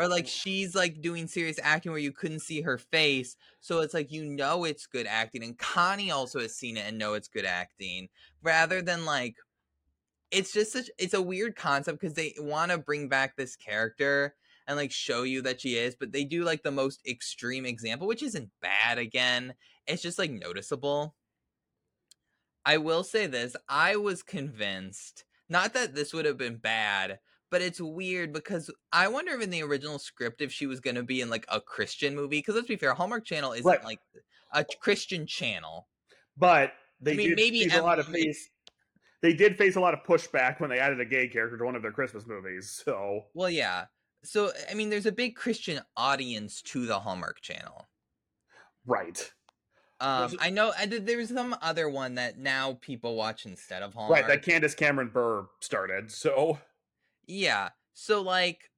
Or 0.00 0.08
like 0.08 0.26
she's 0.26 0.74
like 0.74 1.02
doing 1.02 1.26
serious 1.26 1.58
acting 1.62 1.92
where 1.92 2.00
you 2.00 2.10
couldn't 2.10 2.40
see 2.40 2.62
her 2.62 2.78
face. 2.78 3.36
So 3.60 3.80
it's 3.80 3.92
like 3.92 4.10
you 4.10 4.24
know 4.24 4.64
it's 4.64 4.86
good 4.86 5.06
acting. 5.06 5.44
And 5.44 5.58
Connie 5.58 6.10
also 6.10 6.40
has 6.40 6.56
seen 6.56 6.78
it 6.78 6.86
and 6.86 6.96
know 6.96 7.12
it's 7.12 7.28
good 7.28 7.44
acting. 7.44 8.08
Rather 8.42 8.80
than 8.80 9.04
like 9.04 9.36
it's 10.30 10.54
just 10.54 10.72
such 10.72 10.88
it's 10.98 11.12
a 11.12 11.20
weird 11.20 11.54
concept 11.54 12.00
because 12.00 12.14
they 12.14 12.32
want 12.38 12.70
to 12.70 12.78
bring 12.78 13.08
back 13.08 13.36
this 13.36 13.56
character 13.56 14.34
and 14.66 14.78
like 14.78 14.90
show 14.90 15.22
you 15.24 15.42
that 15.42 15.60
she 15.60 15.76
is, 15.76 15.94
but 15.94 16.12
they 16.12 16.24
do 16.24 16.44
like 16.44 16.62
the 16.62 16.70
most 16.70 17.06
extreme 17.06 17.66
example, 17.66 18.06
which 18.06 18.22
isn't 18.22 18.48
bad 18.62 18.96
again. 18.96 19.52
It's 19.86 20.00
just 20.00 20.18
like 20.18 20.30
noticeable. 20.30 21.14
I 22.64 22.78
will 22.78 23.04
say 23.04 23.26
this 23.26 23.54
I 23.68 23.96
was 23.96 24.22
convinced, 24.22 25.24
not 25.50 25.74
that 25.74 25.94
this 25.94 26.14
would 26.14 26.24
have 26.24 26.38
been 26.38 26.56
bad, 26.56 27.18
but 27.50 27.60
it's 27.62 27.80
weird 27.80 28.32
because 28.32 28.70
I 28.92 29.08
wonder 29.08 29.32
if 29.32 29.42
in 29.42 29.50
the 29.50 29.62
original 29.62 29.98
script 29.98 30.40
if 30.40 30.52
she 30.52 30.66
was 30.66 30.80
going 30.80 30.96
to 30.96 31.02
be 31.02 31.20
in 31.20 31.28
like 31.30 31.44
a 31.48 31.60
Christian 31.60 32.14
movie. 32.14 32.38
Because 32.38 32.54
let's 32.54 32.68
be 32.68 32.76
fair, 32.76 32.94
Hallmark 32.94 33.24
Channel 33.24 33.52
isn't 33.52 33.66
Right. 33.66 33.84
like 33.84 34.00
a 34.52 34.64
Christian 34.80 35.26
channel. 35.26 35.88
But 36.36 36.72
they 37.00 37.12
I 37.12 37.16
mean, 37.16 37.28
did 37.30 37.36
maybe 37.36 37.64
face 37.64 37.76
a 37.78 37.82
lot 37.82 37.98
of 37.98 38.06
face. 38.06 38.48
They 39.22 39.34
did 39.34 39.58
face 39.58 39.76
a 39.76 39.80
lot 39.80 39.92
of 39.92 40.00
pushback 40.04 40.60
when 40.60 40.70
they 40.70 40.78
added 40.78 41.00
a 41.00 41.04
gay 41.04 41.28
character 41.28 41.58
to 41.58 41.64
one 41.64 41.76
of 41.76 41.82
their 41.82 41.92
Christmas 41.92 42.26
movies. 42.26 42.80
So 42.84 43.26
Well, 43.34 43.50
yeah. 43.50 43.86
So, 44.22 44.52
I 44.70 44.74
mean, 44.74 44.90
there's 44.90 45.06
a 45.06 45.12
big 45.12 45.34
Christian 45.34 45.80
audience 45.96 46.62
to 46.62 46.86
the 46.86 47.00
Hallmark 47.00 47.40
Channel. 47.40 47.88
right. 48.86 49.30
Um, 50.02 50.32
I 50.40 50.48
know 50.48 50.72
I 50.78 50.86
did, 50.86 51.06
there's 51.06 51.28
some 51.28 51.54
other 51.60 51.86
one 51.86 52.14
that 52.14 52.38
now 52.38 52.78
people 52.80 53.16
watch 53.16 53.44
instead 53.44 53.82
of 53.82 53.92
Hallmark. 53.92 54.22
Right, 54.22 54.26
that 54.28 54.42
Candace 54.42 54.74
Cameron 54.74 55.10
Bure 55.12 55.48
started. 55.60 56.10
So 56.10 56.58
Yeah. 57.30 57.70
So 57.94 58.22
like 58.22 58.70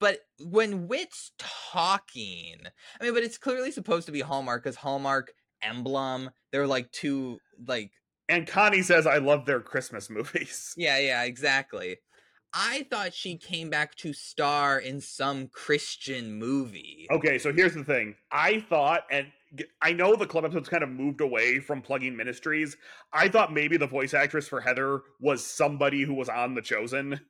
but 0.00 0.20
when 0.40 0.88
Whit's 0.88 1.32
talking, 1.38 2.56
I 3.00 3.04
mean, 3.04 3.14
but 3.14 3.22
it's 3.22 3.38
clearly 3.38 3.70
supposed 3.70 4.06
to 4.06 4.12
be 4.12 4.20
Hallmark 4.20 4.64
because 4.64 4.76
Hallmark 4.76 5.32
emblem, 5.62 6.30
they're 6.50 6.66
like 6.66 6.90
two 6.92 7.38
like 7.66 7.90
and 8.28 8.46
Connie 8.46 8.82
says 8.82 9.06
I 9.06 9.18
love 9.18 9.46
their 9.46 9.60
Christmas 9.60 10.08
movies. 10.10 10.74
yeah, 10.76 10.98
yeah, 10.98 11.24
exactly. 11.24 11.98
I 12.54 12.86
thought 12.90 13.14
she 13.14 13.36
came 13.36 13.70
back 13.70 13.94
to 13.96 14.12
star 14.12 14.78
in 14.78 15.00
some 15.00 15.48
Christian 15.48 16.38
movie. 16.38 17.06
Okay, 17.10 17.38
so 17.38 17.52
here's 17.52 17.74
the 17.74 17.84
thing. 17.84 18.14
I 18.30 18.60
thought, 18.68 19.04
and 19.10 19.28
I 19.80 19.92
know 19.92 20.16
the 20.16 20.26
club 20.26 20.44
episodes 20.44 20.68
kind 20.68 20.82
of 20.82 20.90
moved 20.90 21.22
away 21.22 21.60
from 21.60 21.80
plugging 21.80 22.14
ministries. 22.14 22.76
I 23.12 23.28
thought 23.28 23.54
maybe 23.54 23.78
the 23.78 23.86
voice 23.86 24.12
actress 24.12 24.48
for 24.48 24.60
Heather 24.60 25.00
was 25.18 25.44
somebody 25.46 26.02
who 26.02 26.12
was 26.14 26.28
on 26.28 26.54
The 26.54 26.60
Chosen. 26.60 27.20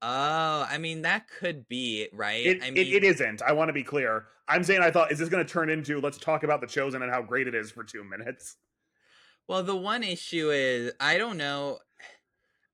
Oh, 0.00 0.66
I 0.70 0.78
mean 0.78 1.02
that 1.02 1.26
could 1.28 1.68
be 1.68 2.02
it, 2.02 2.10
right. 2.12 2.44
It, 2.46 2.62
I 2.62 2.68
it, 2.68 2.88
it 2.88 3.04
isn't. 3.04 3.42
I 3.42 3.52
want 3.52 3.68
to 3.68 3.72
be 3.72 3.82
clear. 3.82 4.26
I'm 4.48 4.64
saying 4.64 4.80
I 4.80 4.90
thought, 4.90 5.12
is 5.12 5.18
this 5.18 5.28
going 5.28 5.44
to 5.44 5.52
turn 5.52 5.68
into 5.70 6.00
let's 6.00 6.18
talk 6.18 6.42
about 6.42 6.60
The 6.60 6.66
Chosen 6.66 7.02
and 7.02 7.10
how 7.12 7.22
great 7.22 7.48
it 7.48 7.54
is 7.54 7.70
for 7.70 7.84
two 7.84 8.04
minutes? 8.04 8.56
Well, 9.48 9.62
the 9.62 9.76
one 9.76 10.02
issue 10.02 10.50
is 10.50 10.92
I 11.00 11.18
don't 11.18 11.36
know. 11.36 11.78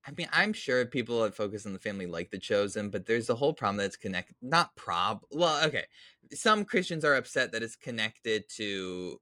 I 0.07 0.11
mean, 0.17 0.29
I'm 0.33 0.53
sure 0.53 0.85
people 0.85 1.23
that 1.23 1.35
focus 1.35 1.65
on 1.65 1.73
the 1.73 1.79
family 1.79 2.05
like 2.07 2.31
the 2.31 2.39
chosen, 2.39 2.91
but 2.91 3.07
there's 3.07 3.31
a 3.31 3.35
whole 3.35 3.55
problem 3.55 3.79
that's 3.79 3.97
connected. 3.97 4.37
Not 4.43 4.77
prob. 4.77 5.23
Well, 5.31 5.65
okay. 5.67 5.85
Some 6.33 6.67
Christians 6.67 7.07
are 7.07 7.15
upset 7.15 7.53
that 7.53 7.63
it's 7.63 7.77
connected 7.77 8.45
to 8.57 9.19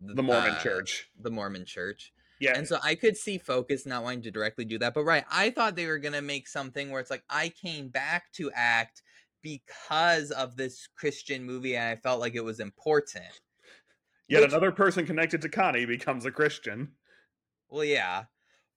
The 0.00 0.22
Mormon 0.22 0.50
uh, 0.52 0.60
Church. 0.60 1.08
the 1.20 1.30
Mormon 1.30 1.64
Church, 1.64 2.12
Yeah. 2.40 2.56
and 2.56 2.66
so 2.66 2.78
I 2.82 2.94
could 2.94 3.16
see 3.16 3.38
Focus 3.38 3.86
not 3.86 4.02
wanting 4.02 4.22
to 4.22 4.30
directly 4.30 4.64
do 4.64 4.78
that. 4.78 4.94
But 4.94 5.04
right, 5.04 5.24
I 5.30 5.50
thought 5.50 5.76
they 5.76 5.86
were 5.86 5.98
gonna 5.98 6.22
make 6.22 6.48
something 6.48 6.90
where 6.90 7.00
it's 7.00 7.10
like 7.10 7.24
I 7.30 7.48
came 7.50 7.88
back 7.88 8.32
to 8.34 8.50
act 8.54 9.02
because 9.42 10.30
of 10.30 10.56
this 10.56 10.88
Christian 10.96 11.44
movie, 11.44 11.76
and 11.76 11.88
I 11.88 11.96
felt 11.96 12.20
like 12.20 12.34
it 12.34 12.44
was 12.44 12.60
important. 12.60 13.24
Yet 14.28 14.40
which- 14.42 14.50
another 14.50 14.72
person 14.72 15.06
connected 15.06 15.42
to 15.42 15.48
Connie 15.48 15.84
becomes 15.86 16.24
a 16.24 16.30
Christian. 16.30 16.92
Well, 17.68 17.84
yeah, 17.84 18.24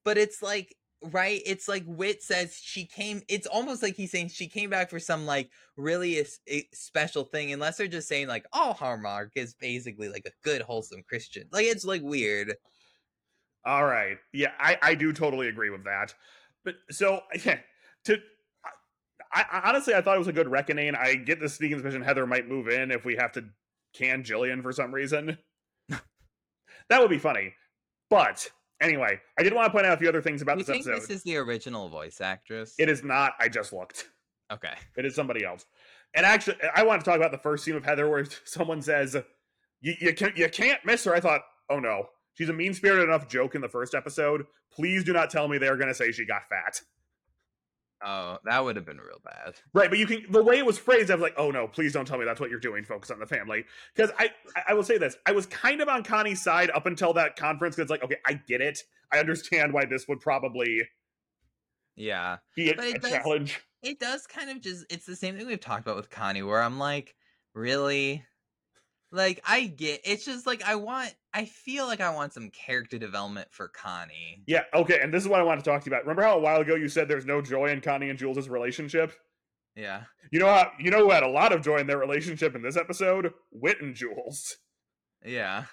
but 0.04 0.18
it's 0.18 0.42
like 0.42 0.74
right. 1.02 1.40
It's 1.46 1.68
like 1.68 1.84
Whit 1.86 2.22
says 2.22 2.58
she 2.60 2.84
came. 2.86 3.22
It's 3.28 3.46
almost 3.46 3.82
like 3.82 3.94
he's 3.94 4.10
saying 4.10 4.28
she 4.28 4.48
came 4.48 4.68
back 4.70 4.90
for 4.90 4.98
some 4.98 5.24
like 5.26 5.50
really 5.76 6.18
es- 6.18 6.40
a 6.48 6.68
special 6.74 7.24
thing, 7.24 7.52
unless 7.52 7.76
they're 7.76 7.86
just 7.88 8.08
saying 8.08 8.28
like, 8.28 8.44
"Oh, 8.52 8.72
Hallmark 8.72 9.32
is 9.36 9.54
basically 9.54 10.08
like 10.08 10.26
a 10.26 10.32
good, 10.44 10.60
wholesome 10.62 11.02
Christian." 11.08 11.48
Like 11.52 11.66
it's 11.66 11.84
like 11.84 12.02
weird. 12.02 12.54
All 13.64 13.84
right. 13.84 14.16
Yeah, 14.32 14.52
I, 14.58 14.78
I 14.80 14.94
do 14.94 15.12
totally 15.12 15.48
agree 15.48 15.70
with 15.70 15.84
that. 15.84 16.14
But 16.64 16.76
so 16.90 17.20
yeah, 17.44 17.58
to 18.06 18.18
I, 19.32 19.44
I 19.50 19.68
honestly 19.68 19.94
I 19.94 20.00
thought 20.00 20.16
it 20.16 20.20
was 20.20 20.28
a 20.28 20.32
good 20.32 20.48
reckoning. 20.48 20.94
I 20.94 21.14
get 21.14 21.40
the 21.40 21.48
sneaking 21.48 21.78
suspicion 21.78 22.02
Heather 22.02 22.26
might 22.26 22.48
move 22.48 22.68
in 22.68 22.90
if 22.90 23.04
we 23.04 23.16
have 23.16 23.32
to 23.32 23.44
can 23.94 24.22
Jillian 24.22 24.62
for 24.62 24.72
some 24.72 24.92
reason. 24.94 25.38
that 25.88 27.00
would 27.00 27.10
be 27.10 27.18
funny. 27.18 27.54
But 28.10 28.48
anyway, 28.80 29.20
I 29.38 29.42
did 29.42 29.52
want 29.52 29.66
to 29.66 29.72
point 29.72 29.86
out 29.86 29.94
a 29.94 29.96
few 29.98 30.08
other 30.08 30.22
things 30.22 30.42
about 30.42 30.54
Do 30.54 30.60
you 30.60 30.64
this 30.64 30.72
think 30.72 30.86
episode. 30.86 31.02
this 31.08 31.16
is 31.18 31.22
the 31.24 31.36
original 31.36 31.88
voice 31.88 32.20
actress? 32.20 32.74
It 32.78 32.88
is 32.88 33.02
not. 33.02 33.32
I 33.38 33.48
just 33.48 33.72
looked. 33.72 34.08
Okay. 34.52 34.72
It 34.96 35.04
is 35.04 35.14
somebody 35.14 35.44
else. 35.44 35.66
And 36.14 36.24
actually, 36.24 36.56
I 36.74 36.84
want 36.84 37.02
to 37.02 37.04
talk 37.04 37.16
about 37.16 37.32
the 37.32 37.38
first 37.38 37.64
scene 37.64 37.76
of 37.76 37.84
Heather 37.84 38.08
where 38.08 38.24
someone 38.44 38.80
says, 38.80 39.16
"You 39.80 39.94
you 40.00 40.14
can't 40.14 40.36
you 40.36 40.48
can't 40.48 40.82
miss 40.84 41.04
her." 41.04 41.14
I 41.14 41.20
thought, 41.20 41.42
"Oh 41.68 41.80
no, 41.80 42.08
she's 42.38 42.48
a 42.48 42.52
mean 42.52 42.72
spirited 42.72 43.08
enough 43.08 43.28
joke 43.28 43.54
in 43.56 43.60
the 43.60 43.68
first 43.68 43.94
episode. 43.94 44.46
Please 44.72 45.02
do 45.04 45.12
not 45.12 45.28
tell 45.28 45.48
me 45.48 45.58
they're 45.58 45.76
going 45.76 45.88
to 45.88 45.94
say 45.94 46.12
she 46.12 46.24
got 46.24 46.48
fat." 46.48 46.80
Oh, 48.00 48.38
that 48.44 48.64
would 48.64 48.76
have 48.76 48.86
been 48.86 48.98
real 48.98 49.20
bad. 49.24 49.56
Right, 49.74 49.90
but 49.90 49.98
you 49.98 50.06
can 50.06 50.24
the 50.30 50.42
way 50.42 50.58
it 50.58 50.64
was 50.64 50.78
phrased, 50.78 51.10
I 51.10 51.16
was 51.16 51.22
like, 51.22 51.34
"Oh 51.36 51.50
no, 51.50 51.66
please 51.66 51.92
don't 51.92 52.06
tell 52.06 52.16
me 52.16 52.24
that's 52.24 52.38
what 52.40 52.48
you're 52.48 52.60
doing. 52.60 52.84
Focus 52.84 53.10
on 53.10 53.18
the 53.18 53.26
family." 53.26 53.64
Because 53.94 54.12
I 54.18 54.30
I- 54.54 54.62
I 54.68 54.74
will 54.74 54.84
say 54.84 54.98
this, 54.98 55.16
I 55.26 55.32
was 55.32 55.46
kind 55.46 55.80
of 55.80 55.88
on 55.88 56.04
Connie's 56.04 56.40
side 56.40 56.70
up 56.70 56.86
until 56.86 57.12
that 57.14 57.34
conference. 57.34 57.74
Because 57.74 57.84
it's 57.86 57.90
like, 57.90 58.04
okay, 58.04 58.18
I 58.24 58.34
get 58.34 58.60
it. 58.60 58.78
I 59.12 59.18
understand 59.18 59.72
why 59.72 59.84
this 59.84 60.06
would 60.06 60.20
probably 60.20 60.82
Yeah. 61.96 62.36
be 62.54 62.68
a, 62.70 62.74
it 62.74 62.78
a 62.96 62.98
does- 63.00 63.10
challenge. 63.10 63.60
It 63.82 63.98
does 64.00 64.26
kind 64.28 64.50
of 64.50 64.60
just 64.60 64.86
it's 64.90 65.06
the 65.06 65.16
same 65.16 65.36
thing 65.36 65.46
we've 65.48 65.58
talked 65.60 65.82
about 65.82 65.96
with 65.96 66.10
Connie 66.10 66.42
where 66.42 66.62
I'm 66.62 66.78
like, 66.78 67.14
really? 67.54 68.24
Like 69.10 69.40
I 69.46 69.64
get 69.64 70.00
it's 70.04 70.24
just 70.24 70.46
like 70.46 70.62
I 70.62 70.74
want 70.74 71.14
I 71.32 71.46
feel 71.46 71.86
like 71.86 72.00
I 72.00 72.14
want 72.14 72.34
some 72.34 72.50
character 72.50 72.98
development 72.98 73.48
for 73.50 73.68
Connie. 73.68 74.42
Yeah, 74.46 74.64
okay, 74.74 75.00
and 75.02 75.12
this 75.12 75.22
is 75.22 75.28
what 75.28 75.40
I 75.40 75.44
want 75.44 75.62
to 75.62 75.68
talk 75.68 75.82
to 75.82 75.90
you 75.90 75.94
about. 75.94 76.04
Remember 76.04 76.22
how 76.22 76.36
a 76.36 76.40
while 76.40 76.60
ago 76.60 76.74
you 76.74 76.88
said 76.88 77.08
there's 77.08 77.24
no 77.24 77.40
joy 77.40 77.70
in 77.70 77.80
Connie 77.80 78.10
and 78.10 78.18
Jules' 78.18 78.48
relationship? 78.48 79.12
Yeah. 79.74 80.02
You 80.30 80.40
know 80.40 80.46
how 80.46 80.72
you 80.78 80.90
know 80.90 81.04
who 81.04 81.10
had 81.10 81.22
a 81.22 81.28
lot 81.28 81.52
of 81.52 81.62
joy 81.62 81.78
in 81.78 81.86
their 81.86 81.98
relationship 81.98 82.54
in 82.54 82.62
this 82.62 82.76
episode? 82.76 83.32
Whit 83.50 83.80
and 83.80 83.94
Jules. 83.94 84.56
Yeah. 85.24 85.64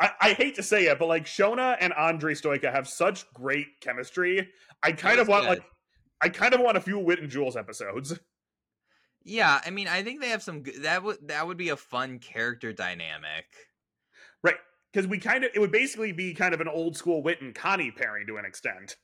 I, 0.00 0.10
I 0.20 0.32
hate 0.32 0.56
to 0.56 0.62
say 0.62 0.86
it, 0.86 0.98
but 0.98 1.08
like 1.08 1.26
Shona 1.26 1.76
and 1.80 1.92
Andre 1.92 2.34
Stojka 2.34 2.72
have 2.72 2.88
such 2.88 3.24
great 3.32 3.66
chemistry. 3.80 4.48
I 4.82 4.92
kind 4.92 5.20
of 5.20 5.28
want 5.28 5.44
good. 5.44 5.48
like 5.50 5.64
I 6.20 6.28
kind 6.28 6.54
of 6.54 6.60
want 6.60 6.76
a 6.76 6.80
few 6.80 6.98
Whit 6.98 7.20
and 7.20 7.30
Jules 7.30 7.56
episodes. 7.56 8.18
Yeah, 9.28 9.60
I 9.66 9.70
mean 9.70 9.88
I 9.88 10.04
think 10.04 10.20
they 10.20 10.28
have 10.28 10.42
some 10.42 10.62
good 10.62 10.84
that 10.84 11.02
would 11.02 11.26
that 11.26 11.48
would 11.48 11.56
be 11.56 11.70
a 11.70 11.76
fun 11.76 12.20
character 12.20 12.72
dynamic. 12.72 13.46
Right. 14.44 14.54
Because 14.92 15.08
we 15.08 15.18
kind 15.18 15.42
of 15.42 15.50
it 15.52 15.58
would 15.58 15.72
basically 15.72 16.12
be 16.12 16.32
kind 16.32 16.54
of 16.54 16.60
an 16.60 16.68
old 16.68 16.96
school 16.96 17.24
Whit 17.24 17.40
and 17.40 17.52
Connie 17.52 17.90
pairing 17.90 18.28
to 18.28 18.36
an 18.36 18.44
extent. 18.44 18.96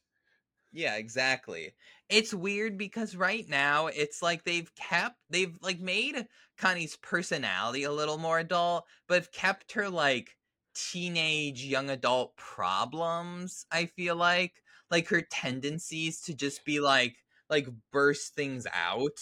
Yeah, 0.71 0.95
exactly. 0.95 1.75
It's 2.09 2.33
weird 2.33 2.79
because 2.79 3.17
right 3.17 3.49
now 3.49 3.89
it's 3.89 4.23
like 4.23 4.45
they've 4.45 4.73
kept 4.77 5.17
they've 5.29 5.59
like 5.61 5.81
made 5.81 6.29
Connie's 6.57 6.97
personality 6.97 7.83
a 7.83 7.91
little 7.93 8.17
more 8.17 8.39
adult, 8.39 8.85
but 9.09 9.17
have 9.17 9.33
kept 9.33 9.73
her 9.73 9.91
like 9.91 10.37
teenage 10.75 11.65
young 11.65 11.91
adult 11.91 12.37
problems, 12.37 13.67
I 13.73 13.87
feel 13.87 14.15
like. 14.15 14.63
Like 14.89 15.09
her 15.09 15.23
tendencies 15.23 16.21
to 16.23 16.35
just 16.35 16.65
be 16.65 16.79
like 16.79 17.17
like 17.51 17.67
burst 17.93 18.37
things 18.37 18.69
out, 18.73 19.19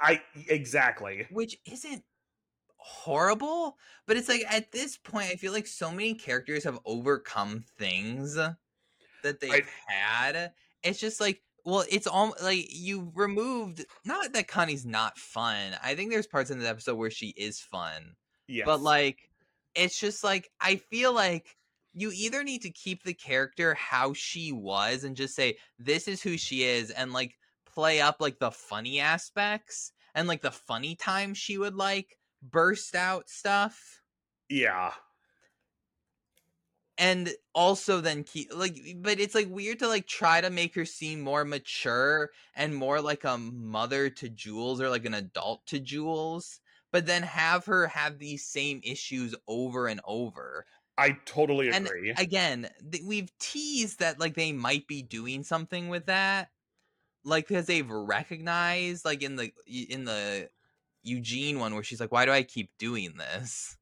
I 0.00 0.20
exactly. 0.48 1.26
which 1.30 1.58
isn't 1.70 2.02
horrible, 2.76 3.76
but 4.06 4.16
it's 4.16 4.28
like 4.28 4.44
at 4.48 4.72
this 4.72 4.96
point 4.98 5.30
I 5.30 5.36
feel 5.36 5.52
like 5.52 5.66
so 5.66 5.90
many 5.90 6.14
characters 6.14 6.64
have 6.64 6.78
overcome 6.84 7.64
things 7.78 8.34
that 8.34 9.40
they've 9.40 9.68
had. 9.86 10.52
It's 10.82 10.98
just 11.00 11.20
like, 11.20 11.40
well, 11.64 11.84
it's 11.90 12.06
all 12.06 12.34
like 12.42 12.66
you 12.70 13.10
removed. 13.14 13.84
Not 14.04 14.32
that 14.34 14.48
Connie's 14.48 14.84
not 14.84 15.16
fun. 15.18 15.72
I 15.82 15.94
think 15.94 16.10
there's 16.10 16.26
parts 16.26 16.50
in 16.50 16.58
the 16.58 16.68
episode 16.68 16.96
where 16.96 17.10
she 17.10 17.28
is 17.28 17.58
fun, 17.60 18.16
Yes. 18.46 18.66
but 18.66 18.82
like, 18.82 19.30
it's 19.74 19.98
just 19.98 20.22
like 20.22 20.50
I 20.60 20.76
feel 20.76 21.12
like 21.14 21.56
you 21.94 22.10
either 22.12 22.44
need 22.44 22.62
to 22.62 22.70
keep 22.70 23.02
the 23.02 23.14
character 23.14 23.72
how 23.74 24.12
she 24.12 24.52
was 24.52 25.04
and 25.04 25.16
just 25.16 25.34
say 25.34 25.56
this 25.78 26.06
is 26.06 26.20
who 26.22 26.36
she 26.36 26.64
is, 26.64 26.90
and 26.90 27.12
like 27.14 27.34
play 27.74 28.00
up 28.00 28.16
like 28.20 28.38
the 28.38 28.50
funny 28.50 29.00
aspects 29.00 29.92
and 30.14 30.28
like 30.28 30.42
the 30.42 30.50
funny 30.50 30.94
times 30.94 31.38
she 31.38 31.58
would 31.58 31.74
like 31.74 32.16
burst 32.42 32.94
out 32.94 33.28
stuff 33.28 34.02
yeah. 34.48 34.92
and 36.98 37.30
also 37.54 38.00
then 38.00 38.22
keep 38.22 38.54
like 38.54 38.76
but 38.98 39.18
it's 39.18 39.34
like 39.34 39.48
weird 39.48 39.78
to 39.78 39.88
like 39.88 40.06
try 40.06 40.40
to 40.40 40.50
make 40.50 40.74
her 40.74 40.84
seem 40.84 41.20
more 41.20 41.44
mature 41.44 42.30
and 42.54 42.74
more 42.74 43.00
like 43.00 43.24
a 43.24 43.38
mother 43.38 44.10
to 44.10 44.28
Jules 44.28 44.80
or 44.80 44.88
like 44.90 45.04
an 45.06 45.14
adult 45.14 45.66
to 45.66 45.80
Jules 45.80 46.60
but 46.92 47.06
then 47.06 47.22
have 47.22 47.64
her 47.66 47.88
have 47.88 48.18
these 48.18 48.46
same 48.46 48.80
issues 48.84 49.34
over 49.48 49.88
and 49.88 50.00
over 50.04 50.66
I 50.96 51.16
totally 51.24 51.70
and 51.70 51.86
agree. 51.86 52.14
again 52.16 52.68
th- 52.92 53.02
we've 53.04 53.36
teased 53.38 53.98
that 53.98 54.20
like 54.20 54.34
they 54.34 54.52
might 54.52 54.86
be 54.86 55.02
doing 55.02 55.42
something 55.42 55.88
with 55.88 56.06
that 56.06 56.50
like 57.24 57.48
because 57.48 57.66
they've 57.66 57.90
recognized 57.90 59.04
like 59.04 59.22
in 59.22 59.36
the 59.36 59.50
in 59.66 60.04
the 60.04 60.48
Eugene 61.02 61.58
one 61.58 61.74
where 61.74 61.82
she's 61.82 62.00
like 62.00 62.12
why 62.12 62.24
do 62.24 62.32
I 62.32 62.42
keep 62.42 62.70
doing 62.78 63.14
this 63.16 63.76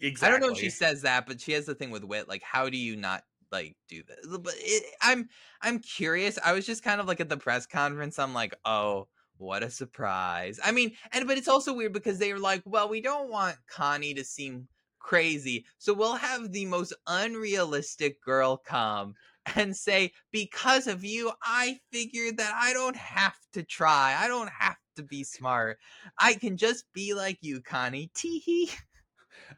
exactly. 0.00 0.28
I 0.28 0.38
don't 0.38 0.46
know 0.46 0.54
if 0.54 0.60
she 0.60 0.70
says 0.70 1.02
that, 1.02 1.26
but 1.26 1.40
she 1.40 1.52
has 1.52 1.66
the 1.66 1.74
thing 1.74 1.90
with 1.90 2.04
Whit. 2.04 2.28
Like, 2.28 2.42
how 2.42 2.68
do 2.68 2.76
you 2.76 2.96
not 2.96 3.24
like 3.50 3.76
do 3.88 4.02
this? 4.02 4.26
But 4.38 4.54
it, 4.56 4.84
I'm 5.00 5.28
I'm 5.62 5.78
curious. 5.78 6.38
I 6.44 6.52
was 6.52 6.66
just 6.66 6.82
kind 6.82 7.00
of 7.00 7.06
like 7.06 7.20
at 7.20 7.28
the 7.28 7.36
press 7.36 7.66
conference. 7.66 8.18
I'm 8.18 8.34
like, 8.34 8.54
oh, 8.64 9.08
what 9.38 9.62
a 9.62 9.70
surprise. 9.70 10.60
I 10.64 10.72
mean, 10.72 10.92
and 11.12 11.26
but 11.26 11.38
it's 11.38 11.48
also 11.48 11.74
weird 11.74 11.92
because 11.92 12.18
they 12.18 12.32
were 12.32 12.38
like, 12.38 12.62
well, 12.64 12.88
we 12.88 13.00
don't 13.00 13.30
want 13.30 13.56
Connie 13.68 14.14
to 14.14 14.24
seem 14.24 14.68
crazy, 14.98 15.64
so 15.78 15.92
we'll 15.92 16.16
have 16.16 16.52
the 16.52 16.66
most 16.66 16.94
unrealistic 17.06 18.22
girl 18.22 18.56
come 18.56 19.14
and 19.56 19.76
say, 19.76 20.12
because 20.32 20.86
of 20.86 21.04
you, 21.04 21.30
I 21.42 21.78
figured 21.92 22.36
that 22.38 22.52
I 22.54 22.72
don't 22.72 22.96
have 22.96 23.36
to 23.52 23.62
try. 23.62 24.14
I 24.18 24.26
don't 24.28 24.50
have 24.50 24.76
to 24.96 25.02
be 25.02 25.24
smart. 25.24 25.78
I 26.18 26.34
can 26.34 26.56
just 26.56 26.84
be 26.92 27.14
like 27.14 27.38
you, 27.40 27.60
Connie. 27.60 28.10
Tee 28.14 28.38
hee. 28.38 28.70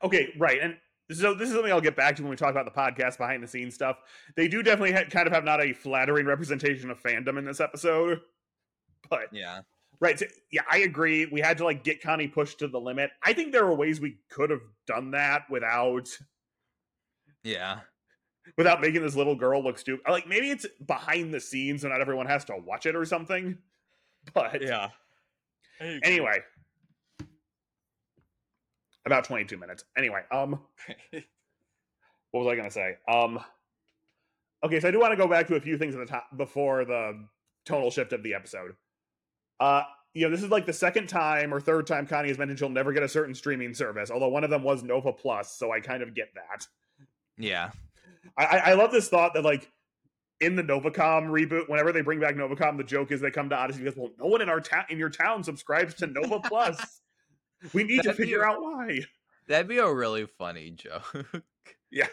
Okay, 0.02 0.32
right, 0.38 0.58
and 0.60 0.76
so 1.12 1.32
this 1.34 1.48
is 1.48 1.54
something 1.54 1.70
I'll 1.70 1.80
get 1.82 1.96
back 1.96 2.16
to 2.16 2.22
when 2.22 2.30
we 2.30 2.36
talk 2.36 2.50
about 2.50 2.64
the 2.64 2.70
podcast 2.70 3.18
behind 3.18 3.42
the 3.42 3.46
scenes 3.46 3.74
stuff. 3.74 3.98
They 4.34 4.48
do 4.48 4.62
definitely 4.62 4.92
ha- 4.92 5.08
kind 5.08 5.26
of 5.26 5.32
have 5.32 5.44
not 5.44 5.62
a 5.62 5.72
flattering 5.72 6.26
representation 6.26 6.90
of 6.90 7.00
fandom 7.00 7.38
in 7.38 7.44
this 7.44 7.60
episode, 7.60 8.20
but 9.08 9.28
Yeah. 9.32 9.60
right, 10.00 10.18
so, 10.18 10.26
yeah, 10.50 10.62
I 10.70 10.78
agree. 10.78 11.26
We 11.26 11.40
had 11.40 11.58
to 11.58 11.64
like 11.64 11.84
get 11.84 12.02
Connie 12.02 12.26
pushed 12.26 12.58
to 12.60 12.68
the 12.68 12.80
limit. 12.80 13.10
I 13.22 13.32
think 13.34 13.52
there 13.52 13.64
are 13.66 13.74
ways 13.74 14.00
we 14.00 14.18
could 14.30 14.50
have 14.50 14.62
done 14.86 15.10
that 15.12 15.42
without 15.50 16.08
Yeah. 17.44 17.80
Without 18.56 18.80
making 18.80 19.02
this 19.02 19.16
little 19.16 19.34
girl 19.34 19.62
look 19.62 19.78
stupid. 19.78 20.08
Like 20.10 20.26
maybe 20.28 20.50
it's 20.50 20.66
behind 20.86 21.32
the 21.32 21.40
scenes, 21.40 21.82
so 21.82 21.88
not 21.88 22.00
everyone 22.00 22.26
has 22.26 22.44
to 22.46 22.56
watch 22.56 22.86
it 22.86 22.94
or 22.96 23.04
something. 23.04 23.58
But 24.34 24.60
Yeah. 24.62 24.88
anyway, 25.80 26.38
about 29.04 29.24
twenty-two 29.24 29.56
minutes. 29.56 29.84
Anyway, 29.96 30.22
um. 30.30 30.60
what 32.32 32.44
was 32.44 32.52
I 32.52 32.56
going 32.56 32.68
to 32.68 32.74
say? 32.74 32.96
Um, 33.08 33.38
okay, 34.64 34.80
so 34.80 34.88
I 34.88 34.90
do 34.90 35.00
want 35.00 35.12
to 35.12 35.16
go 35.16 35.28
back 35.28 35.46
to 35.46 35.54
a 35.54 35.60
few 35.60 35.78
things 35.78 35.94
at 35.94 36.00
the 36.00 36.06
top 36.06 36.26
before 36.36 36.84
the 36.84 37.24
tonal 37.64 37.90
shift 37.90 38.12
of 38.12 38.22
the 38.22 38.34
episode. 38.34 38.74
Uh, 39.60 39.82
you 40.12 40.24
know, 40.24 40.30
this 40.30 40.42
is 40.42 40.50
like 40.50 40.66
the 40.66 40.72
second 40.72 41.08
time 41.08 41.54
or 41.54 41.60
third 41.60 41.86
time 41.86 42.06
Connie 42.06 42.28
has 42.28 42.36
mentioned 42.38 42.58
she'll 42.58 42.68
never 42.68 42.92
get 42.92 43.02
a 43.02 43.08
certain 43.08 43.34
streaming 43.34 43.72
service, 43.74 44.10
although 44.10 44.28
one 44.28 44.44
of 44.44 44.50
them 44.50 44.62
was 44.62 44.82
Nova 44.82 45.12
Plus, 45.12 45.52
so 45.56 45.70
I 45.72 45.80
kind 45.80 46.02
of 46.02 46.14
get 46.14 46.28
that. 46.34 46.66
yeah. 47.38 47.70
I, 48.36 48.44
I 48.44 48.56
I 48.70 48.74
love 48.74 48.92
this 48.92 49.08
thought 49.08 49.34
that 49.34 49.42
like 49.44 49.70
in 50.40 50.54
the 50.56 50.62
Novacom 50.62 51.28
reboot, 51.28 51.68
whenever 51.68 51.92
they 51.92 52.02
bring 52.02 52.20
back 52.20 52.34
Novacom, 52.34 52.76
the 52.76 52.84
joke 52.84 53.10
is 53.12 53.20
they 53.20 53.30
come 53.30 53.48
to 53.48 53.56
Odyssey 53.56 53.82
because 53.82 53.96
well, 53.96 54.10
no 54.18 54.26
one 54.26 54.42
in 54.42 54.48
our 54.48 54.60
town 54.60 54.84
in 54.90 54.98
your 54.98 55.10
town 55.10 55.42
subscribes 55.42 55.94
to 55.94 56.06
Nova 56.06 56.40
Plus. 56.40 57.00
we 57.72 57.84
need 57.84 58.02
to 58.02 58.08
That'd 58.08 58.16
figure 58.18 58.42
a- 58.42 58.50
out 58.50 58.60
why. 58.62 59.00
That'd 59.48 59.68
be 59.68 59.78
a 59.78 59.90
really 59.92 60.26
funny 60.26 60.70
joke. 60.72 61.26
Yeah. 61.90 62.08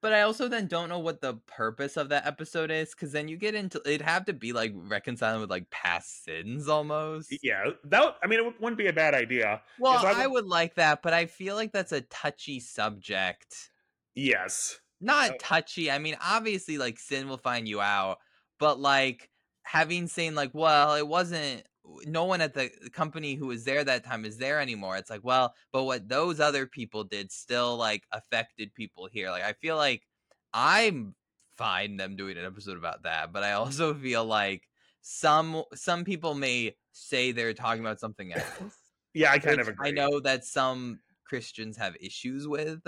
But 0.00 0.12
I 0.12 0.20
also 0.20 0.48
then 0.48 0.66
don't 0.68 0.88
know 0.90 0.98
what 0.98 1.20
the 1.22 1.34
purpose 1.46 1.96
of 1.96 2.10
that 2.10 2.26
episode 2.26 2.70
is, 2.70 2.90
because 2.90 3.10
then 3.12 3.26
you 3.26 3.36
get 3.38 3.54
into 3.54 3.80
it'd 3.86 4.02
have 4.02 4.26
to 4.26 4.32
be 4.34 4.52
like 4.52 4.72
reconciling 4.74 5.40
with 5.40 5.50
like 5.50 5.68
past 5.70 6.24
sins 6.24 6.68
almost. 6.68 7.34
Yeah, 7.42 7.70
that 7.84 8.16
I 8.22 8.26
mean 8.26 8.38
it 8.40 8.60
wouldn't 8.60 8.76
be 8.78 8.86
a 8.86 8.92
bad 8.92 9.14
idea. 9.14 9.62
Well, 9.78 9.94
I 10.06 10.22
I 10.22 10.26
would- 10.26 10.44
would 10.44 10.46
like 10.46 10.74
that, 10.76 11.02
but 11.02 11.12
I 11.14 11.26
feel 11.26 11.54
like 11.56 11.72
that's 11.72 11.92
a 11.92 12.02
touchy 12.02 12.60
subject. 12.60 13.70
Yes. 14.14 14.78
Not 15.00 15.32
Oh. 15.32 15.36
touchy. 15.38 15.90
I 15.90 15.98
mean, 15.98 16.16
obviously, 16.20 16.78
like 16.78 16.98
sin 16.98 17.28
will 17.28 17.38
find 17.38 17.68
you 17.68 17.80
out, 17.80 18.18
but 18.58 18.78
like 18.80 19.30
having 19.64 20.06
saying 20.08 20.34
like, 20.34 20.52
well, 20.54 20.94
it 20.94 21.06
wasn't. 21.06 21.66
No 22.06 22.24
one 22.24 22.40
at 22.40 22.54
the 22.54 22.70
company 22.94 23.34
who 23.34 23.46
was 23.48 23.64
there 23.64 23.84
that 23.84 24.04
time 24.04 24.24
is 24.24 24.38
there 24.38 24.58
anymore. 24.58 24.96
It's 24.96 25.10
like, 25.10 25.22
well, 25.22 25.54
but 25.70 25.84
what 25.84 26.08
those 26.08 26.40
other 26.40 26.66
people 26.66 27.04
did 27.04 27.30
still 27.30 27.76
like 27.76 28.04
affected 28.10 28.74
people 28.74 29.06
here. 29.06 29.30
Like, 29.30 29.42
I 29.42 29.52
feel 29.52 29.76
like 29.76 30.06
I'm 30.54 31.14
fine 31.58 31.96
them 31.98 32.16
doing 32.16 32.38
an 32.38 32.44
episode 32.46 32.78
about 32.78 33.02
that, 33.02 33.32
but 33.32 33.42
I 33.44 33.52
also 33.52 33.92
feel 33.94 34.24
like 34.24 34.68
some 35.02 35.64
some 35.74 36.04
people 36.04 36.34
may 36.34 36.74
say 36.92 37.32
they're 37.32 37.52
talking 37.54 37.80
about 37.82 38.00
something 38.00 38.32
else. 38.34 38.78
Yeah, 39.12 39.32
I 39.32 39.38
kind 39.38 39.60
of 39.60 39.68
agree. 39.68 39.88
I 39.88 39.92
know 39.92 40.20
that 40.20 40.44
some 40.46 41.00
Christians 41.26 41.76
have 41.76 41.96
issues 42.00 42.48
with, 42.48 42.80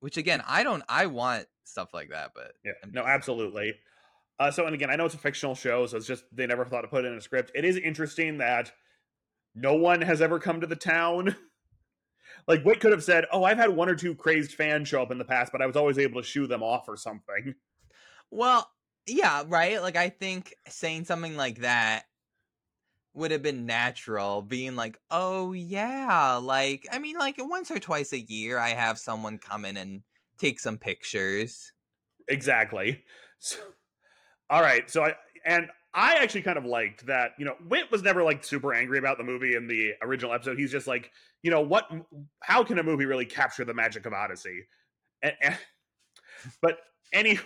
which 0.00 0.16
again, 0.16 0.42
I 0.46 0.62
don't. 0.64 0.82
I 0.88 1.06
want 1.06 1.46
stuff 1.64 1.94
like 1.94 2.10
that, 2.10 2.32
but 2.34 2.52
Yeah, 2.64 2.72
I'm 2.84 2.92
no, 2.92 3.02
just- 3.02 3.10
absolutely. 3.10 3.74
Uh, 4.38 4.50
so, 4.50 4.64
and 4.64 4.74
again, 4.74 4.90
I 4.90 4.96
know 4.96 5.04
it's 5.04 5.14
a 5.14 5.18
fictional 5.18 5.54
show, 5.54 5.86
so 5.86 5.98
it's 5.98 6.06
just 6.06 6.24
they 6.32 6.46
never 6.46 6.64
thought 6.64 6.80
to 6.82 6.88
put 6.88 7.04
it 7.04 7.08
in 7.08 7.18
a 7.18 7.20
script. 7.20 7.50
It 7.54 7.64
is 7.64 7.76
interesting 7.76 8.38
that 8.38 8.72
no 9.54 9.74
one 9.74 10.00
has 10.00 10.22
ever 10.22 10.38
come 10.38 10.62
to 10.62 10.66
the 10.66 10.76
town. 10.76 11.36
like, 12.48 12.62
Whit 12.64 12.80
could 12.80 12.92
have 12.92 13.04
said, 13.04 13.26
"Oh, 13.32 13.44
I've 13.44 13.58
had 13.58 13.70
one 13.70 13.88
or 13.90 13.94
two 13.94 14.14
crazed 14.14 14.52
fans 14.52 14.88
show 14.88 15.02
up 15.02 15.10
in 15.10 15.18
the 15.18 15.24
past, 15.26 15.52
but 15.52 15.60
I 15.60 15.66
was 15.66 15.76
always 15.76 15.98
able 15.98 16.22
to 16.22 16.26
shoo 16.26 16.46
them 16.46 16.62
off 16.62 16.88
or 16.88 16.96
something." 16.96 17.54
Well, 18.30 18.70
yeah, 19.06 19.42
right. 19.46 19.82
Like 19.82 19.96
I 19.96 20.08
think 20.08 20.54
saying 20.68 21.04
something 21.04 21.36
like 21.36 21.58
that 21.60 22.04
would 23.20 23.30
have 23.30 23.42
been 23.42 23.66
natural. 23.66 24.42
Being 24.42 24.74
like, 24.74 24.98
oh 25.10 25.52
yeah, 25.52 26.36
like 26.42 26.86
I 26.92 26.98
mean, 26.98 27.16
like 27.16 27.36
once 27.38 27.70
or 27.70 27.78
twice 27.78 28.12
a 28.12 28.20
year, 28.20 28.58
I 28.58 28.70
have 28.70 28.98
someone 28.98 29.38
come 29.38 29.64
in 29.64 29.76
and 29.76 30.02
take 30.38 30.58
some 30.58 30.78
pictures. 30.78 31.72
Exactly. 32.28 33.04
So, 33.42 33.56
all 34.50 34.60
right. 34.60 34.90
So 34.90 35.02
I 35.02 35.14
and 35.46 35.70
I 35.94 36.16
actually 36.16 36.42
kind 36.42 36.58
of 36.58 36.66
liked 36.66 37.06
that. 37.06 37.30
You 37.38 37.46
know, 37.46 37.54
Whit 37.66 37.90
was 37.90 38.02
never 38.02 38.22
like 38.22 38.44
super 38.44 38.74
angry 38.74 38.98
about 38.98 39.16
the 39.16 39.24
movie 39.24 39.56
in 39.56 39.66
the 39.66 39.92
original 40.02 40.34
episode. 40.34 40.58
He's 40.58 40.70
just 40.70 40.86
like, 40.86 41.10
you 41.42 41.50
know, 41.50 41.62
what? 41.62 41.90
How 42.40 42.62
can 42.62 42.78
a 42.78 42.82
movie 42.82 43.06
really 43.06 43.24
capture 43.24 43.64
the 43.64 43.72
magic 43.72 44.04
of 44.04 44.12
Odyssey? 44.12 44.66
And, 45.22 45.32
and 45.40 45.56
but 46.60 46.80
anyway. 47.14 47.40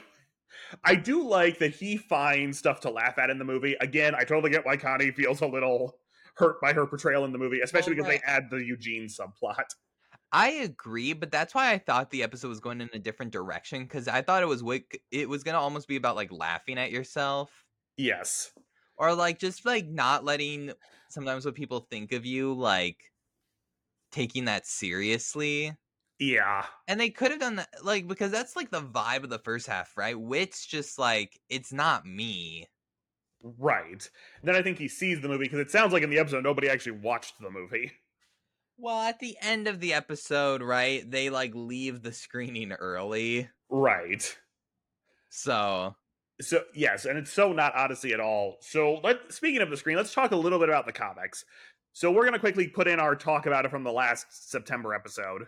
I 0.85 0.95
do 0.95 1.27
like 1.27 1.59
that 1.59 1.75
he 1.75 1.97
finds 1.97 2.59
stuff 2.59 2.81
to 2.81 2.91
laugh 2.91 3.19
at 3.19 3.31
in 3.31 3.39
the 3.39 3.45
movie. 3.45 3.77
Again, 3.81 4.15
I 4.15 4.25
totally 4.25 4.51
get 4.51 4.65
why 4.67 4.77
Connie 4.77 5.11
feels 5.13 5.41
a 5.41 5.47
little 5.47 5.99
hurt 6.37 6.61
by 6.61 6.73
her 6.73 6.87
portrayal 6.87 7.25
in 7.25 7.33
the 7.33 7.39
movie, 7.39 7.61
especially 7.61 7.93
Oh, 7.93 7.97
because 7.97 8.09
right. 8.09 8.21
they 8.27 8.33
add 8.33 8.51
the 8.51 8.57
Eugene 8.65 9.07
subplot. 9.07 9.65
I 10.33 10.49
agree, 10.51 11.13
but 11.13 11.31
that's 11.31 11.55
why 11.55 11.71
I 11.71 11.79
thought 11.79 12.11
the 12.11 12.25
episode 12.25 12.49
was 12.49 12.59
going 12.59 12.81
in 12.81 12.91
a 12.93 12.99
different 12.99 13.31
direction 13.33 13.85
because 13.85 14.09
I 14.09 14.21
thought 14.23 14.43
it 14.43 14.47
was 14.47 14.65
wick- 14.65 15.01
it 15.13 15.29
was 15.29 15.45
gonna 15.45 15.61
almost 15.61 15.87
be 15.87 15.95
about 15.97 16.17
like 16.17 16.33
laughing 16.33 16.77
at 16.79 16.91
yourself. 16.91 17.51
Yes. 17.97 18.51
or 18.97 19.15
like 19.15 19.39
just 19.39 19.65
like 19.65 19.87
not 19.87 20.25
letting 20.25 20.73
sometimes 21.09 21.45
what 21.45 21.55
people 21.55 21.87
think 21.91 22.13
of 22.13 22.25
you 22.27 22.53
like 22.55 22.97
taking 24.11 24.45
that 24.47 24.67
seriously 24.67 25.73
Yeah. 26.19 26.65
and 26.89 27.01
they 27.01 27.11
could 27.11 27.31
have 27.33 27.41
done 27.41 27.57
that 27.57 27.69
like 27.83 28.07
because 28.09 28.31
that's 28.31 28.55
like 28.57 28.71
the 28.71 28.81
vibe 28.81 29.25
of 29.25 29.31
the 29.31 29.39
first 29.39 29.67
half 29.67 29.97
right 29.97 30.19
Whit's 30.19 30.65
just 30.67 30.99
like 30.99 31.39
it's 31.49 31.73
not 31.73 32.07
me 32.07 32.67
Right. 33.59 34.09
Then 34.43 34.57
I 34.57 34.63
think 34.63 34.79
he 34.79 34.89
sees 34.89 35.21
the 35.21 35.29
movie 35.29 35.45
because 35.45 35.59
it 35.59 35.71
sounds 35.71 35.93
like 35.93 36.03
in 36.03 36.09
the 36.11 36.19
episode 36.19 36.45
nobody 36.45 36.69
actually 36.71 36.99
watched 36.99 37.35
the 37.41 37.51
movie. 37.51 37.93
well 38.79 39.01
at 39.03 39.19
the 39.19 39.37
end 39.43 39.69
of 39.69 39.81
the 39.81 39.93
episode 39.93 40.63
right 40.63 41.09
they 41.11 41.29
like 41.31 41.53
leave 41.55 42.03
the 42.03 42.13
screening 42.13 42.73
early 42.73 43.49
Right. 43.69 44.37
so 45.31 45.95
So 46.41 46.63
yes, 46.75 47.05
and 47.05 47.19
it's 47.19 47.33
so 47.33 47.53
not 47.53 47.75
Odyssey 47.75 48.13
at 48.13 48.21
all. 48.21 48.57
So 48.61 49.01
let 49.05 49.33
speaking 49.33 49.63
of 49.63 49.71
the 49.71 49.77
screen, 49.77 49.97
let's 49.97 50.15
talk 50.15 50.33
a 50.33 50.37
little 50.37 50.59
bit 50.59 50.69
about 50.69 50.87
the 50.87 50.93
comics. 50.93 51.45
So 51.93 52.11
we're 52.11 52.25
gonna 52.25 52.39
quickly 52.39 52.67
put 52.69 52.89
in 52.89 52.99
our 52.99 53.15
talk 53.15 53.47
about 53.47 53.65
it 53.65 53.71
from 53.71 53.85
the 53.85 53.93
last 53.93 54.27
September 54.51 54.95
episode. 54.95 55.45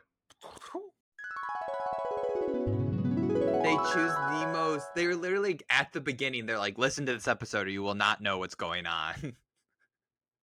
They 3.63 3.77
choose 3.93 4.13
the 4.13 4.51
most 4.53 4.87
they're 4.95 5.17
literally 5.17 5.61
at 5.71 5.93
the 5.93 6.01
beginning 6.01 6.47
they're 6.47 6.59
like 6.59 6.79
listen 6.79 7.07
to 7.07 7.13
this 7.13 7.27
episode 7.27 7.67
or 7.67 7.71
you 7.71 7.83
will 7.83 7.95
not 7.95 8.21
know 8.21 8.39
what's 8.39 8.55
going 8.55 8.87
on 8.87 9.37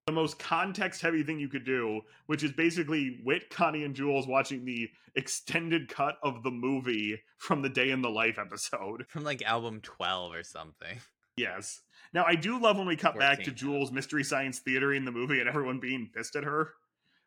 The 0.05 0.11
most 0.11 0.37
context 0.37 1.01
heavy 1.01 1.23
thing 1.23 1.39
you 1.39 1.47
could 1.47 1.63
do, 1.63 2.01
which 2.25 2.43
is 2.43 2.51
basically 2.51 3.21
Whit, 3.23 3.49
Connie, 3.49 3.85
and 3.85 3.95
Jules 3.95 4.27
watching 4.27 4.65
the 4.65 4.89
extended 5.15 5.87
cut 5.87 6.15
of 6.21 6.43
the 6.43 6.51
movie 6.51 7.21
from 7.37 7.61
the 7.61 7.69
Day 7.69 7.89
in 7.89 8.01
the 8.01 8.09
Life 8.09 8.37
episode. 8.37 9.05
from 9.07 9.23
like 9.23 9.41
album 9.43 9.79
12 9.81 10.33
or 10.33 10.43
something 10.43 10.99
Yes. 11.37 11.81
Now 12.13 12.25
I 12.25 12.35
do 12.35 12.59
love 12.59 12.77
when 12.77 12.87
we 12.87 12.95
cut 12.95 13.17
back 13.17 13.43
to 13.43 13.51
Jules' 13.51 13.91
Mystery 13.91 14.23
Science 14.23 14.59
Theater 14.59 14.93
in 14.93 15.05
the 15.05 15.11
movie 15.11 15.39
and 15.39 15.49
everyone 15.49 15.79
being 15.79 16.09
pissed 16.13 16.35
at 16.35 16.43
her, 16.43 16.73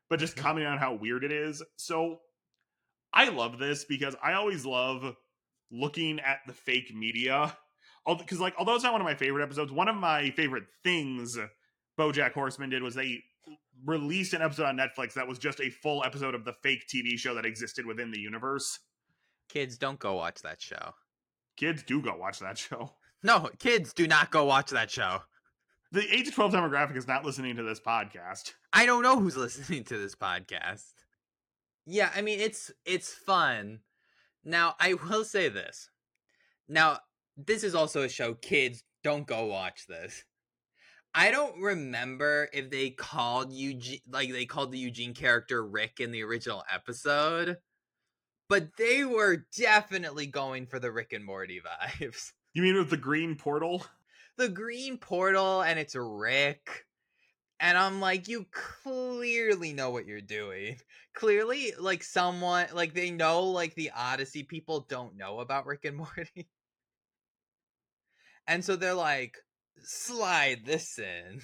but 0.09 0.21
just 0.21 0.37
mm-hmm. 0.37 0.47
commenting 0.47 0.73
on 0.73 0.79
how 0.79 0.95
weird 0.95 1.25
it 1.25 1.33
is. 1.33 1.63
So 1.77 2.21
I 3.17 3.31
love 3.31 3.59
this 3.59 3.85
because 3.85 4.15
I 4.23 4.35
always 4.35 4.67
love 4.67 5.17
looking 5.71 6.21
at 6.21 6.41
the 6.47 6.53
fake 6.53 6.95
media. 6.95 7.57
Because 8.07 8.39
like, 8.39 8.55
although 8.59 8.75
it's 8.75 8.85
not 8.85 8.93
one 8.93 9.01
of 9.01 9.07
my 9.07 9.15
favorite 9.15 9.43
episodes, 9.43 9.73
one 9.73 9.89
of 9.89 9.97
my 9.97 10.31
favorite 10.31 10.65
things 10.85 11.37
BoJack 11.99 12.33
Horseman 12.33 12.71
did 12.71 12.83
was 12.83 12.95
they 12.95 13.23
released 13.85 14.35
an 14.35 14.43
episode 14.43 14.67
on 14.67 14.77
Netflix 14.77 15.15
that 15.15 15.27
was 15.27 15.39
just 15.39 15.61
a 15.61 15.71
full 15.71 16.05
episode 16.05 16.35
of 16.35 16.45
the 16.45 16.53
fake 16.63 16.85
TV 16.87 17.19
show 17.19 17.35
that 17.35 17.47
existed 17.47 17.87
within 17.87 18.11
the 18.11 18.21
universe. 18.21 18.79
kids 19.49 19.77
don't 19.79 19.99
go 19.99 20.15
watch 20.15 20.43
that 20.43 20.61
show 20.61 20.95
Kids 21.57 21.83
do 21.83 22.03
go 22.03 22.15
watch 22.17 22.39
that 22.41 22.59
show. 22.59 22.93
No, 23.23 23.49
kids 23.59 23.95
do 23.95 24.07
not 24.07 24.31
go 24.31 24.45
watch 24.45 24.71
that 24.71 24.91
show. 24.91 25.23
The 25.91 26.07
8 26.15 26.27
to 26.27 26.31
12 26.31 26.53
demographic 26.53 26.97
is 26.97 27.09
not 27.09 27.25
listening 27.25 27.57
to 27.57 27.63
this 27.63 27.81
podcast. 27.81 28.53
I 28.75 28.85
don't 28.85 29.03
know 29.03 29.19
who's 29.19 29.37
listening 29.39 29.85
to 29.85 29.97
this 29.97 30.15
podcast. 30.15 30.93
Yeah, 31.87 32.11
I 32.15 32.23
mean 32.23 32.41
it's 32.41 32.71
it's 32.85 33.13
fun. 33.13 33.81
Now, 34.45 34.75
I 34.79 34.95
will 34.95 35.25
say 35.25 35.49
this. 35.49 35.91
Now, 36.69 37.01
this 37.37 37.65
is 37.65 37.75
also 37.75 38.03
a 38.03 38.09
show 38.09 38.35
kids 38.35 38.85
don't 39.03 39.27
go 39.27 39.47
watch 39.47 39.87
this. 39.87 40.25
I 41.15 41.31
don't 41.31 41.61
remember 41.61 42.49
if 42.53 42.71
they 42.71 42.91
called 42.91 43.53
Eugene 43.53 44.01
like 44.11 44.33
they 44.33 44.47
called 44.47 44.73
the 44.73 44.79
Eugene 44.79 45.15
character 45.15 45.65
Rick 45.67 46.01
in 46.01 46.11
the 46.11 46.23
original 46.23 46.65
episode, 46.73 47.59
but 48.49 48.69
they 48.79 49.05
were 49.05 49.47
definitely 49.57 50.27
going 50.27 50.67
for 50.67 50.79
the 50.79 50.93
Rick 50.93 51.13
and 51.13 51.25
Morty 51.25 51.61
vibes. 52.01 52.33
You 52.53 52.63
mean 52.63 52.77
with 52.77 52.91
the 52.91 52.97
green 52.97 53.37
portal? 53.37 53.85
the 54.37 54.49
green 54.49 54.99
portal 54.99 55.63
and 55.63 55.79
it's 55.79 55.95
Rick. 55.97 56.86
And 57.59 57.79
I'm 57.79 58.01
like, 58.01 58.29
you 58.29 58.47
clearly 58.83 59.73
know 59.73 59.91
what 59.91 60.07
you're 60.07 60.21
doing. 60.21 60.77
Clearly, 61.15 61.73
like 61.79 62.03
someone 62.03 62.67
like 62.75 62.93
they 62.93 63.11
know 63.11 63.45
like 63.45 63.75
the 63.75 63.93
Odyssey 63.97 64.43
people 64.43 64.87
don't 64.89 65.17
know 65.17 65.41
about 65.41 65.67
Rick 65.67 65.87
and 65.87 65.97
Morty. 65.97 66.49
And 68.47 68.65
so 68.65 68.77
they're 68.77 68.95
like, 68.95 69.39
slide 69.83 70.65
this 70.65 70.99
in. 70.99 71.41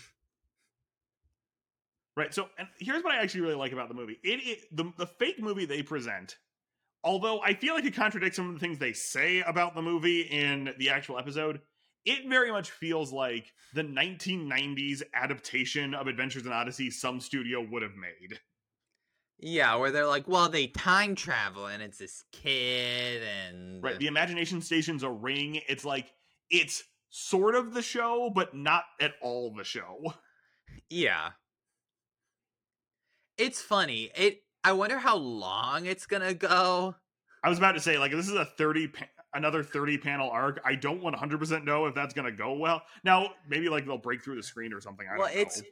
Right. 2.16 2.34
So, 2.34 2.48
and 2.58 2.68
here's 2.78 3.02
what 3.02 3.14
I 3.14 3.22
actually 3.22 3.40
really 3.40 3.54
like 3.54 3.72
about 3.72 3.88
the 3.88 3.94
movie. 3.94 4.18
It, 4.22 4.40
it 4.44 4.58
the 4.76 4.92
the 4.98 5.06
fake 5.06 5.40
movie 5.40 5.64
they 5.64 5.82
present, 5.82 6.36
although 7.02 7.40
I 7.40 7.54
feel 7.54 7.74
like 7.74 7.86
it 7.86 7.94
contradicts 7.94 8.36
some 8.36 8.48
of 8.48 8.54
the 8.54 8.60
things 8.60 8.78
they 8.78 8.92
say 8.92 9.40
about 9.40 9.74
the 9.74 9.80
movie 9.80 10.20
in 10.20 10.74
the 10.78 10.90
actual 10.90 11.18
episode. 11.18 11.60
It 12.04 12.28
very 12.28 12.50
much 12.50 12.70
feels 12.70 13.12
like 13.12 13.52
the 13.74 13.84
1990s 13.84 15.02
adaptation 15.14 15.94
of 15.94 16.06
Adventures 16.08 16.46
in 16.46 16.52
Odyssey 16.52 16.90
some 16.90 17.20
studio 17.20 17.64
would 17.70 17.82
have 17.82 17.94
made. 17.94 18.40
Yeah, 19.38 19.74
where 19.76 19.90
they're 19.90 20.06
like, 20.06 20.28
well, 20.28 20.48
they 20.48 20.68
time 20.68 21.14
travel 21.14 21.66
and 21.66 21.82
it's 21.82 21.98
this 21.98 22.24
kid 22.32 23.22
and 23.22 23.82
Right. 23.82 23.98
The 23.98 24.06
imagination 24.06 24.60
station's 24.60 25.02
a 25.02 25.10
ring. 25.10 25.60
It's 25.68 25.84
like 25.84 26.12
it's 26.50 26.84
sort 27.10 27.54
of 27.54 27.74
the 27.74 27.82
show, 27.82 28.30
but 28.34 28.54
not 28.54 28.84
at 29.00 29.12
all 29.20 29.52
the 29.54 29.64
show. 29.64 30.14
Yeah. 30.88 31.30
It's 33.36 33.60
funny. 33.60 34.10
It 34.14 34.42
I 34.64 34.72
wonder 34.72 34.98
how 34.98 35.16
long 35.16 35.86
it's 35.86 36.06
going 36.06 36.22
to 36.22 36.34
go. 36.34 36.94
I 37.42 37.48
was 37.48 37.58
about 37.58 37.72
to 37.72 37.80
say 37.80 37.98
like 37.98 38.12
this 38.12 38.28
is 38.28 38.34
a 38.34 38.44
30 38.44 38.88
pa- 38.88 39.04
another 39.34 39.62
30 39.62 39.98
panel 39.98 40.30
arc. 40.30 40.60
I 40.64 40.74
don't 40.74 41.02
100% 41.02 41.64
know 41.64 41.86
if 41.86 41.94
that's 41.94 42.14
going 42.14 42.26
to 42.26 42.36
go 42.36 42.52
well. 42.54 42.82
Now, 43.04 43.30
maybe 43.48 43.68
like 43.68 43.86
they'll 43.86 43.98
break 43.98 44.22
through 44.22 44.36
the 44.36 44.42
screen 44.42 44.72
or 44.72 44.80
something. 44.80 45.06
I 45.06 45.18
well, 45.18 45.28
don't 45.28 45.36
know. 45.36 45.42
it's 45.42 45.62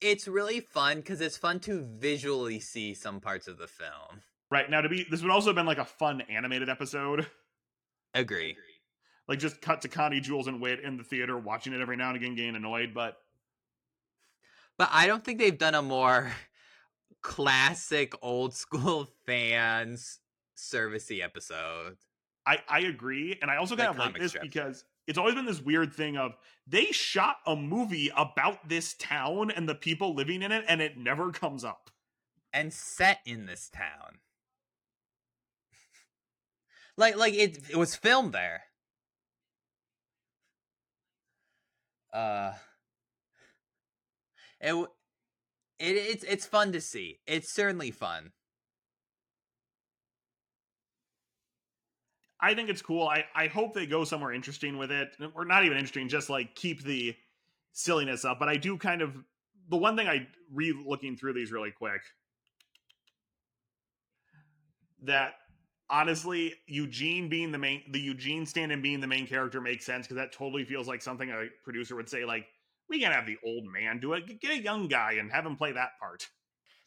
it's 0.00 0.26
really 0.26 0.60
fun 0.60 1.02
cuz 1.02 1.20
it's 1.20 1.36
fun 1.36 1.60
to 1.60 1.86
visually 1.98 2.58
see 2.58 2.94
some 2.94 3.20
parts 3.20 3.46
of 3.48 3.58
the 3.58 3.66
film. 3.66 4.22
Right. 4.50 4.68
Now 4.70 4.80
to 4.80 4.88
be 4.88 5.04
this 5.04 5.22
would 5.22 5.30
also 5.30 5.50
have 5.50 5.56
been 5.56 5.66
like 5.66 5.78
a 5.78 5.84
fun 5.84 6.22
animated 6.22 6.68
episode. 6.68 7.26
Agree. 8.14 8.56
Like 9.28 9.38
just 9.38 9.60
cut 9.60 9.82
to 9.82 9.88
Connie, 9.88 10.20
Jules, 10.20 10.48
and 10.48 10.60
Whit 10.60 10.80
in 10.80 10.96
the 10.96 11.04
theater 11.04 11.38
watching 11.38 11.72
it 11.72 11.80
every 11.80 11.96
now 11.96 12.08
and 12.08 12.16
again, 12.16 12.34
getting 12.34 12.56
annoyed, 12.56 12.92
but 12.94 13.18
But 14.78 14.88
I 14.90 15.06
don't 15.06 15.22
think 15.22 15.38
they've 15.38 15.56
done 15.56 15.74
a 15.74 15.82
more 15.82 16.32
classic 17.22 18.14
old 18.22 18.54
school 18.54 19.08
fans 19.26 20.18
servicey 20.56 21.22
episode. 21.22 21.96
I, 22.46 22.58
I 22.68 22.80
agree. 22.80 23.38
And 23.40 23.50
I 23.50 23.56
also 23.56 23.76
kind 23.76 23.90
of 23.90 23.98
like 23.98 24.18
this 24.18 24.34
because 24.40 24.84
it's 25.06 25.18
always 25.18 25.34
been 25.34 25.46
this 25.46 25.60
weird 25.60 25.92
thing 25.92 26.16
of 26.16 26.32
they 26.66 26.86
shot 26.86 27.36
a 27.46 27.54
movie 27.56 28.10
about 28.16 28.68
this 28.68 28.94
town 28.94 29.50
and 29.50 29.68
the 29.68 29.74
people 29.74 30.14
living 30.14 30.42
in 30.42 30.52
it, 30.52 30.64
and 30.68 30.80
it 30.80 30.96
never 30.96 31.30
comes 31.32 31.64
up. 31.64 31.90
and 32.52 32.72
set 32.72 33.20
in 33.24 33.46
this 33.46 33.68
town. 33.68 34.18
like 36.96 37.16
like 37.16 37.34
it 37.34 37.70
it 37.70 37.76
was 37.76 37.94
filmed 37.94 38.32
there. 38.32 38.62
Uh 42.12 42.52
it 44.60 44.74
it 45.78 45.96
it's 45.96 46.24
it's 46.24 46.46
fun 46.46 46.72
to 46.72 46.80
see. 46.80 47.20
It's 47.26 47.52
certainly 47.52 47.90
fun. 47.90 48.32
I 52.42 52.54
think 52.54 52.70
it's 52.70 52.82
cool. 52.82 53.06
I, 53.06 53.24
I 53.34 53.46
hope 53.46 53.74
they 53.74 53.86
go 53.86 54.04
somewhere 54.04 54.32
interesting 54.32 54.78
with 54.78 54.90
it. 54.90 55.10
Or 55.34 55.44
not 55.44 55.64
even 55.64 55.76
interesting, 55.76 56.08
just 56.08 56.30
like 56.30 56.54
keep 56.54 56.82
the 56.82 57.14
silliness 57.72 58.24
up. 58.24 58.38
But 58.38 58.48
I 58.48 58.56
do 58.56 58.76
kind 58.76 59.02
of 59.02 59.14
the 59.68 59.76
one 59.76 59.96
thing 59.96 60.08
I 60.08 60.26
re 60.52 60.74
looking 60.86 61.16
through 61.16 61.34
these 61.34 61.52
really 61.52 61.70
quick 61.70 62.02
that 65.02 65.34
honestly 65.88 66.54
Eugene 66.66 67.28
being 67.28 67.52
the 67.52 67.58
main 67.58 67.82
the 67.90 68.00
Eugene 68.00 68.44
stand 68.46 68.70
and 68.72 68.82
being 68.82 69.00
the 69.00 69.06
main 69.06 69.26
character 69.26 69.60
makes 69.60 69.86
sense 69.86 70.06
because 70.06 70.16
that 70.16 70.32
totally 70.32 70.64
feels 70.64 70.86
like 70.86 71.02
something 71.02 71.30
a 71.30 71.46
producer 71.64 71.96
would 71.96 72.08
say 72.08 72.24
like 72.24 72.46
we 72.88 73.00
can't 73.00 73.14
have 73.14 73.26
the 73.26 73.38
old 73.44 73.64
man 73.64 74.00
do 74.00 74.12
it. 74.14 74.40
Get 74.40 74.50
a 74.50 74.60
young 74.60 74.88
guy 74.88 75.12
and 75.12 75.30
have 75.30 75.46
him 75.46 75.56
play 75.56 75.72
that 75.72 75.90
part. 76.00 76.28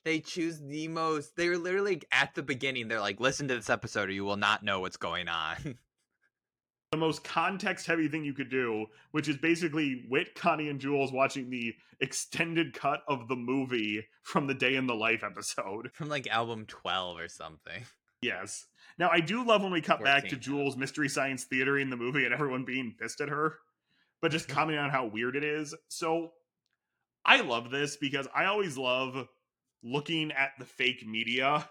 They 0.03 0.19
choose 0.19 0.59
the 0.59 0.87
most 0.87 1.35
they're 1.35 1.57
literally 1.57 2.01
at 2.11 2.35
the 2.35 2.43
beginning 2.43 2.87
they're 2.87 2.99
like 2.99 3.19
listen 3.19 3.47
to 3.47 3.55
this 3.55 3.69
episode 3.69 4.09
or 4.09 4.13
you 4.13 4.25
will 4.25 4.37
not 4.37 4.63
know 4.63 4.79
what's 4.79 4.97
going 4.97 5.27
on. 5.27 5.77
the 6.93 6.97
most 6.97 7.23
context 7.23 7.87
heavy 7.87 8.07
thing 8.07 8.23
you 8.23 8.35
could 8.35 8.51
do, 8.51 8.85
which 9.11 9.27
is 9.27 9.37
basically 9.37 10.05
Whit, 10.09 10.35
Connie, 10.35 10.69
and 10.69 10.79
Jules 10.79 11.11
watching 11.11 11.49
the 11.49 11.73
extended 11.99 12.75
cut 12.75 13.01
of 13.07 13.27
the 13.27 13.35
movie 13.35 14.05
from 14.21 14.45
the 14.45 14.53
Day 14.53 14.75
in 14.75 14.85
the 14.85 14.93
Life 14.93 15.23
episode. 15.23 15.89
From 15.93 16.09
like 16.09 16.27
album 16.27 16.65
12 16.67 17.19
or 17.19 17.27
something. 17.27 17.83
Yes. 18.21 18.67
Now, 18.97 19.09
I 19.11 19.19
do 19.19 19.45
love 19.45 19.63
when 19.63 19.73
we 19.73 19.81
cut 19.81 20.01
back 20.01 20.29
to 20.29 20.37
Jules' 20.37 20.77
Mystery 20.77 21.09
Science 21.09 21.43
Theater 21.43 21.77
in 21.77 21.89
the 21.89 21.97
movie 21.97 22.23
and 22.23 22.33
everyone 22.33 22.63
being 22.63 22.95
pissed 22.97 23.19
at 23.19 23.27
her, 23.27 23.55
but 24.21 24.31
just 24.31 24.47
commenting 24.47 24.81
on 24.81 24.91
how 24.91 25.07
weird 25.07 25.35
it 25.35 25.43
is. 25.43 25.75
So 25.89 26.31
I 27.25 27.41
love 27.41 27.69
this 27.69 27.97
because 27.97 28.29
I 28.33 28.45
always 28.45 28.77
love 28.77 29.27
looking 29.83 30.31
at 30.31 30.51
the 30.59 30.65
fake 30.65 31.05
media. 31.05 31.67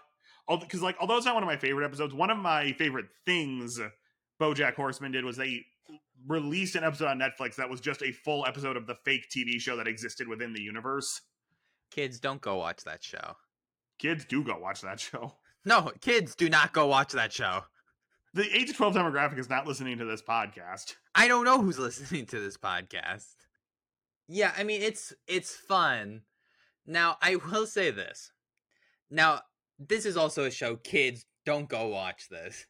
Because, 0.47 0.81
like, 0.81 0.97
although 0.99 1.17
it's 1.17 1.25
not 1.25 1.35
one 1.35 1.43
of 1.43 1.47
my 1.47 1.57
favorite 1.57 1.85
episodes, 1.85 2.13
one 2.13 2.29
of 2.29 2.37
my 2.37 2.73
favorite 2.73 3.05
things 3.25 3.79
Bojack 4.39 4.75
Horseman 4.75 5.11
did 5.11 5.23
was 5.23 5.37
they 5.37 5.65
released 6.27 6.75
an 6.75 6.83
episode 6.83 7.07
on 7.07 7.19
Netflix 7.19 7.55
that 7.55 7.69
was 7.69 7.81
just 7.81 8.01
a 8.01 8.11
full 8.11 8.45
episode 8.45 8.77
of 8.77 8.87
the 8.87 8.95
fake 9.05 9.25
TV 9.29 9.59
show 9.59 9.77
that 9.77 9.87
existed 9.87 10.27
within 10.27 10.53
the 10.53 10.61
universe. 10.61 11.21
Kids 11.91 12.19
don't 12.19 12.41
go 12.41 12.55
watch 12.55 12.83
that 12.83 13.03
show. 13.03 13.35
Kids 13.99 14.25
do 14.25 14.43
go 14.43 14.57
watch 14.57 14.81
that 14.81 14.99
show. 14.99 15.35
No, 15.65 15.93
kids 16.01 16.35
do 16.35 16.49
not 16.49 16.73
go 16.73 16.87
watch 16.87 17.13
that 17.13 17.31
show. 17.31 17.61
The 18.33 18.43
8 18.53 18.67
to 18.67 18.73
12 18.73 18.95
demographic 18.95 19.39
is 19.39 19.49
not 19.49 19.65
listening 19.65 19.97
to 19.99 20.03
this 20.03 20.21
podcast. 20.21 20.95
I 21.15 21.29
don't 21.29 21.45
know 21.45 21.61
who's 21.61 21.79
listening 21.79 22.25
to 22.25 22.39
this 22.41 22.57
podcast. 22.57 23.33
Yeah, 24.27 24.51
I 24.57 24.65
mean 24.65 24.81
it's 24.81 25.13
it's 25.25 25.55
fun. 25.55 26.23
Now, 26.85 27.17
I 27.21 27.35
will 27.35 27.65
say 27.65 27.91
this. 27.91 28.31
Now, 29.09 29.41
this 29.79 30.05
is 30.05 30.17
also 30.17 30.45
a 30.45 30.51
show 30.51 30.75
kids 30.75 31.25
don't 31.45 31.69
go 31.69 31.87
watch 31.87 32.29
this. 32.29 32.65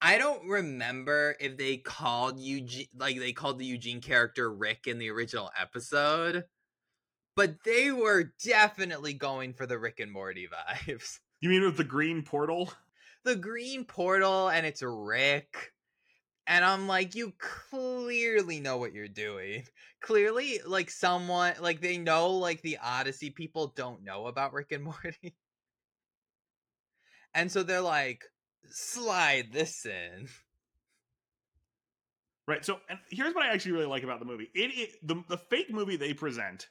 I 0.00 0.18
don't 0.18 0.48
remember 0.48 1.34
if 1.40 1.56
they 1.56 1.78
called 1.78 2.38
Eugene 2.38 2.86
like 2.96 3.18
they 3.18 3.32
called 3.32 3.58
the 3.58 3.66
Eugene 3.66 4.00
character 4.00 4.52
Rick 4.52 4.86
in 4.86 4.98
the 4.98 5.10
original 5.10 5.50
episode, 5.60 6.44
but 7.34 7.64
they 7.64 7.90
were 7.90 8.32
definitely 8.44 9.14
going 9.14 9.54
for 9.54 9.66
the 9.66 9.78
Rick 9.78 9.98
and 9.98 10.12
Morty 10.12 10.46
vibes. 10.86 11.18
You 11.40 11.48
mean 11.48 11.62
with 11.64 11.76
the 11.76 11.84
green 11.84 12.22
portal? 12.22 12.72
the 13.24 13.36
green 13.36 13.84
portal 13.84 14.48
and 14.48 14.64
it's 14.64 14.82
Rick. 14.82 15.72
And 16.48 16.64
I'm 16.64 16.88
like, 16.88 17.14
you 17.14 17.34
clearly 17.38 18.58
know 18.58 18.78
what 18.78 18.94
you're 18.94 19.06
doing. 19.06 19.64
Clearly, 20.00 20.60
like 20.66 20.90
someone 20.90 21.54
like 21.60 21.82
they 21.82 21.98
know 21.98 22.30
like 22.30 22.62
the 22.62 22.78
Odyssey 22.82 23.28
people 23.28 23.74
don't 23.76 24.02
know 24.02 24.26
about 24.26 24.54
Rick 24.54 24.72
and 24.72 24.82
Morty. 24.84 25.36
And 27.34 27.52
so 27.52 27.62
they're 27.62 27.82
like, 27.82 28.24
slide 28.70 29.52
this 29.52 29.84
in. 29.84 30.28
Right. 32.46 32.64
So, 32.64 32.78
and 32.88 32.98
here's 33.10 33.34
what 33.34 33.44
I 33.44 33.52
actually 33.52 33.72
really 33.72 33.86
like 33.86 34.02
about 34.02 34.18
the 34.18 34.24
movie. 34.24 34.48
It, 34.54 34.70
it 34.74 34.90
the 35.02 35.22
the 35.28 35.36
fake 35.36 35.70
movie 35.70 35.96
they 35.96 36.14
present, 36.14 36.66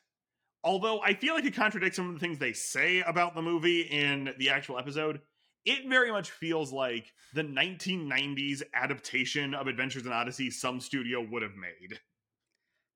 although 0.64 1.02
I 1.02 1.14
feel 1.14 1.36
like 1.36 1.46
it 1.46 1.54
contradicts 1.54 1.98
some 1.98 2.08
of 2.10 2.16
the 2.16 2.20
things 2.20 2.40
they 2.40 2.54
say 2.54 3.02
about 3.02 3.36
the 3.36 3.44
movie 3.44 3.82
in 3.82 4.34
the 4.40 4.50
actual 4.50 4.80
episode. 4.80 5.22
It 5.68 5.90
very 5.90 6.12
much 6.12 6.32
feels 6.32 6.72
like 6.72 7.12
the 7.34 7.44
1990s 7.44 8.64
adaptation 8.74 9.54
of 9.54 9.68
Adventures 9.68 10.06
in 10.06 10.14
Odyssey 10.14 10.50
some 10.50 10.80
studio 10.80 11.26
would 11.30 11.42
have 11.42 11.56
made. 11.56 12.00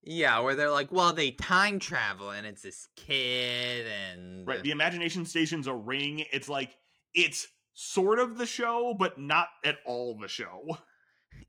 Yeah, 0.04 0.40
where 0.40 0.56
they're 0.56 0.72
like, 0.72 0.92
well, 0.92 1.14
they 1.14 1.32
time 1.32 1.80
travel 1.80 2.32
and 2.32 2.48
it's 2.48 2.62
this 2.62 2.88
kid 2.96 3.86
and 3.88 4.48
Right. 4.48 4.64
The 4.64 4.72
imagination 4.72 5.26
station's 5.26 5.68
a 5.68 5.76
ring. 5.76 6.24
It's 6.32 6.48
like 6.50 6.72
it's 7.14 7.48
sort 7.74 8.20
of 8.20 8.38
the 8.38 8.45
show, 8.45 8.95
but 8.98 9.20
not 9.20 9.48
at 9.66 9.78
all 9.86 10.18
the 10.18 10.28
show. 10.28 10.78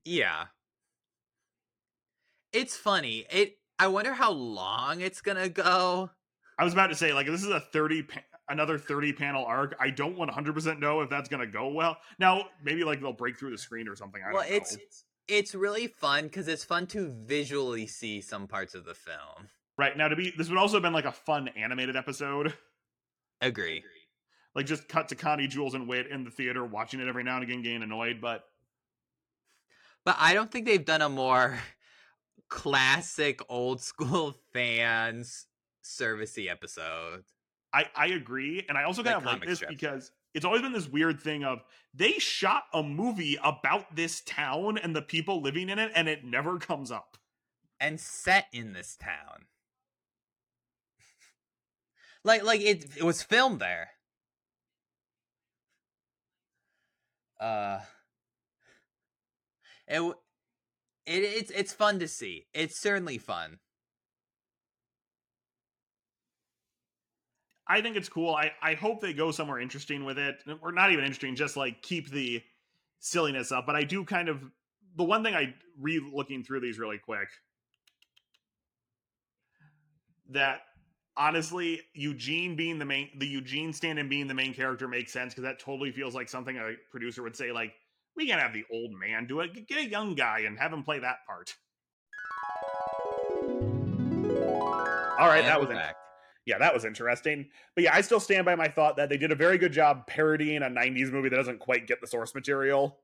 Yeah. 0.04 0.46
It's 2.52 2.76
funny. 2.76 3.26
It 3.30 3.58
I 3.78 3.86
wonder 3.86 4.12
how 4.12 4.32
long 4.32 5.00
it's 5.00 5.20
going 5.20 5.38
to 5.38 5.48
go. 5.48 6.10
I 6.58 6.64
was 6.64 6.72
about 6.72 6.88
to 6.88 6.94
say, 6.94 7.12
like, 7.12 7.26
this 7.26 7.42
is 7.42 7.48
a 7.48 7.58
30, 7.60 8.02
pa- 8.04 8.20
another 8.48 8.78
30 8.78 9.12
panel 9.12 9.44
arc. 9.44 9.74
I 9.80 9.90
don't 9.90 10.16
100% 10.16 10.78
know 10.78 11.00
if 11.00 11.10
that's 11.10 11.28
going 11.28 11.40
to 11.40 11.46
go 11.46 11.68
well. 11.68 11.96
Now, 12.18 12.46
maybe, 12.64 12.84
like, 12.84 13.00
they'll 13.00 13.12
break 13.12 13.38
through 13.38 13.50
the 13.50 13.58
screen 13.58 13.88
or 13.88 13.96
something. 13.96 14.22
I 14.22 14.32
well, 14.32 14.42
don't 14.42 14.50
know. 14.50 14.56
it's 14.56 15.04
it's 15.28 15.54
really 15.54 15.86
fun 15.86 16.28
cuz 16.28 16.48
it's 16.48 16.64
fun 16.64 16.86
to 16.88 17.14
visually 17.24 17.86
see 17.86 18.20
some 18.20 18.48
parts 18.48 18.74
of 18.74 18.84
the 18.84 18.94
film. 18.94 19.48
Right. 19.78 19.96
Now, 19.96 20.08
to 20.08 20.16
be, 20.16 20.32
this 20.36 20.48
would 20.48 20.58
also 20.58 20.76
have 20.76 20.82
been, 20.82 20.92
like, 20.92 21.04
a 21.04 21.12
fun 21.12 21.48
animated 21.48 21.96
episode. 21.96 22.54
Agree. 23.40 23.84
Like, 24.54 24.66
just 24.66 24.88
cut 24.88 25.08
to 25.08 25.14
Connie, 25.14 25.46
Jules, 25.46 25.74
and 25.74 25.88
Whit 25.88 26.08
in 26.08 26.24
the 26.24 26.30
theater 26.30 26.64
watching 26.64 27.00
it 27.00 27.08
every 27.08 27.24
now 27.24 27.36
and 27.36 27.44
again, 27.44 27.62
getting 27.62 27.82
annoyed. 27.82 28.20
But 28.20 28.44
But 30.04 30.16
I 30.18 30.34
don't 30.34 30.50
think 30.50 30.66
they've 30.66 30.84
done 30.84 31.02
a 31.02 31.08
more 31.08 31.58
classic 32.48 33.40
old 33.48 33.80
school 33.80 34.34
fans 34.52 35.46
servicey 35.82 36.50
episode. 36.50 37.24
I, 37.74 37.86
I 37.96 38.06
agree. 38.08 38.64
And 38.68 38.76
I 38.76 38.84
also 38.84 39.02
kind 39.02 39.16
of 39.16 39.24
like 39.24 39.44
this 39.46 39.58
strips. 39.58 39.70
because 39.74 40.10
it's 40.34 40.44
always 40.44 40.62
been 40.62 40.72
this 40.72 40.88
weird 40.88 41.20
thing 41.20 41.44
of 41.44 41.62
they 41.94 42.12
shot 42.14 42.64
a 42.72 42.82
movie 42.82 43.38
about 43.42 43.94
this 43.96 44.20
town 44.22 44.78
and 44.78 44.94
the 44.96 45.02
people 45.02 45.40
living 45.42 45.68
in 45.68 45.78
it, 45.78 45.92
and 45.94 46.08
it 46.08 46.24
never 46.24 46.58
comes 46.58 46.90
up. 46.90 47.16
and 47.80 47.98
set 48.00 48.46
in 48.52 48.72
this 48.72 48.96
town. 48.96 49.46
like 52.24 52.42
like 52.44 52.60
it 52.60 52.96
it 52.96 53.02
was 53.04 53.22
filmed 53.22 53.60
there. 53.60 53.90
Uh 57.40 57.80
it 59.88 60.00
it 61.06 61.22
it's 61.24 61.50
it's 61.50 61.72
fun 61.72 61.98
to 61.98 62.08
see. 62.08 62.46
It's 62.54 62.78
certainly 62.78 63.18
fun. 63.18 63.58
I 67.72 67.80
think 67.80 67.96
it's 67.96 68.10
cool. 68.10 68.34
I, 68.34 68.52
I 68.60 68.74
hope 68.74 69.00
they 69.00 69.14
go 69.14 69.30
somewhere 69.30 69.58
interesting 69.58 70.04
with 70.04 70.18
it. 70.18 70.44
Or 70.60 70.72
not 70.72 70.92
even 70.92 71.04
interesting, 71.04 71.34
just 71.34 71.56
like 71.56 71.80
keep 71.80 72.10
the 72.10 72.42
silliness 73.00 73.50
up. 73.50 73.64
But 73.64 73.76
I 73.76 73.82
do 73.82 74.04
kind 74.04 74.28
of 74.28 74.42
the 74.94 75.04
one 75.04 75.24
thing 75.24 75.34
I 75.34 75.54
re 75.80 75.98
looking 76.12 76.44
through 76.44 76.60
these 76.60 76.78
really 76.78 76.98
quick 76.98 77.28
that 80.32 80.60
honestly 81.16 81.80
Eugene 81.94 82.56
being 82.56 82.78
the 82.78 82.84
main 82.84 83.08
the 83.16 83.26
Eugene 83.26 83.72
stand 83.72 83.98
and 83.98 84.10
being 84.10 84.26
the 84.26 84.34
main 84.34 84.52
character 84.52 84.86
makes 84.86 85.10
sense 85.10 85.32
because 85.32 85.44
that 85.44 85.58
totally 85.58 85.92
feels 85.92 86.14
like 86.14 86.28
something 86.28 86.58
a 86.58 86.74
producer 86.90 87.22
would 87.22 87.36
say 87.36 87.52
like 87.52 87.72
we 88.16 88.26
can't 88.26 88.40
have 88.42 88.52
the 88.52 88.64
old 88.70 88.92
man 88.92 89.26
do 89.26 89.40
it. 89.40 89.66
Get 89.66 89.78
a 89.78 89.88
young 89.88 90.14
guy 90.14 90.40
and 90.40 90.58
have 90.58 90.74
him 90.74 90.82
play 90.82 90.98
that 90.98 91.24
part. 91.26 91.54
All 95.18 95.28
right, 95.28 95.38
And 95.38 95.46
that 95.46 95.58
was 95.58 95.70
it 95.70 95.74
back. 95.74 96.01
Yeah, 96.46 96.58
that 96.58 96.74
was 96.74 96.84
interesting. 96.84 97.48
But 97.74 97.84
yeah, 97.84 97.94
I 97.94 98.00
still 98.00 98.20
stand 98.20 98.44
by 98.44 98.54
my 98.54 98.68
thought 98.68 98.96
that 98.96 99.08
they 99.08 99.16
did 99.16 99.32
a 99.32 99.36
very 99.36 99.58
good 99.58 99.72
job 99.72 100.06
parodying 100.06 100.62
a 100.62 100.66
90s 100.66 101.10
movie 101.12 101.28
that 101.28 101.36
doesn't 101.36 101.58
quite 101.60 101.86
get 101.86 102.00
the 102.00 102.06
source 102.06 102.34
material. 102.34 102.98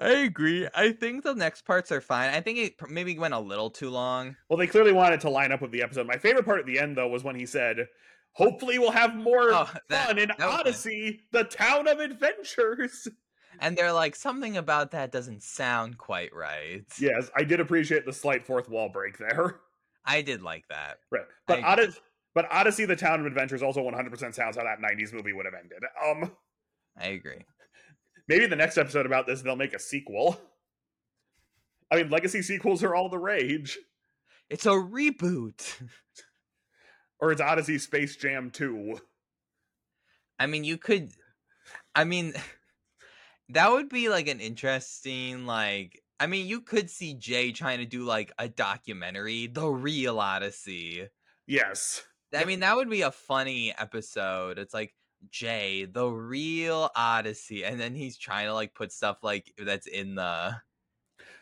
I 0.00 0.10
agree. 0.24 0.66
I 0.74 0.92
think 0.92 1.22
the 1.22 1.34
next 1.34 1.66
parts 1.66 1.92
are 1.92 2.00
fine. 2.00 2.30
I 2.32 2.40
think 2.40 2.58
it 2.58 2.76
maybe 2.88 3.18
went 3.18 3.34
a 3.34 3.38
little 3.38 3.68
too 3.68 3.90
long. 3.90 4.36
Well, 4.48 4.56
they 4.56 4.66
clearly 4.66 4.92
wanted 4.92 5.20
to 5.20 5.30
line 5.30 5.52
up 5.52 5.60
with 5.60 5.70
the 5.70 5.82
episode. 5.82 6.06
My 6.06 6.16
favorite 6.16 6.46
part 6.46 6.60
at 6.60 6.66
the 6.66 6.78
end, 6.78 6.96
though, 6.96 7.08
was 7.08 7.24
when 7.24 7.36
he 7.36 7.44
said, 7.44 7.88
Hopefully, 8.34 8.78
we'll 8.78 8.90
have 8.92 9.14
more 9.14 9.52
Oh, 9.52 9.68
that- 9.90 10.06
fun 10.06 10.18
in. 10.18 10.30
Odyssey, 10.40 11.20
the 11.32 11.44
town 11.44 11.86
of 11.88 12.00
adventures. 12.00 13.06
And 13.60 13.76
they're 13.76 13.92
like 13.92 14.16
something 14.16 14.56
about 14.56 14.92
that 14.92 15.12
doesn't 15.12 15.42
sound 15.42 15.98
quite 15.98 16.34
right. 16.34 16.84
Yes, 16.98 17.30
I 17.36 17.44
did 17.44 17.60
appreciate 17.60 18.06
the 18.06 18.12
slight 18.12 18.46
fourth 18.46 18.68
wall 18.70 18.88
break 18.88 19.18
there. 19.18 19.60
I 20.04 20.22
did 20.22 20.42
like 20.42 20.64
that. 20.68 20.98
Right. 21.10 21.24
But, 21.46 21.60
I- 21.60 21.72
Odyssey, 21.72 21.98
but 22.34 22.46
Odyssey, 22.50 22.84
the 22.86 22.96
town 22.96 23.20
of 23.20 23.26
adventures 23.26 23.62
also 23.62 23.80
100% 23.82 24.34
sounds 24.34 24.56
how 24.56 24.64
that 24.64 24.78
90s 24.80 25.12
movie 25.12 25.32
would 25.32 25.44
have 25.46 25.54
ended. 25.54 25.82
Um, 26.04 26.32
I 26.98 27.08
agree. 27.08 27.44
Maybe 28.28 28.46
the 28.46 28.56
next 28.56 28.78
episode 28.78 29.06
about 29.06 29.26
this, 29.26 29.42
they'll 29.42 29.56
make 29.56 29.74
a 29.74 29.78
sequel. 29.78 30.40
I 31.90 31.96
mean, 31.96 32.10
legacy 32.10 32.42
sequels 32.42 32.82
are 32.82 32.94
all 32.94 33.08
the 33.08 33.18
rage. 33.18 33.78
It's 34.48 34.66
a 34.66 34.70
reboot. 34.70 35.62
or 37.20 37.32
it's 37.32 37.40
Odyssey 37.40 37.78
Space 37.78 38.16
Jam 38.16 38.50
2. 38.50 38.98
I 40.38 40.46
mean, 40.46 40.64
you 40.64 40.78
could. 40.78 41.10
I 41.94 42.04
mean, 42.04 42.32
that 43.50 43.70
would 43.70 43.88
be 43.88 44.08
like 44.08 44.28
an 44.28 44.40
interesting, 44.40 45.46
like. 45.46 46.01
I 46.22 46.28
mean, 46.28 46.46
you 46.46 46.60
could 46.60 46.88
see 46.88 47.14
Jay 47.14 47.50
trying 47.50 47.80
to 47.80 47.84
do 47.84 48.04
like 48.04 48.30
a 48.38 48.48
documentary, 48.48 49.48
The 49.48 49.66
Real 49.66 50.20
Odyssey. 50.20 51.08
Yes. 51.48 52.04
I 52.32 52.44
mean, 52.44 52.60
that 52.60 52.76
would 52.76 52.88
be 52.88 53.02
a 53.02 53.10
funny 53.10 53.74
episode. 53.76 54.56
It's 54.56 54.72
like 54.72 54.94
Jay, 55.30 55.84
The 55.84 56.06
Real 56.06 56.90
Odyssey, 56.94 57.64
and 57.64 57.80
then 57.80 57.96
he's 57.96 58.16
trying 58.16 58.46
to 58.46 58.54
like 58.54 58.72
put 58.72 58.92
stuff 58.92 59.18
like 59.24 59.52
that's 59.58 59.88
in 59.88 60.14
the. 60.14 60.54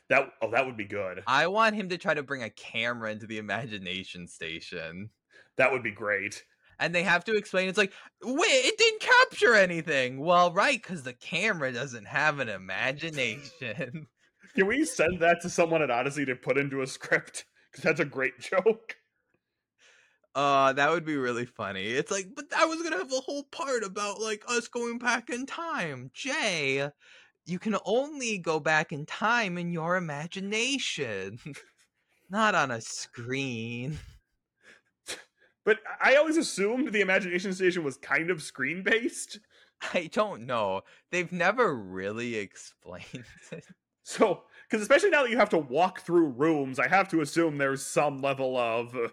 That 0.09 0.31
oh 0.41 0.51
that 0.51 0.65
would 0.65 0.79
be 0.79 0.87
good. 0.87 1.23
I 1.27 1.47
want 1.49 1.77
him 1.77 1.91
to 1.91 1.99
try 1.99 2.15
to 2.15 2.23
bring 2.23 2.43
a 2.43 2.49
camera 2.49 3.13
into 3.13 3.27
the 3.27 3.37
imagination 3.37 4.27
station. 4.29 5.11
That 5.59 5.73
would 5.73 5.83
be 5.83 5.93
great. 5.93 6.43
and 6.79 6.95
they 6.95 7.03
have 7.03 7.25
to 7.25 7.37
explain 7.37 7.69
it's 7.69 7.77
like 7.77 7.93
wait 8.25 8.47
it 8.49 8.79
didn't 8.79 9.03
capture 9.03 9.55
anything 9.55 10.19
well 10.19 10.51
right 10.53 10.83
because 10.83 11.03
the 11.03 11.13
camera 11.13 11.71
doesn't 11.71 12.07
have 12.07 12.39
an 12.41 12.49
imagination 12.49 14.07
Can 14.55 14.67
we 14.67 14.85
send 14.85 15.21
that 15.21 15.41
to 15.43 15.51
someone 15.51 15.83
at 15.83 15.91
Odyssey 15.91 16.25
to 16.27 16.37
put 16.37 16.59
into 16.59 16.83
a 16.83 16.87
script? 16.87 17.45
Because 17.71 17.85
that's 17.85 18.01
a 18.01 18.05
great 18.05 18.41
joke. 18.41 18.97
uh 20.35 20.73
that 20.73 20.91
would 20.91 21.05
be 21.05 21.17
really 21.17 21.45
funny 21.47 21.87
it's 21.87 22.11
like 22.11 22.27
but 22.35 22.47
i 22.57 22.65
was 22.65 22.83
gonna 22.83 22.97
have 22.97 23.13
a 23.13 23.21
whole 23.21 23.45
part 23.45 23.83
about 23.85 24.21
like 24.21 24.43
us 24.49 24.69
going 24.69 24.99
back 24.99 25.29
in 25.31 25.45
time 25.47 26.11
jay 26.13 26.89
you 27.47 27.59
can 27.59 27.77
only 27.85 28.39
go 28.39 28.61
back 28.61 28.93
in 28.93 29.05
time 29.07 29.59
in 29.59 29.73
your 29.73 29.97
imagination 29.97 31.39
not 32.31 32.55
on 32.55 32.71
a 32.71 32.81
screen 32.81 33.99
But 35.65 35.79
I 36.03 36.17
always 36.17 36.39
assumed 36.39 36.91
the 36.91 37.03
Imagination 37.03 37.53
Station 37.53 37.85
was 37.85 37.99
kind 37.99 38.31
of 38.31 38.43
screen 38.43 38.83
based. 38.83 39.39
i 39.95 40.09
don't 40.13 40.45
know 40.47 40.83
they've 41.11 41.31
never 41.33 41.75
really 41.77 42.35
explained 42.37 43.25
it 43.53 43.65
So, 44.11 44.43
because 44.69 44.83
especially 44.83 45.11
now 45.11 45.23
that 45.23 45.31
you 45.31 45.39
have 45.39 45.51
to 45.51 45.59
walk 45.59 46.01
through 46.01 46.31
rooms, 46.31 46.81
I 46.81 46.89
have 46.89 47.09
to 47.11 47.21
assume 47.21 47.59
there's 47.59 47.87
some 47.87 48.21
level 48.21 48.57
of 48.57 48.93
uh, 48.97 49.09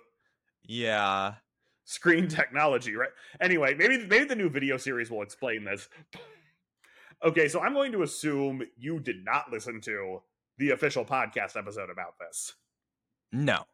yeah 0.64 1.36
screen 1.84 2.28
technology, 2.28 2.96
right? 2.96 3.12
Anyway, 3.40 3.76
maybe 3.76 4.08
maybe 4.08 4.26
the 4.26 4.36
new 4.36 4.50
video 4.50 4.78
series 4.78 5.12
will 5.12 5.22
explain 5.22 5.66
this. 5.66 5.88
okay, 7.24 7.48
so 7.48 7.62
I'm 7.62 7.76
going 7.76 7.92
to 7.92 8.02
assume 8.02 8.64
you 8.76 9.00
did 9.00 9.24
not 9.24 9.52
listen 9.52 9.82
to 9.82 10.24
the 10.58 10.72
official 10.72 11.06
podcast 11.06 11.56
episode 11.56 11.92
about 11.92 12.16
this. 12.20 12.56
no 13.32 13.66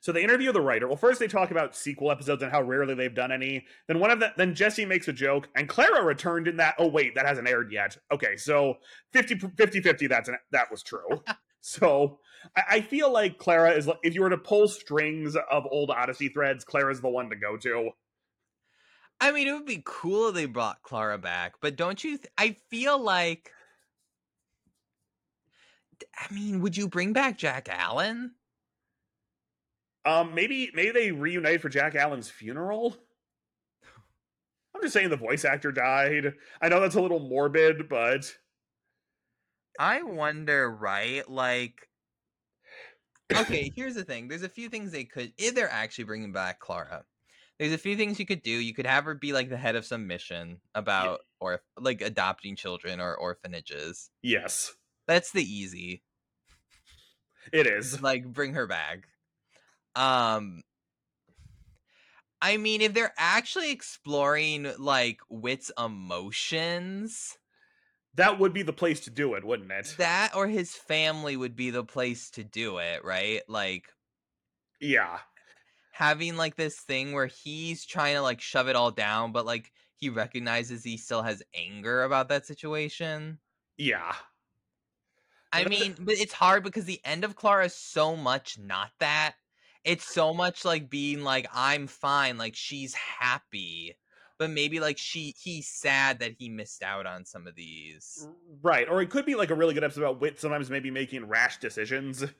So 0.00 0.12
they 0.12 0.24
interview 0.24 0.50
the 0.50 0.62
writer. 0.62 0.88
Well, 0.88 0.96
first 0.96 1.20
they 1.20 1.28
talk 1.28 1.50
about 1.50 1.76
sequel 1.76 2.10
episodes 2.10 2.42
and 2.42 2.50
how 2.50 2.62
rarely 2.62 2.94
they've 2.94 3.14
done 3.14 3.30
any. 3.30 3.66
Then 3.86 4.00
one 4.00 4.10
of 4.10 4.18
the 4.18 4.32
then 4.36 4.54
Jesse 4.54 4.86
makes 4.86 5.08
a 5.08 5.12
joke, 5.12 5.48
and 5.54 5.68
Clara 5.68 6.02
returned 6.02 6.48
in 6.48 6.56
that. 6.56 6.74
Oh 6.78 6.88
wait, 6.88 7.14
that 7.14 7.26
hasn't 7.26 7.48
aired 7.48 7.70
yet. 7.70 7.98
Okay, 8.10 8.36
so 8.36 8.74
50 9.12 9.38
50 9.56 9.80
50 9.82 10.06
that's 10.06 10.28
an, 10.28 10.36
that 10.52 10.70
was 10.70 10.82
true. 10.82 11.22
so 11.60 12.18
I, 12.56 12.62
I 12.70 12.80
feel 12.80 13.12
like 13.12 13.38
Clara 13.38 13.72
is 13.72 13.86
like 13.86 13.98
if 14.02 14.14
you 14.14 14.22
were 14.22 14.30
to 14.30 14.38
pull 14.38 14.68
strings 14.68 15.36
of 15.50 15.64
old 15.70 15.90
Odyssey 15.90 16.28
threads, 16.28 16.64
Clara's 16.64 17.02
the 17.02 17.10
one 17.10 17.28
to 17.28 17.36
go 17.36 17.58
to. 17.58 17.90
I 19.20 19.32
mean, 19.32 19.48
it 19.48 19.52
would 19.52 19.66
be 19.66 19.82
cool 19.84 20.28
if 20.28 20.34
they 20.34 20.46
brought 20.46 20.82
Clara 20.82 21.18
back, 21.18 21.54
but 21.60 21.76
don't 21.76 22.02
you? 22.02 22.16
Th- 22.16 22.32
I 22.38 22.56
feel 22.70 22.98
like. 22.98 23.52
I 26.18 26.32
mean, 26.32 26.62
would 26.62 26.78
you 26.78 26.88
bring 26.88 27.12
back 27.12 27.36
Jack 27.36 27.68
Allen? 27.70 28.32
Um, 30.04 30.34
maybe 30.34 30.70
maybe 30.74 30.90
they 30.92 31.12
reunite 31.12 31.60
for 31.60 31.68
Jack 31.68 31.94
Allen's 31.94 32.30
funeral. 32.30 32.96
I'm 34.74 34.82
just 34.82 34.94
saying 34.94 35.10
the 35.10 35.16
voice 35.16 35.44
actor 35.44 35.72
died. 35.72 36.34
I 36.62 36.68
know 36.68 36.80
that's 36.80 36.94
a 36.94 37.00
little 37.02 37.20
morbid, 37.20 37.88
but 37.88 38.32
I 39.78 40.02
wonder, 40.02 40.70
right? 40.70 41.28
Like, 41.28 41.88
okay, 43.34 43.70
here's 43.76 43.94
the 43.94 44.04
thing. 44.04 44.28
There's 44.28 44.42
a 44.42 44.48
few 44.48 44.68
things 44.68 44.92
they 44.92 45.04
could, 45.04 45.32
if 45.36 45.54
they're 45.54 45.70
actually 45.70 46.04
bringing 46.04 46.32
back 46.32 46.60
Clara. 46.60 47.04
There's 47.58 47.72
a 47.74 47.78
few 47.78 47.94
things 47.94 48.18
you 48.18 48.24
could 48.24 48.42
do. 48.42 48.50
You 48.52 48.72
could 48.72 48.86
have 48.86 49.04
her 49.04 49.14
be 49.14 49.34
like 49.34 49.50
the 49.50 49.56
head 49.58 49.76
of 49.76 49.84
some 49.84 50.06
mission 50.06 50.60
about, 50.74 51.20
or 51.40 51.60
like 51.78 52.00
adopting 52.00 52.56
children 52.56 53.00
or 53.00 53.14
orphanages. 53.14 54.08
yes, 54.22 54.72
That's 55.06 55.30
the 55.32 55.42
easy. 55.42 56.02
it 57.52 57.66
is. 57.66 58.00
like 58.00 58.24
bring 58.24 58.54
her 58.54 58.66
back. 58.66 59.08
Um 59.94 60.62
I 62.42 62.56
mean 62.58 62.80
if 62.82 62.92
they're 62.94 63.14
actually 63.16 63.70
exploring 63.70 64.70
like 64.78 65.20
Whit's 65.30 65.70
emotions, 65.78 67.38
That 68.14 68.38
would 68.38 68.52
be 68.52 68.62
the 68.62 68.72
place 68.72 69.00
to 69.00 69.10
do 69.10 69.34
it, 69.34 69.44
wouldn't 69.44 69.72
it? 69.72 69.98
that 69.98 70.34
or 70.34 70.46
his 70.48 70.74
family 70.74 71.36
would 71.36 71.56
be 71.56 71.70
the 71.70 71.84
place 71.84 72.30
to 72.32 72.44
do 72.44 72.78
it, 72.78 73.04
right? 73.04 73.42
Like 73.48 73.88
yeah. 74.80 75.20
having 75.92 76.36
like 76.36 76.56
this 76.56 76.80
thing 76.80 77.12
where 77.12 77.26
he's 77.26 77.84
trying 77.84 78.14
to 78.14 78.22
like 78.22 78.40
shove 78.40 78.68
it 78.68 78.76
all 78.76 78.90
down 78.90 79.32
but 79.32 79.46
like 79.46 79.72
he 79.96 80.08
recognizes 80.08 80.82
he 80.82 80.96
still 80.96 81.22
has 81.22 81.42
anger 81.54 82.02
about 82.04 82.28
that 82.30 82.46
situation. 82.46 83.38
Yeah. 83.76 84.14
I 85.52 85.64
mean, 85.64 85.96
but 85.98 86.14
it's 86.14 86.32
hard 86.32 86.62
because 86.62 86.84
the 86.84 87.00
end 87.04 87.24
of 87.24 87.34
Clara 87.36 87.66
is 87.66 87.74
so 87.74 88.16
much 88.16 88.58
not 88.58 88.92
that. 89.00 89.34
It's 89.84 90.04
so 90.04 90.34
much 90.34 90.64
like 90.64 90.90
being 90.90 91.22
like, 91.22 91.46
I'm 91.54 91.86
fine, 91.86 92.38
like 92.38 92.54
she's 92.54 92.94
happy. 92.94 93.96
But 94.38 94.50
maybe 94.50 94.80
like 94.80 94.96
she 94.96 95.34
he's 95.38 95.68
sad 95.68 96.20
that 96.20 96.32
he 96.38 96.48
missed 96.48 96.82
out 96.82 97.06
on 97.06 97.26
some 97.26 97.46
of 97.46 97.54
these. 97.54 98.26
Right. 98.62 98.88
Or 98.88 99.02
it 99.02 99.10
could 99.10 99.26
be 99.26 99.34
like 99.34 99.50
a 99.50 99.54
really 99.54 99.74
good 99.74 99.84
episode 99.84 100.02
about 100.02 100.20
Whit 100.20 100.40
sometimes 100.40 100.70
maybe 100.70 100.90
making 100.90 101.26
rash 101.26 101.58
decisions. 101.58 102.24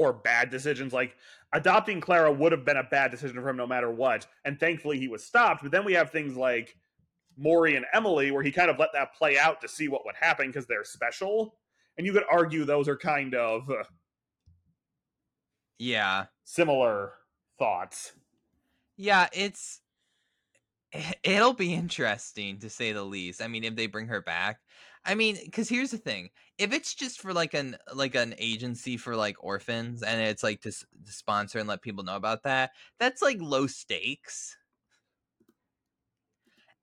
or 0.00 0.14
bad 0.14 0.50
decisions. 0.50 0.92
Like 0.92 1.14
adopting 1.52 2.00
Clara 2.00 2.32
would 2.32 2.52
have 2.52 2.64
been 2.64 2.78
a 2.78 2.84
bad 2.84 3.10
decision 3.10 3.40
for 3.40 3.48
him 3.48 3.56
no 3.56 3.66
matter 3.66 3.90
what. 3.90 4.26
And 4.44 4.58
thankfully 4.58 4.98
he 4.98 5.08
was 5.08 5.24
stopped. 5.24 5.62
But 5.62 5.72
then 5.72 5.84
we 5.84 5.92
have 5.92 6.10
things 6.10 6.36
like 6.36 6.74
Maury 7.36 7.76
and 7.76 7.84
Emily 7.92 8.30
where 8.30 8.42
he 8.42 8.50
kind 8.50 8.70
of 8.70 8.78
let 8.78 8.90
that 8.94 9.14
play 9.14 9.38
out 9.38 9.60
to 9.60 9.68
see 9.68 9.88
what 9.88 10.06
would 10.06 10.14
happen 10.18 10.46
because 10.46 10.66
they're 10.66 10.84
special. 10.84 11.54
And 11.98 12.06
you 12.06 12.14
could 12.14 12.24
argue 12.30 12.64
those 12.64 12.88
are 12.88 12.96
kind 12.96 13.34
of 13.34 13.68
uh, 13.68 13.84
yeah 15.80 16.28
similar 16.44 17.14
thoughts. 17.58 18.12
Yeah, 18.96 19.28
it's 19.32 19.80
it'll 21.22 21.54
be 21.54 21.74
interesting 21.74 22.58
to 22.60 22.70
say 22.70 22.92
the 22.92 23.04
least. 23.04 23.40
I 23.42 23.48
mean, 23.48 23.64
if 23.64 23.76
they 23.76 23.86
bring 23.86 24.08
her 24.08 24.20
back, 24.20 24.60
I 25.04 25.14
mean, 25.14 25.38
because 25.44 25.68
here's 25.68 25.90
the 25.92 25.98
thing: 25.98 26.30
if 26.58 26.72
it's 26.72 26.94
just 26.94 27.20
for 27.20 27.32
like 27.32 27.54
an 27.54 27.76
like 27.94 28.14
an 28.14 28.34
agency 28.38 28.96
for 28.96 29.16
like 29.16 29.42
orphans, 29.42 30.02
and 30.02 30.20
it's 30.20 30.42
like 30.42 30.60
to, 30.62 30.72
to 30.72 31.12
sponsor 31.12 31.58
and 31.58 31.68
let 31.68 31.82
people 31.82 32.04
know 32.04 32.16
about 32.16 32.42
that, 32.44 32.72
that's 32.98 33.22
like 33.22 33.38
low 33.40 33.66
stakes. 33.66 34.56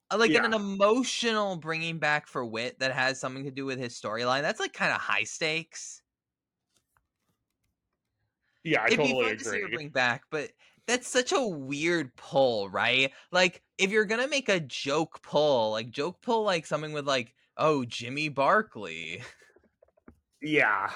Uh, 0.09 0.17
like 0.17 0.33
Yeah. 0.33 0.41
an 0.45 0.53
emotional 0.53 1.57
bringing 1.57 1.99
back 1.99 2.27
for 2.27 2.45
Whit 2.45 2.79
that 2.79 2.93
has 2.93 3.19
something 3.19 3.43
to 3.43 3.51
do 3.51 3.65
with 3.65 3.77
his 3.79 3.99
storyline. 3.99 4.41
That's 4.41 4.59
like 4.59 4.73
kind 4.73 4.93
of 4.93 5.01
high 5.01 5.25
stakes. 5.25 6.01
Yeah, 8.68 8.82
I 8.82 8.88
It'd 8.88 8.99
be 8.99 9.05
totally 9.13 9.26
fun 9.30 9.38
to 9.38 9.43
see 9.45 9.61
her 9.61 9.70
bring 9.70 9.89
back, 9.89 10.24
but 10.30 10.51
that's 10.88 11.07
such 11.07 11.32
a 11.32 11.41
weird 11.41 12.15
pull, 12.18 12.70
right? 12.70 13.11
Like 13.32 13.61
if 13.78 13.91
you're 13.91 14.05
gonna 14.05 14.28
make 14.28 14.49
a 14.49 14.59
joke 14.59 15.22
pull, 15.22 15.72
like 15.72 15.89
joke 15.89 16.22
pull, 16.22 16.43
like 16.43 16.65
something 16.65 16.91
with 16.93 17.07
like, 17.07 17.34
oh 17.57 17.86
Jimmy 17.86 18.30
Barkley, 18.30 19.22
Yeah. 20.41 20.91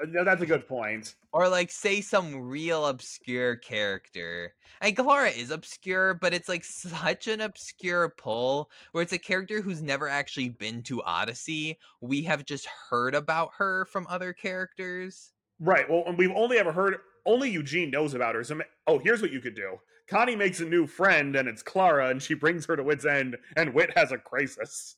Uh, 0.00 0.06
No, 0.08 0.24
that's 0.24 0.42
a 0.42 0.46
good 0.46 0.66
point. 0.66 1.14
or 1.32 1.48
like 1.48 1.70
say 1.70 2.00
some 2.00 2.34
real 2.36 2.86
obscure 2.86 3.54
character. 3.56 4.54
And 4.80 4.96
Clara 4.96 5.30
is 5.30 5.50
obscure, 5.50 6.14
but 6.14 6.34
it's 6.34 6.48
like 6.48 6.64
such 6.64 7.28
an 7.28 7.40
obscure 7.40 8.08
pull 8.18 8.70
where 8.92 9.02
it's 9.02 9.12
a 9.12 9.18
character 9.18 9.60
who's 9.62 9.80
never 9.82 10.08
actually 10.08 10.48
been 10.48 10.82
to 10.84 11.02
Odyssey. 11.04 11.78
We 12.00 12.22
have 12.22 12.44
just 12.44 12.66
heard 12.90 13.14
about 13.14 13.50
her 13.58 13.84
from 13.86 14.06
other 14.08 14.32
characters. 14.32 15.32
Right. 15.64 15.88
Well, 15.88 16.04
and 16.06 16.18
we've 16.18 16.30
only 16.30 16.58
ever 16.58 16.72
heard 16.72 16.98
only 17.24 17.50
Eugene 17.50 17.90
knows 17.90 18.12
about 18.12 18.34
her. 18.34 18.44
So, 18.44 18.60
oh, 18.86 18.98
here's 18.98 19.22
what 19.22 19.32
you 19.32 19.40
could 19.40 19.54
do. 19.54 19.80
Connie 20.06 20.36
makes 20.36 20.60
a 20.60 20.66
new 20.66 20.86
friend, 20.86 21.34
and 21.36 21.48
it's 21.48 21.62
Clara, 21.62 22.10
and 22.10 22.22
she 22.22 22.34
brings 22.34 22.66
her 22.66 22.76
to 22.76 22.82
Whit's 22.82 23.06
End, 23.06 23.38
and 23.56 23.72
Whit 23.72 23.96
has 23.96 24.12
a 24.12 24.18
crisis. 24.18 24.96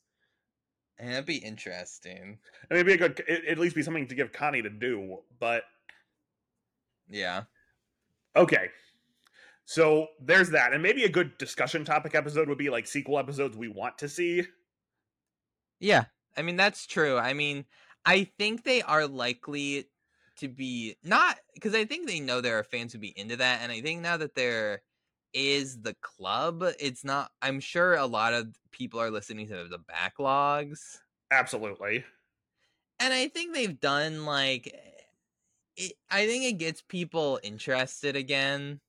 And 0.98 1.10
that'd 1.12 1.24
be 1.26 1.36
interesting. 1.36 2.38
I 2.68 2.74
mean, 2.74 2.80
it'd 2.80 2.86
be 2.86 2.92
a 2.94 2.96
good, 2.96 3.22
it, 3.28 3.44
at 3.44 3.58
least 3.58 3.76
be 3.76 3.82
something 3.82 4.08
to 4.08 4.14
give 4.16 4.32
Connie 4.32 4.62
to 4.62 4.70
do. 4.70 5.18
But 5.38 5.62
Yeah. 7.08 7.44
okay, 8.34 8.70
so 9.64 10.08
there's 10.20 10.50
that, 10.50 10.72
and 10.72 10.82
maybe 10.82 11.04
a 11.04 11.08
good 11.08 11.38
discussion 11.38 11.84
topic 11.84 12.14
episode 12.16 12.48
would 12.48 12.58
be 12.58 12.70
like 12.70 12.86
sequel 12.88 13.18
episodes 13.18 13.56
we 13.56 13.68
want 13.68 13.98
to 13.98 14.08
see. 14.08 14.42
Yeah, 15.78 16.06
I 16.36 16.42
mean 16.42 16.56
that's 16.56 16.86
true. 16.86 17.18
I 17.18 17.32
mean, 17.34 17.66
I 18.04 18.24
think 18.38 18.64
they 18.64 18.82
are 18.82 19.06
likely 19.06 19.88
to 20.38 20.48
be 20.48 20.96
not 21.02 21.38
because 21.54 21.74
I 21.74 21.84
think 21.84 22.06
they 22.06 22.20
know 22.20 22.40
there 22.40 22.58
are 22.58 22.64
fans 22.64 22.92
who 22.92 22.98
be 22.98 23.18
into 23.18 23.36
that, 23.36 23.60
and 23.62 23.72
I 23.72 23.80
think 23.80 24.00
now 24.00 24.16
that 24.16 24.34
there 24.34 24.82
is 25.32 25.80
the 25.82 25.94
club, 26.00 26.64
it's 26.80 27.04
not. 27.04 27.30
I'm 27.42 27.60
sure 27.60 27.94
a 27.94 28.06
lot 28.06 28.32
of 28.32 28.54
people 28.70 29.00
are 29.00 29.10
listening 29.10 29.48
to 29.48 29.68
the 29.68 29.78
backlogs, 29.78 30.98
Absolutely. 31.30 32.04
and 33.00 33.12
I 33.12 33.28
think 33.28 33.54
they've 33.54 33.78
done 33.80 34.24
like. 34.24 34.74
It, 35.76 35.92
I 36.10 36.26
think 36.26 36.44
it 36.44 36.58
gets 36.58 36.82
people 36.82 37.38
interested 37.42 38.16
again. 38.16 38.80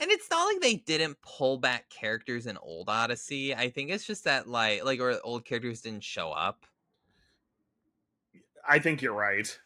And 0.00 0.10
it's 0.12 0.30
not 0.30 0.44
like 0.44 0.60
they 0.60 0.76
didn't 0.76 1.20
pull 1.22 1.58
back 1.58 1.90
characters 1.90 2.46
in 2.46 2.56
old 2.58 2.88
Odyssey. 2.88 3.52
I 3.54 3.68
think 3.68 3.90
it's 3.90 4.06
just 4.06 4.24
that 4.24 4.46
like 4.48 4.84
like 4.84 5.00
or 5.00 5.18
old 5.24 5.44
characters 5.44 5.80
didn't 5.80 6.04
show 6.04 6.30
up. 6.30 6.66
I 8.68 8.78
think 8.78 9.02
you're 9.02 9.14
right. 9.14 9.58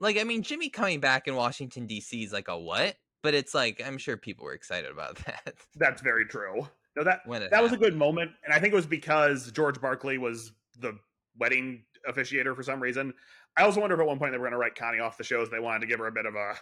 Like, 0.00 0.18
I 0.18 0.24
mean, 0.24 0.42
Jimmy 0.42 0.68
coming 0.68 1.00
back 1.00 1.26
in 1.28 1.34
Washington 1.34 1.86
D.C. 1.86 2.22
is 2.24 2.32
like 2.32 2.48
a 2.48 2.58
what? 2.58 2.96
But 3.22 3.34
it's 3.34 3.54
like 3.54 3.82
I'm 3.84 3.98
sure 3.98 4.16
people 4.16 4.44
were 4.44 4.52
excited 4.54 4.90
about 4.90 5.16
that 5.26 5.54
That's 5.76 6.00
very 6.02 6.24
true. 6.26 6.68
No, 6.96 7.04
that 7.04 7.20
that 7.50 7.62
was 7.62 7.72
a 7.72 7.76
good 7.76 7.96
moment, 7.96 8.30
and 8.44 8.52
I 8.54 8.58
think 8.58 8.72
it 8.72 8.76
was 8.76 8.86
because 8.86 9.52
George 9.52 9.80
Barkley 9.80 10.18
was 10.18 10.52
the 10.78 10.98
wedding 11.38 11.84
officiator 12.08 12.54
for 12.56 12.62
some 12.62 12.80
reason. 12.80 13.12
I 13.56 13.62
also 13.62 13.80
wonder 13.80 13.94
if 13.94 14.00
at 14.00 14.06
one 14.06 14.18
point 14.18 14.32
they 14.32 14.38
were 14.38 14.44
going 14.44 14.52
to 14.52 14.58
write 14.58 14.74
Connie 14.76 15.00
off 15.00 15.16
the 15.18 15.24
shows. 15.24 15.50
They 15.50 15.60
wanted 15.60 15.80
to 15.80 15.86
give 15.86 15.98
her 15.98 16.06
a 16.06 16.12
bit 16.12 16.26
of 16.26 16.34
a. 16.34 16.54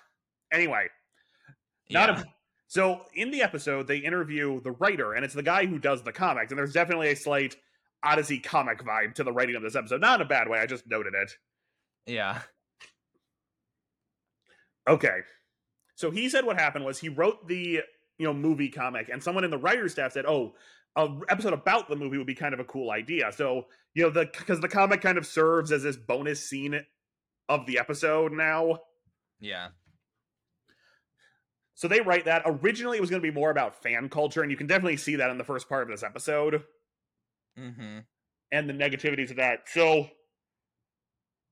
Anyway, 0.52 0.88
not 1.90 2.08
Yeah. 2.10 2.20
a. 2.20 2.24
So 2.68 3.02
in 3.14 3.30
the 3.30 3.42
episode, 3.42 3.86
they 3.86 3.98
interview 3.98 4.60
the 4.62 4.72
writer, 4.72 5.12
and 5.14 5.24
it's 5.24 5.34
the 5.34 5.42
guy 5.42 5.66
who 5.66 5.78
does 5.78 6.02
the 6.02 6.12
comics. 6.12 6.50
And 6.52 6.58
there's 6.58 6.72
definitely 6.72 7.10
a 7.10 7.16
slight 7.16 7.56
Odyssey 8.02 8.38
comic 8.38 8.82
vibe 8.82 9.14
to 9.14 9.24
the 9.24 9.32
writing 9.32 9.56
of 9.56 9.62
this 9.62 9.76
episode. 9.76 10.00
Not 10.00 10.20
in 10.20 10.26
a 10.26 10.28
bad 10.28 10.48
way. 10.48 10.58
I 10.58 10.66
just 10.66 10.86
noted 10.86 11.14
it. 11.14 11.32
yeah, 12.06 12.40
Okay. 14.88 15.20
So 15.94 16.10
he 16.10 16.28
said 16.28 16.44
what 16.44 16.58
happened 16.58 16.84
was 16.84 16.98
he 16.98 17.08
wrote 17.08 17.48
the 17.48 17.80
you 18.18 18.26
know 18.26 18.34
movie 18.34 18.68
comic, 18.68 19.08
and 19.08 19.22
someone 19.22 19.44
in 19.44 19.50
the 19.50 19.58
writer's 19.58 19.92
staff 19.92 20.12
said, 20.12 20.26
"Oh, 20.26 20.54
a 20.96 21.08
episode 21.28 21.52
about 21.52 21.88
the 21.88 21.96
movie 21.96 22.18
would 22.18 22.26
be 22.26 22.34
kind 22.34 22.54
of 22.54 22.60
a 22.60 22.64
cool 22.64 22.90
idea." 22.90 23.32
So 23.32 23.66
you 23.94 24.02
know 24.04 24.10
the 24.10 24.26
because 24.26 24.60
the 24.60 24.68
comic 24.68 25.00
kind 25.00 25.18
of 25.18 25.26
serves 25.26 25.72
as 25.72 25.82
this 25.82 25.96
bonus 25.96 26.46
scene 26.46 26.84
of 27.48 27.66
the 27.66 27.78
episode 27.78 28.32
now. 28.32 28.80
yeah, 29.40 29.68
So 31.74 31.88
they 31.88 32.00
write 32.00 32.24
that 32.24 32.42
originally 32.44 32.98
it 32.98 33.00
was 33.00 33.10
going 33.10 33.22
to 33.22 33.28
be 33.28 33.34
more 33.34 33.50
about 33.50 33.82
fan 33.82 34.08
culture, 34.08 34.42
and 34.42 34.50
you 34.50 34.56
can 34.56 34.66
definitely 34.66 34.96
see 34.96 35.16
that 35.16 35.30
in 35.30 35.38
the 35.38 35.44
first 35.44 35.68
part 35.68 35.82
of 35.82 35.88
this 35.88 36.02
episode 36.02 36.64
mm-hmm. 37.58 37.98
and 38.52 38.68
the 38.68 38.74
negativities 38.74 39.30
of 39.30 39.36
that. 39.36 39.68
So 39.68 40.08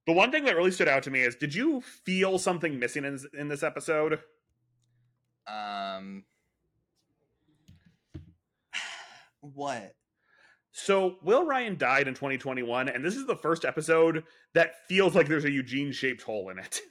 the 0.07 0.13
one 0.13 0.31
thing 0.31 0.45
that 0.45 0.57
really 0.57 0.71
stood 0.71 0.89
out 0.89 1.03
to 1.05 1.11
me 1.11 1.21
is, 1.21 1.37
did 1.37 1.55
you 1.55 1.81
feel 1.81 2.39
something 2.39 2.79
missing 2.79 3.05
in 3.05 3.13
this, 3.15 3.27
in 3.39 3.49
this 3.49 3.63
episode? 3.63 4.21
Um, 5.47 6.25
what? 9.41 9.95
So 10.73 11.17
Will 11.23 11.47
Ryan 11.47 11.79
died 11.79 12.09
in 12.09 12.15
2021, 12.15 12.89
and 12.89 13.05
this 13.05 13.15
is 13.15 13.27
the 13.27 13.37
first 13.37 13.65
episode 13.65 14.25
that 14.55 14.87
feels 14.89 15.15
like 15.15 15.29
there's 15.29 15.45
a 15.45 15.51
Eugene 15.51 15.93
shaped 15.93 16.23
hole 16.23 16.51
in 16.51 16.59
it. 16.59 16.81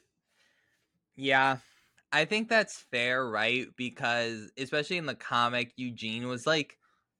Yeah, 1.16 1.58
I 2.12 2.26
think 2.26 2.50
that's 2.50 2.86
fair, 2.90 3.30
right? 3.30 3.68
Because 3.78 4.52
especially 4.58 4.98
in 4.98 5.06
the 5.06 5.14
comic, 5.14 5.74
Eugene 5.76 6.28
was 6.28 6.48
like, 6.48 6.76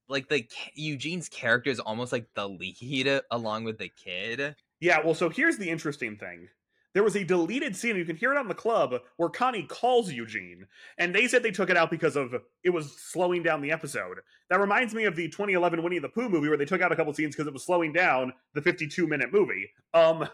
like 0.10 0.30
the 0.30 0.48
Eugene's 0.74 1.30
character 1.30 1.70
is 1.70 1.80
almost 1.80 2.12
like 2.12 2.26
the 2.34 2.50
lead 2.50 3.22
along 3.32 3.66
with 3.66 3.78
the 3.78 3.90
kid. 3.90 4.56
Yeah, 4.84 5.00
well, 5.02 5.16
so 5.16 5.30
here's 5.30 5.58
the 5.58 5.70
interesting 5.70 6.18
thing. 6.18 6.50
There 6.94 7.06
was 7.06 7.16
a 7.16 7.24
deleted 7.24 7.74
scene, 7.74 7.96
you 7.96 8.04
can 8.04 8.18
hear 8.18 8.34
it 8.34 8.38
on 8.38 8.50
the 8.50 8.54
club, 8.54 8.94
where 9.16 9.30
Connie 9.30 9.64
calls 9.64 10.12
Eugene, 10.12 10.68
and 10.98 11.16
they 11.16 11.26
said 11.26 11.42
they 11.42 11.52
took 11.52 11.70
it 11.70 11.78
out 11.78 11.90
because 11.90 12.18
of 12.18 12.36
it 12.66 12.72
was 12.72 12.92
slowing 13.02 13.44
down 13.44 13.62
the 13.62 13.72
episode. 13.72 14.18
That 14.50 14.60
reminds 14.60 14.94
me 14.94 15.06
of 15.06 15.16
the 15.16 15.30
2011 15.30 15.82
Winnie 15.82 16.00
the 16.00 16.10
Pooh 16.10 16.28
movie 16.28 16.50
where 16.50 16.58
they 16.58 16.66
took 16.66 16.82
out 16.82 16.92
a 16.92 16.98
couple 16.98 17.14
scenes 17.14 17.34
because 17.34 17.48
it 17.48 17.54
was 17.54 17.64
slowing 17.64 17.94
down 17.94 18.34
the 18.56 18.62
52 18.62 19.08
minute 19.08 19.32
movie. 19.32 19.70
Um, 19.94 20.28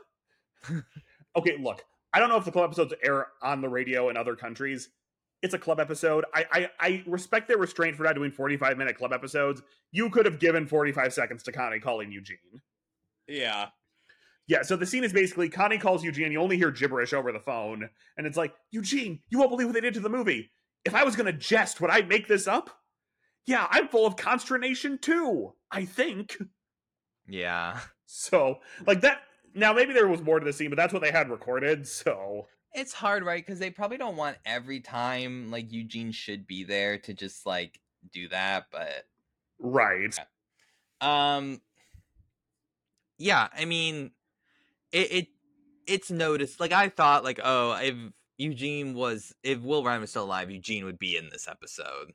okay, 1.36 1.58
look, 1.62 1.84
I 2.12 2.18
don't 2.18 2.30
know 2.30 2.38
if 2.38 2.45
the 2.45 2.52
club 2.52 2.72
episodes 2.72 2.95
air 3.04 3.28
on 3.43 3.62
the 3.62 3.70
radio 3.70 4.10
in 4.10 4.18
other 4.18 4.36
countries. 4.36 4.89
It's 5.43 5.54
a 5.54 5.60
club 5.60 5.80
episode. 5.80 6.26
I, 6.34 6.45
I 6.52 6.70
I 6.80 7.04
respect 7.06 7.50
their 7.50 7.60
restraint 7.60 7.95
for 7.95 8.04
not 8.04 8.16
doing 8.16 8.32
45 8.32 8.80
minute 8.80 8.97
club 8.97 9.14
episodes. 9.14 9.62
You 9.91 10.10
could 10.10 10.26
have 10.26 10.39
given 10.39 10.66
45 10.66 11.14
seconds 11.14 11.43
to 11.43 11.52
Connie 11.52 11.80
calling 11.80 12.12
Eugene. 12.12 12.64
Yeah. 13.28 13.68
Yeah, 14.50 14.64
so 14.64 14.76
the 14.76 14.86
scene 14.88 15.04
is 15.04 15.14
basically 15.14 15.47
Connie 15.47 15.78
calls 15.78 16.04
Eugene. 16.04 16.32
You 16.32 16.41
only 16.41 16.58
hear 16.58 16.72
gibberish 16.72 17.14
over 17.14 17.32
the 17.32 17.39
phone, 17.39 17.88
and 18.18 18.26
it's 18.26 18.36
like, 18.36 18.56
Eugene, 18.72 19.20
you 19.30 19.38
won't 19.38 19.52
believe 19.52 19.68
what 19.68 19.76
they 19.76 19.80
did 19.80 19.93
to 19.93 20.00
the 20.00 20.10
movie. 20.10 20.50
If 20.84 20.95
I 20.95 21.04
was 21.04 21.16
going 21.16 21.28
to 21.28 21.34
jest, 21.38 21.80
would 21.80 21.91
I 21.91 22.02
make 22.02 22.28
this 22.28 22.47
up? 22.47 22.72
Yeah, 23.45 23.68
I'm 23.70 23.88
full 23.88 24.08
of 24.08 24.16
consternation 24.16 24.97
too. 24.97 25.54
I 25.72 25.86
think 25.86 26.36
Yeah. 27.28 27.80
so. 28.08 28.60
Like 28.88 29.02
that. 29.02 29.22
Now 29.54 29.72
maybe 29.72 29.93
there 29.93 30.08
was 30.08 30.22
more 30.24 30.39
to 30.39 30.45
the 30.45 30.54
scene, 30.54 30.70
but 30.72 30.78
that's 30.78 30.93
what 30.93 31.04
they 31.04 31.12
had 31.12 31.30
recorded. 31.30 31.88
So 31.88 32.47
It's 32.74 32.93
hard, 32.93 33.24
right? 33.24 33.45
Because 33.45 33.60
they 33.60 33.70
probably 33.70 33.97
don't 33.97 34.16
want 34.18 34.38
every 34.45 34.80
time 34.80 35.52
like 35.52 35.72
Eugene 35.72 36.12
should 36.12 36.47
be 36.47 36.64
there 36.64 36.97
to 37.00 37.14
just 37.14 37.45
like 37.45 37.80
do 38.12 38.28
that, 38.30 38.66
but 38.72 39.06
right, 39.60 40.18
um 41.02 41.62
yeah, 43.18 43.47
I 43.56 43.66
mean 43.66 44.12
it, 44.91 45.11
it 45.11 45.27
it's 45.87 46.11
noticed 46.11 46.59
like 46.59 46.71
I 46.71 46.89
thought 46.89 47.23
like 47.23 47.39
oh 47.43 47.77
if 47.81 47.95
Eugene 48.37 48.93
was 48.93 49.33
if 49.43 49.61
Will 49.61 49.83
Ryan 49.83 50.01
was 50.01 50.11
still 50.11 50.23
alive, 50.23 50.49
Eugene 50.51 50.85
would 50.85 50.99
be 50.99 51.17
in 51.17 51.29
this 51.29 51.47
episode. 51.47 52.13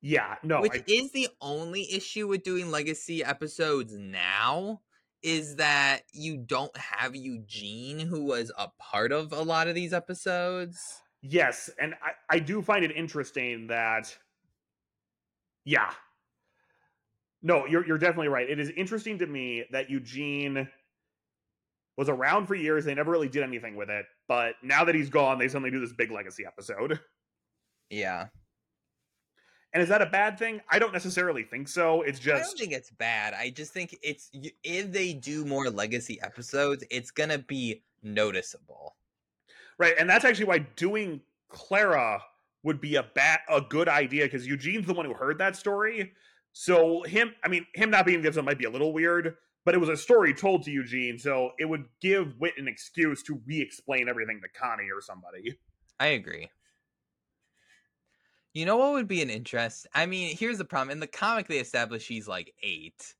yeah, 0.00 0.36
no, 0.42 0.60
Which 0.60 0.72
I, 0.74 0.84
is 0.86 1.12
the 1.12 1.28
only 1.40 1.92
issue 1.92 2.28
with 2.28 2.42
doing 2.44 2.70
legacy 2.70 3.24
episodes 3.24 3.92
now 3.96 4.82
is 5.22 5.56
that 5.56 6.02
you 6.12 6.36
don't 6.36 6.76
have 6.76 7.16
Eugene, 7.16 7.98
who 7.98 8.24
was 8.24 8.52
a 8.56 8.68
part 8.78 9.10
of 9.12 9.32
a 9.32 9.42
lot 9.42 9.66
of 9.66 9.74
these 9.74 9.92
episodes. 9.92 10.78
Yes, 11.22 11.70
and 11.80 11.94
I, 11.94 12.36
I 12.36 12.38
do 12.38 12.62
find 12.62 12.84
it 12.84 12.92
interesting 12.94 13.66
that, 13.68 14.16
yeah. 15.64 15.90
No, 17.42 17.66
you're 17.66 17.84
you're 17.86 17.98
definitely 17.98 18.28
right. 18.28 18.48
It 18.48 18.60
is 18.60 18.70
interesting 18.70 19.18
to 19.18 19.26
me 19.26 19.64
that 19.72 19.90
Eugene 19.90 20.68
was 21.96 22.08
around 22.08 22.46
for 22.46 22.54
years. 22.54 22.84
They 22.84 22.94
never 22.94 23.10
really 23.10 23.28
did 23.28 23.42
anything 23.42 23.76
with 23.76 23.90
it, 23.90 24.06
but 24.28 24.54
now 24.62 24.84
that 24.84 24.94
he's 24.94 25.10
gone, 25.10 25.38
they 25.38 25.48
suddenly 25.48 25.70
do 25.70 25.80
this 25.80 25.92
big 25.92 26.10
legacy 26.10 26.44
episode. 26.46 27.00
Yeah. 27.88 28.26
And 29.72 29.82
is 29.82 29.88
that 29.90 30.02
a 30.02 30.06
bad 30.06 30.38
thing? 30.38 30.60
I 30.70 30.78
don't 30.78 30.92
necessarily 30.92 31.44
think 31.44 31.68
so. 31.68 32.02
It's 32.02 32.18
just 32.18 32.34
I 32.34 32.46
don't 32.46 32.58
think 32.58 32.72
it's 32.72 32.90
bad. 32.90 33.34
I 33.34 33.50
just 33.50 33.72
think 33.72 33.96
it's 34.02 34.30
if 34.32 34.90
they 34.90 35.12
do 35.12 35.44
more 35.44 35.68
legacy 35.70 36.20
episodes, 36.22 36.82
it's 36.90 37.10
gonna 37.10 37.38
be 37.38 37.84
noticeable. 38.02 38.96
Right, 39.78 39.94
and 39.98 40.08
that's 40.08 40.24
actually 40.24 40.46
why 40.46 40.58
doing 40.76 41.20
Clara 41.48 42.22
would 42.62 42.80
be 42.80 42.96
a 42.96 43.02
bad 43.02 43.40
a 43.48 43.60
good 43.60 43.88
idea 43.88 44.24
because 44.24 44.46
Eugene's 44.46 44.86
the 44.86 44.94
one 44.94 45.04
who 45.04 45.14
heard 45.14 45.38
that 45.38 45.56
story. 45.56 46.12
So 46.52 47.02
him, 47.02 47.34
I 47.44 47.48
mean, 47.48 47.66
him 47.74 47.90
not 47.90 48.06
being 48.06 48.22
given 48.22 48.46
might 48.46 48.58
be 48.58 48.64
a 48.64 48.70
little 48.70 48.94
weird, 48.94 49.36
but 49.66 49.74
it 49.74 49.78
was 49.78 49.88
a 49.88 49.96
story 49.96 50.32
told 50.32 50.62
to 50.62 50.70
Eugene, 50.70 51.18
so 51.18 51.50
it 51.58 51.64
would 51.64 51.86
give 52.00 52.38
Whit 52.38 52.54
an 52.56 52.68
excuse 52.68 53.20
to 53.24 53.42
re-explain 53.44 54.08
everything 54.08 54.40
to 54.40 54.48
Connie 54.48 54.90
or 54.94 55.00
somebody. 55.02 55.58
I 55.98 56.06
agree. 56.06 56.48
You 58.54 58.64
know 58.64 58.76
what 58.76 58.92
would 58.92 59.08
be 59.08 59.22
an 59.22 59.28
interest? 59.28 59.88
I 59.92 60.06
mean, 60.06 60.36
here's 60.36 60.58
the 60.58 60.64
problem. 60.64 60.90
In 60.90 61.00
the 61.00 61.08
comic, 61.08 61.48
they 61.48 61.58
establish 61.58 62.04
she's 62.04 62.28
like 62.28 62.54
eight. 62.62 63.14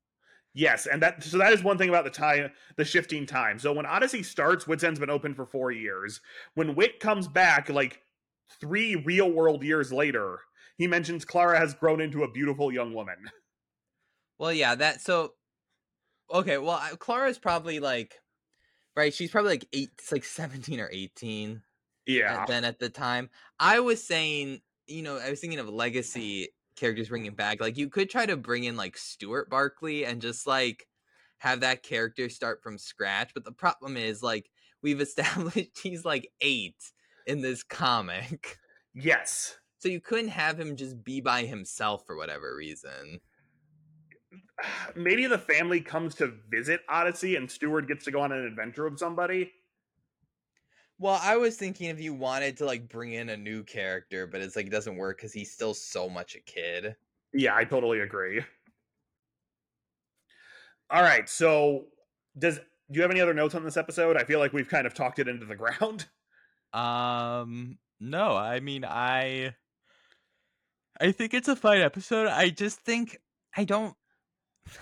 Yes, 0.54 0.86
and 0.86 1.02
that 1.02 1.22
so 1.22 1.36
that 1.36 1.52
is 1.52 1.64
one 1.64 1.78
thing 1.78 1.90
about 1.90 2.04
the 2.04 2.10
time, 2.10 2.52
the 2.76 2.84
shifting 2.84 3.26
time. 3.26 3.58
So 3.58 3.72
when 3.72 3.84
Odyssey 3.84 4.22
starts, 4.22 4.66
Whit's 4.66 4.84
End's 4.84 5.00
been 5.00 5.10
open 5.10 5.34
for 5.34 5.44
four 5.46 5.72
years. 5.72 6.20
When 6.54 6.76
Whit 6.76 7.00
comes 7.00 7.28
back, 7.28 7.68
like 7.68 8.00
three 8.60 8.94
real 8.94 9.30
world 9.30 9.64
years 9.64 9.92
later, 9.92 10.38
he 10.78 10.86
mentions 10.86 11.24
Clara 11.24 11.58
has 11.58 11.74
grown 11.74 12.00
into 12.00 12.22
a 12.22 12.30
beautiful 12.30 12.72
young 12.72 12.94
woman. 12.94 13.16
Well, 14.38 14.52
yeah, 14.52 14.76
that 14.76 15.00
so. 15.00 15.32
Okay, 16.32 16.58
well, 16.58 16.80
Clara's 16.98 17.38
probably 17.38 17.78
like, 17.80 18.14
right? 18.96 19.14
She's 19.14 19.30
probably 19.30 19.52
like 19.52 19.68
eight, 19.72 19.90
like 20.10 20.24
seventeen 20.24 20.80
or 20.80 20.90
eighteen. 20.92 21.62
Yeah. 22.06 22.46
Then 22.46 22.64
at 22.64 22.78
the 22.78 22.88
time, 22.88 23.30
I 23.58 23.80
was 23.80 24.02
saying, 24.02 24.60
you 24.86 25.02
know, 25.02 25.18
I 25.18 25.30
was 25.30 25.40
thinking 25.40 25.58
of 25.58 25.68
legacy 25.68 26.48
characters 26.76 27.08
bringing 27.08 27.34
back. 27.34 27.60
Like 27.60 27.76
you 27.76 27.88
could 27.88 28.08
try 28.08 28.26
to 28.26 28.36
bring 28.36 28.64
in 28.64 28.76
like 28.76 28.96
Stuart 28.96 29.50
Barkley 29.50 30.04
and 30.04 30.22
just 30.22 30.46
like 30.46 30.86
have 31.38 31.60
that 31.60 31.82
character 31.82 32.28
start 32.28 32.62
from 32.62 32.78
scratch. 32.78 33.32
But 33.34 33.44
the 33.44 33.52
problem 33.52 33.96
is 33.96 34.22
like 34.22 34.48
we've 34.82 35.00
established 35.02 35.78
he's 35.82 36.04
like 36.04 36.30
eight 36.40 36.76
in 37.26 37.40
this 37.40 37.62
comic. 37.62 38.58
Yes. 38.94 39.56
So 39.78 39.88
you 39.88 40.00
couldn't 40.00 40.28
have 40.28 40.58
him 40.58 40.76
just 40.76 41.04
be 41.04 41.20
by 41.20 41.44
himself 41.44 42.06
for 42.06 42.16
whatever 42.16 42.54
reason. 42.56 43.20
Maybe 44.94 45.26
the 45.26 45.38
family 45.38 45.80
comes 45.80 46.14
to 46.16 46.32
visit 46.50 46.80
Odyssey 46.88 47.36
and 47.36 47.50
Stuart 47.50 47.88
gets 47.88 48.04
to 48.06 48.10
go 48.10 48.20
on 48.20 48.32
an 48.32 48.44
adventure 48.44 48.88
with 48.88 48.98
somebody. 48.98 49.52
Well, 50.98 51.20
I 51.22 51.36
was 51.36 51.56
thinking 51.56 51.90
if 51.90 52.00
you 52.00 52.14
wanted 52.14 52.56
to 52.58 52.64
like 52.64 52.88
bring 52.88 53.12
in 53.12 53.28
a 53.28 53.36
new 53.36 53.62
character, 53.64 54.26
but 54.26 54.40
it's 54.40 54.56
like 54.56 54.66
it 54.66 54.72
doesn't 54.72 54.96
work 54.96 55.18
because 55.18 55.32
he's 55.32 55.52
still 55.52 55.74
so 55.74 56.08
much 56.08 56.34
a 56.34 56.40
kid. 56.40 56.96
Yeah, 57.34 57.54
I 57.54 57.64
totally 57.64 58.00
agree. 58.00 58.42
All 60.88 61.02
right, 61.02 61.28
so 61.28 61.86
does 62.38 62.56
do 62.56 62.62
you 62.96 63.02
have 63.02 63.10
any 63.10 63.20
other 63.20 63.34
notes 63.34 63.54
on 63.54 63.64
this 63.64 63.76
episode? 63.76 64.16
I 64.16 64.24
feel 64.24 64.38
like 64.38 64.52
we've 64.52 64.68
kind 64.68 64.86
of 64.86 64.94
talked 64.94 65.18
it 65.18 65.28
into 65.28 65.44
the 65.44 65.56
ground. 65.56 66.06
Um, 66.72 67.78
no, 68.00 68.34
I 68.34 68.60
mean 68.60 68.84
I 68.84 69.54
I 70.98 71.12
think 71.12 71.34
it's 71.34 71.48
a 71.48 71.56
fine 71.56 71.82
episode. 71.82 72.28
I 72.28 72.48
just 72.48 72.80
think 72.80 73.18
I 73.54 73.64
don't 73.64 73.94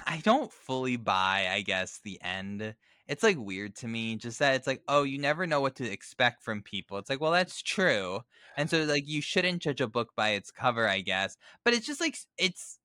I 0.07 0.18
don't 0.18 0.53
fully 0.53 0.97
buy, 0.97 1.49
I 1.51 1.62
guess, 1.62 2.01
the 2.03 2.20
end. 2.22 2.74
It's 3.07 3.22
like 3.22 3.37
weird 3.39 3.76
to 3.76 3.89
me 3.89 4.16
just 4.16 4.39
that 4.39 4.55
it's 4.55 4.66
like 4.66 4.82
oh 4.89 5.03
you 5.03 5.18
never 5.18 5.47
know 5.47 5.61
what 5.61 5.76
to 5.76 5.91
expect 5.91 6.43
from 6.43 6.62
people. 6.62 6.99
It's 6.99 7.11
like 7.11 7.20
well 7.20 7.32
that's 7.32 7.62
true. 7.62 8.20
And 8.57 8.70
so 8.70 8.85
like 8.85 9.07
you 9.07 9.20
shouldn't 9.20 9.62
judge 9.62 9.80
a 9.80 9.87
book 9.87 10.11
by 10.16 10.30
its 10.30 10.51
cover 10.51 10.89
i 10.89 11.01
guess 11.01 11.37
but 11.64 11.74
it's 11.74 11.87
just 11.87 12.01
like 12.01 12.16
it's 12.39 12.78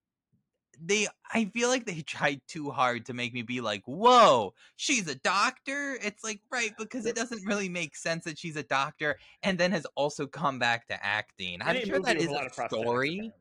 they 0.82 1.08
i 1.34 1.46
feel 1.46 1.70
like 1.70 1.86
they 1.86 2.02
tried 2.08 2.42
too 2.48 2.70
hard 2.72 3.06
to 3.06 3.14
make 3.14 3.34
me 3.34 3.42
be 3.42 3.62
like 3.62 3.84
whoa 3.86 4.54
she's 4.76 5.08
a 5.08 5.16
doctor? 5.16 5.98
It's 6.02 6.24
like 6.24 6.42
right 6.52 6.72
because 6.78 7.06
it 7.06 7.16
doesn't 7.16 7.46
really 7.46 7.70
make 7.70 7.96
sense 7.96 8.24
that 8.26 8.38
she's 8.38 8.56
a 8.56 8.64
doctor 8.64 9.18
and 9.44 9.58
then 9.58 9.72
has 9.72 9.86
also 9.96 10.26
come 10.26 10.58
back 10.58 10.88
to 10.88 11.06
acting. 11.06 11.60
I'm 11.62 11.84
sure 11.86 12.00
that 12.00 12.18
is 12.18 12.32
a 12.32 12.50
story 12.68 13.32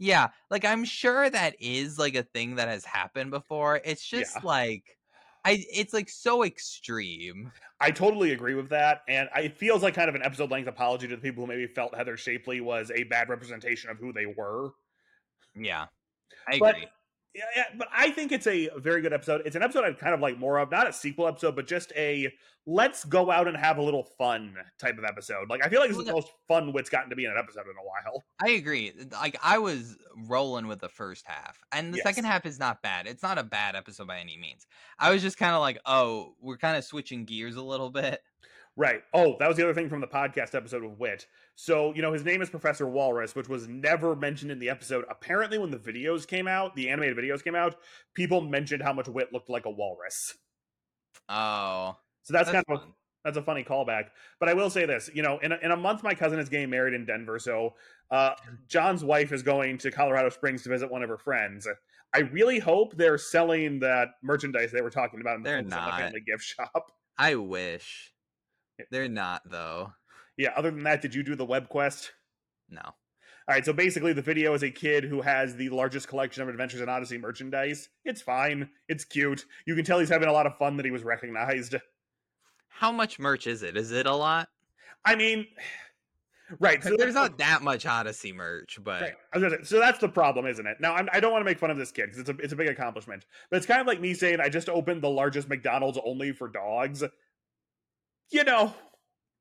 yeah 0.00 0.28
like 0.50 0.64
i'm 0.64 0.84
sure 0.84 1.30
that 1.30 1.54
is 1.60 1.98
like 1.98 2.16
a 2.16 2.24
thing 2.24 2.56
that 2.56 2.66
has 2.66 2.84
happened 2.84 3.30
before 3.30 3.80
it's 3.84 4.04
just 4.04 4.34
yeah. 4.34 4.40
like 4.42 4.82
I 5.44 5.64
it's 5.72 5.94
like 5.94 6.08
so 6.08 6.44
extreme. 6.44 7.50
I 7.80 7.90
totally 7.90 8.32
agree 8.32 8.54
with 8.54 8.68
that, 8.70 9.02
and 9.08 9.28
it 9.36 9.56
feels 9.56 9.82
like 9.82 9.94
kind 9.94 10.08
of 10.08 10.14
an 10.14 10.22
episode 10.22 10.50
length 10.50 10.68
apology 10.68 11.08
to 11.08 11.16
the 11.16 11.22
people 11.22 11.44
who 11.44 11.48
maybe 11.48 11.66
felt 11.66 11.94
Heather 11.94 12.16
Shapley 12.16 12.60
was 12.60 12.90
a 12.94 13.04
bad 13.04 13.28
representation 13.30 13.88
of 13.88 13.96
who 13.96 14.12
they 14.12 14.26
were. 14.26 14.70
Yeah, 15.54 15.86
I 16.46 16.58
but, 16.58 16.76
agree. 16.76 16.88
Yeah, 17.34 17.44
yeah, 17.54 17.64
but 17.78 17.86
I 17.92 18.10
think 18.10 18.32
it's 18.32 18.46
a 18.48 18.70
very 18.76 19.02
good 19.02 19.12
episode. 19.12 19.42
It's 19.44 19.54
an 19.54 19.62
episode 19.62 19.84
I'd 19.84 19.98
kind 19.98 20.14
of 20.14 20.20
like 20.20 20.38
more 20.38 20.58
of, 20.58 20.70
not 20.70 20.88
a 20.88 20.92
sequel 20.92 21.28
episode, 21.28 21.54
but 21.54 21.66
just 21.66 21.92
a 21.96 22.32
let's 22.66 23.04
go 23.04 23.30
out 23.30 23.48
and 23.48 23.56
have 23.56 23.78
a 23.78 23.82
little 23.82 24.02
fun 24.18 24.54
type 24.78 24.98
of 24.98 25.04
episode. 25.04 25.48
Like 25.48 25.64
I 25.64 25.68
feel 25.68 25.80
like 25.80 25.90
it's 25.90 26.02
the 26.02 26.12
most 26.12 26.32
fun 26.48 26.72
Whit's 26.72 26.90
gotten 26.90 27.08
to 27.10 27.16
be 27.16 27.24
in 27.24 27.30
an 27.30 27.38
episode 27.38 27.66
in 27.66 27.76
a 27.80 27.86
while. 27.86 28.24
I 28.44 28.50
agree. 28.50 28.92
Like 29.12 29.38
I 29.42 29.58
was 29.58 29.96
rolling 30.26 30.66
with 30.66 30.80
the 30.80 30.88
first 30.88 31.24
half, 31.26 31.60
and 31.70 31.92
the 31.92 31.98
yes. 31.98 32.04
second 32.04 32.24
half 32.24 32.44
is 32.46 32.58
not 32.58 32.82
bad. 32.82 33.06
It's 33.06 33.22
not 33.22 33.38
a 33.38 33.44
bad 33.44 33.76
episode 33.76 34.08
by 34.08 34.18
any 34.18 34.36
means. 34.36 34.66
I 34.98 35.12
was 35.12 35.22
just 35.22 35.38
kind 35.38 35.54
of 35.54 35.60
like, 35.60 35.78
oh, 35.86 36.34
we're 36.40 36.58
kind 36.58 36.76
of 36.76 36.84
switching 36.84 37.26
gears 37.26 37.54
a 37.54 37.62
little 37.62 37.90
bit. 37.90 38.20
Right. 38.76 39.02
Oh, 39.12 39.36
that 39.38 39.48
was 39.48 39.56
the 39.56 39.64
other 39.64 39.74
thing 39.74 39.88
from 39.88 40.00
the 40.00 40.06
podcast 40.06 40.54
episode 40.54 40.84
of 40.84 40.98
Whit. 40.98 41.26
So, 41.54 41.92
you 41.94 42.00
know, 42.00 42.12
his 42.12 42.24
name 42.24 42.40
is 42.40 42.48
Professor 42.48 42.86
Walrus, 42.86 43.34
which 43.34 43.48
was 43.48 43.68
never 43.68 44.16
mentioned 44.16 44.50
in 44.50 44.58
the 44.58 44.70
episode. 44.70 45.04
Apparently, 45.10 45.58
when 45.58 45.70
the 45.70 45.78
videos 45.78 46.26
came 46.26 46.48
out, 46.48 46.74
the 46.74 46.88
animated 46.88 47.16
videos 47.16 47.44
came 47.44 47.54
out, 47.54 47.76
people 48.14 48.40
mentioned 48.40 48.82
how 48.82 48.92
much 48.92 49.08
Whit 49.08 49.32
looked 49.32 49.50
like 49.50 49.66
a 49.66 49.70
walrus. 49.70 50.36
Oh. 51.28 51.96
So 52.22 52.32
that's, 52.32 52.50
that's 52.50 52.66
kind 52.66 52.80
of 52.80 52.88
a, 52.88 52.92
that's 53.24 53.36
a 53.36 53.42
funny 53.42 53.64
callback. 53.64 54.04
But 54.38 54.48
I 54.48 54.54
will 54.54 54.70
say 54.70 54.86
this, 54.86 55.10
you 55.12 55.22
know, 55.22 55.38
in 55.40 55.52
a, 55.52 55.58
in 55.62 55.72
a 55.72 55.76
month, 55.76 56.02
my 56.02 56.14
cousin 56.14 56.38
is 56.38 56.48
getting 56.48 56.70
married 56.70 56.94
in 56.94 57.04
Denver. 57.04 57.38
So 57.38 57.74
uh, 58.10 58.34
John's 58.68 59.04
wife 59.04 59.32
is 59.32 59.42
going 59.42 59.76
to 59.78 59.90
Colorado 59.90 60.30
Springs 60.30 60.62
to 60.62 60.70
visit 60.70 60.90
one 60.90 61.02
of 61.02 61.10
her 61.10 61.18
friends. 61.18 61.68
I 62.14 62.20
really 62.20 62.58
hope 62.58 62.96
they're 62.96 63.18
selling 63.18 63.80
that 63.80 64.08
merchandise 64.22 64.72
they 64.72 64.80
were 64.80 64.90
talking 64.90 65.20
about 65.20 65.36
in 65.36 65.42
the, 65.42 65.50
they're 65.50 65.62
not. 65.62 66.00
family 66.00 66.22
gift 66.26 66.44
shop. 66.44 66.92
I 67.18 67.34
wish. 67.34 68.12
They're 68.90 69.08
not 69.08 69.42
though. 69.44 69.92
Yeah, 70.36 70.50
other 70.56 70.70
than 70.70 70.84
that, 70.84 71.02
did 71.02 71.14
you 71.14 71.22
do 71.22 71.34
the 71.34 71.44
web 71.44 71.68
quest? 71.68 72.12
No. 72.68 72.80
All 73.50 73.54
right, 73.54 73.66
so 73.66 73.72
basically 73.72 74.12
the 74.12 74.22
video 74.22 74.54
is 74.54 74.62
a 74.62 74.70
kid 74.70 75.02
who 75.02 75.22
has 75.22 75.56
the 75.56 75.70
largest 75.70 76.06
collection 76.08 76.42
of 76.42 76.48
Adventures 76.48 76.80
in 76.80 76.88
Odyssey 76.88 77.18
merchandise. 77.18 77.88
It's 78.04 78.22
fine. 78.22 78.70
It's 78.88 79.04
cute. 79.04 79.44
You 79.66 79.74
can 79.74 79.84
tell 79.84 79.98
he's 79.98 80.08
having 80.08 80.28
a 80.28 80.32
lot 80.32 80.46
of 80.46 80.56
fun 80.56 80.76
that 80.76 80.84
he 80.84 80.92
was 80.92 81.02
recognized. 81.02 81.74
How 82.68 82.92
much 82.92 83.18
merch 83.18 83.46
is 83.46 83.62
it? 83.62 83.76
Is 83.76 83.90
it 83.90 84.06
a 84.06 84.14
lot? 84.14 84.48
I 85.04 85.16
mean, 85.16 85.46
right. 86.60 86.82
So 86.82 86.96
there's 86.96 87.14
not 87.14 87.38
that 87.38 87.62
much 87.62 87.86
Odyssey 87.86 88.32
merch, 88.32 88.78
but 88.82 89.14
right. 89.34 89.66
so 89.66 89.80
that's 89.80 89.98
the 89.98 90.08
problem, 90.08 90.46
isn't 90.46 90.66
it? 90.66 90.76
Now 90.80 90.94
I'm, 90.94 91.08
I 91.12 91.18
do 91.18 91.26
not 91.26 91.32
want 91.32 91.42
to 91.42 91.46
make 91.46 91.58
fun 91.58 91.70
of 91.70 91.76
this 91.76 91.90
kid 91.90 92.06
because 92.06 92.20
it's 92.20 92.30
a 92.30 92.36
it's 92.36 92.52
a 92.52 92.56
big 92.56 92.68
accomplishment, 92.68 93.26
but 93.50 93.56
it's 93.56 93.66
kind 93.66 93.80
of 93.80 93.86
like 93.86 94.00
me 94.00 94.14
saying 94.14 94.38
I 94.40 94.48
just 94.48 94.68
opened 94.68 95.02
the 95.02 95.10
largest 95.10 95.48
McDonald's 95.48 95.98
only 96.04 96.32
for 96.32 96.48
dogs 96.48 97.02
you 98.30 98.44
know, 98.44 98.74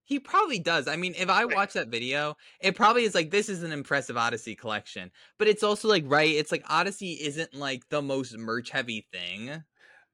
he 0.04 0.20
probably 0.20 0.58
does. 0.58 0.88
I 0.88 0.96
mean, 0.96 1.14
if 1.18 1.30
I 1.30 1.46
watch 1.46 1.74
that 1.74 1.90
video, 1.90 2.36
it 2.60 2.76
probably 2.76 3.04
is 3.04 3.14
like 3.14 3.30
this 3.30 3.48
is 3.48 3.62
an 3.62 3.72
impressive 3.72 4.18
Odyssey 4.18 4.56
collection. 4.56 5.12
But 5.38 5.48
it's 5.48 5.64
also 5.64 5.88
like 5.88 6.04
right, 6.08 6.30
it's 6.30 6.52
like 6.52 6.64
Odyssey 6.68 7.14
isn't 7.14 7.54
like 7.54 7.88
the 7.90 8.02
most 8.02 8.38
merch 8.38 8.72
heavy 8.72 9.08
thing. 9.12 9.64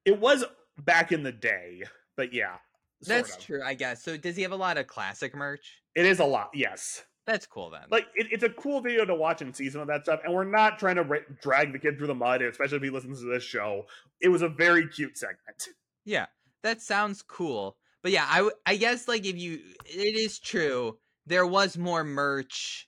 It 0.03 0.19
was 0.19 0.43
back 0.83 1.11
in 1.11 1.23
the 1.23 1.31
day, 1.31 1.83
but 2.17 2.33
yeah. 2.33 2.55
That's 3.01 3.35
of. 3.35 3.41
true, 3.41 3.61
I 3.63 3.73
guess. 3.73 4.03
So 4.03 4.17
does 4.17 4.35
he 4.35 4.41
have 4.41 4.51
a 4.51 4.57
lot 4.57 4.77
of 4.77 4.87
classic 4.87 5.35
merch? 5.35 5.81
It 5.95 6.05
is 6.05 6.19
a 6.19 6.25
lot, 6.25 6.49
yes. 6.53 7.03
That's 7.25 7.45
cool 7.47 7.69
then. 7.69 7.83
Like 7.89 8.07
it, 8.15 8.27
it's 8.31 8.43
a 8.43 8.49
cool 8.49 8.81
video 8.81 9.05
to 9.05 9.15
watch 9.15 9.41
and 9.41 9.55
see 9.55 9.69
some 9.69 9.81
of 9.81 9.87
that 9.87 10.03
stuff, 10.03 10.19
and 10.23 10.33
we're 10.33 10.43
not 10.43 10.77
trying 10.77 10.97
to 10.97 11.05
drag 11.41 11.71
the 11.71 11.79
kid 11.79 11.97
through 11.97 12.07
the 12.07 12.15
mud, 12.15 12.41
especially 12.41 12.77
if 12.77 12.83
he 12.83 12.89
listens 12.89 13.21
to 13.21 13.31
this 13.31 13.43
show. 13.43 13.85
It 14.21 14.27
was 14.27 14.41
a 14.41 14.49
very 14.49 14.87
cute 14.87 15.17
segment. 15.17 15.69
Yeah, 16.03 16.27
that 16.63 16.81
sounds 16.81 17.21
cool. 17.21 17.77
But 18.05 18.11
yeah, 18.11 18.27
I 18.29 18.47
I 18.67 18.75
guess 18.75 19.07
like 19.07 19.25
if 19.25 19.35
you 19.35 19.61
it 19.83 20.15
is 20.15 20.37
true 20.37 20.99
there 21.25 21.47
was 21.47 21.75
more 21.75 22.03
merch 22.03 22.87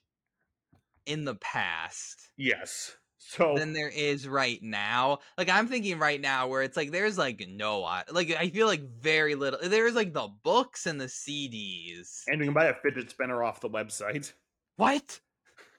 in 1.06 1.24
the 1.24 1.34
past. 1.34 2.28
Yes. 2.36 2.94
So 3.16 3.56
than 3.56 3.72
there 3.72 3.88
is 3.88 4.28
right 4.28 4.62
now. 4.62 5.18
Like 5.36 5.48
I'm 5.48 5.66
thinking 5.66 5.98
right 5.98 6.20
now 6.20 6.46
where 6.46 6.62
it's 6.62 6.76
like 6.76 6.92
there's 6.92 7.18
like 7.18 7.44
no 7.48 7.80
like 8.12 8.30
I 8.30 8.48
feel 8.50 8.68
like 8.68 8.88
very 9.00 9.34
little. 9.34 9.58
There's 9.60 9.96
like 9.96 10.12
the 10.14 10.28
books 10.44 10.86
and 10.86 11.00
the 11.00 11.06
CDs. 11.06 12.22
and 12.28 12.38
you 12.38 12.44
can 12.44 12.54
buy 12.54 12.66
a 12.66 12.74
fidget 12.74 13.10
spinner 13.10 13.42
off 13.42 13.60
the 13.60 13.68
website. 13.68 14.32
What? 14.76 15.18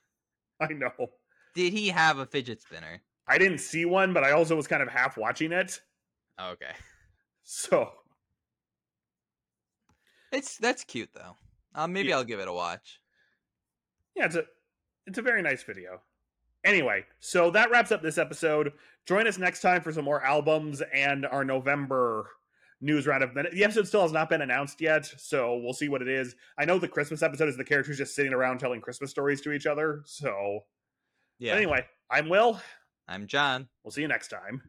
I 0.60 0.74
know. 0.74 0.92
Did 1.56 1.72
he 1.72 1.88
have 1.88 2.18
a 2.18 2.26
fidget 2.26 2.62
spinner? 2.62 3.00
I 3.26 3.38
didn't 3.38 3.60
see 3.60 3.86
one, 3.86 4.12
but 4.12 4.26
I 4.26 4.32
also 4.32 4.58
was 4.58 4.68
kind 4.68 4.84
of 4.84 4.90
half 4.90 5.16
watching 5.16 5.54
it. 5.54 5.80
Okay. 6.38 6.74
So 7.44 7.90
It's 10.32 10.58
that's 10.58 10.84
cute 10.84 11.10
though. 11.14 11.36
Um, 11.76 11.94
maybe 11.94 12.10
Yeah. 12.10 12.18
I'll 12.18 12.24
give 12.24 12.40
it 12.40 12.48
a 12.48 12.54
watch. 12.54 13.00
yeah, 14.16 14.26
it's 14.26 14.36
a 14.36 14.44
it's 15.08 15.18
a 15.18 15.22
very 15.24 15.42
nice 15.42 15.64
video. 15.64 16.02
Anyway, 16.66 17.06
so 17.20 17.50
that 17.52 17.72
wraps 17.72 17.92
up 17.92 18.02
this 18.02 18.18
episode. 18.18 18.74
Join 19.08 19.28
us 19.28 19.38
next 19.38 19.62
time 19.62 19.82
for 19.82 19.92
some 19.94 20.04
more 20.06 20.24
albums 20.24 20.82
and 20.94 21.26
our 21.26 21.44
November 21.46 22.30
news 22.82 23.08
round 23.08 23.24
of 23.24 23.34
the 23.34 23.64
episode 23.64 23.88
still 23.88 24.02
has 24.04 24.12
not 24.12 24.30
been 24.30 24.42
announced 24.42 24.80
yet, 24.82 25.06
so 25.06 25.58
we'll 25.58 25.74
see 25.74 25.90
what 25.90 26.02
it 26.02 26.08
is. 26.10 26.36
I 26.58 26.66
know 26.66 26.78
the 26.80 26.88
Christmas 26.88 27.24
episode 27.24 27.50
is 27.50 27.58
the 27.58 27.64
characters 27.64 27.98
just 27.98 28.14
sitting 28.16 28.34
around 28.34 28.60
telling 28.60 28.82
Christmas 28.82 29.10
stories 29.10 29.42
to 29.42 29.52
each 29.52 29.66
other. 29.66 30.02
So 30.06 30.66
Yeah. 31.40 31.56
anyway, 31.56 31.86
I'm 32.10 32.30
Will. 32.30 32.62
I'm 33.08 33.26
John. 33.28 33.68
We'll 33.84 33.92
see 33.92 34.02
you 34.02 34.08
next 34.08 34.28
time. 34.28 34.62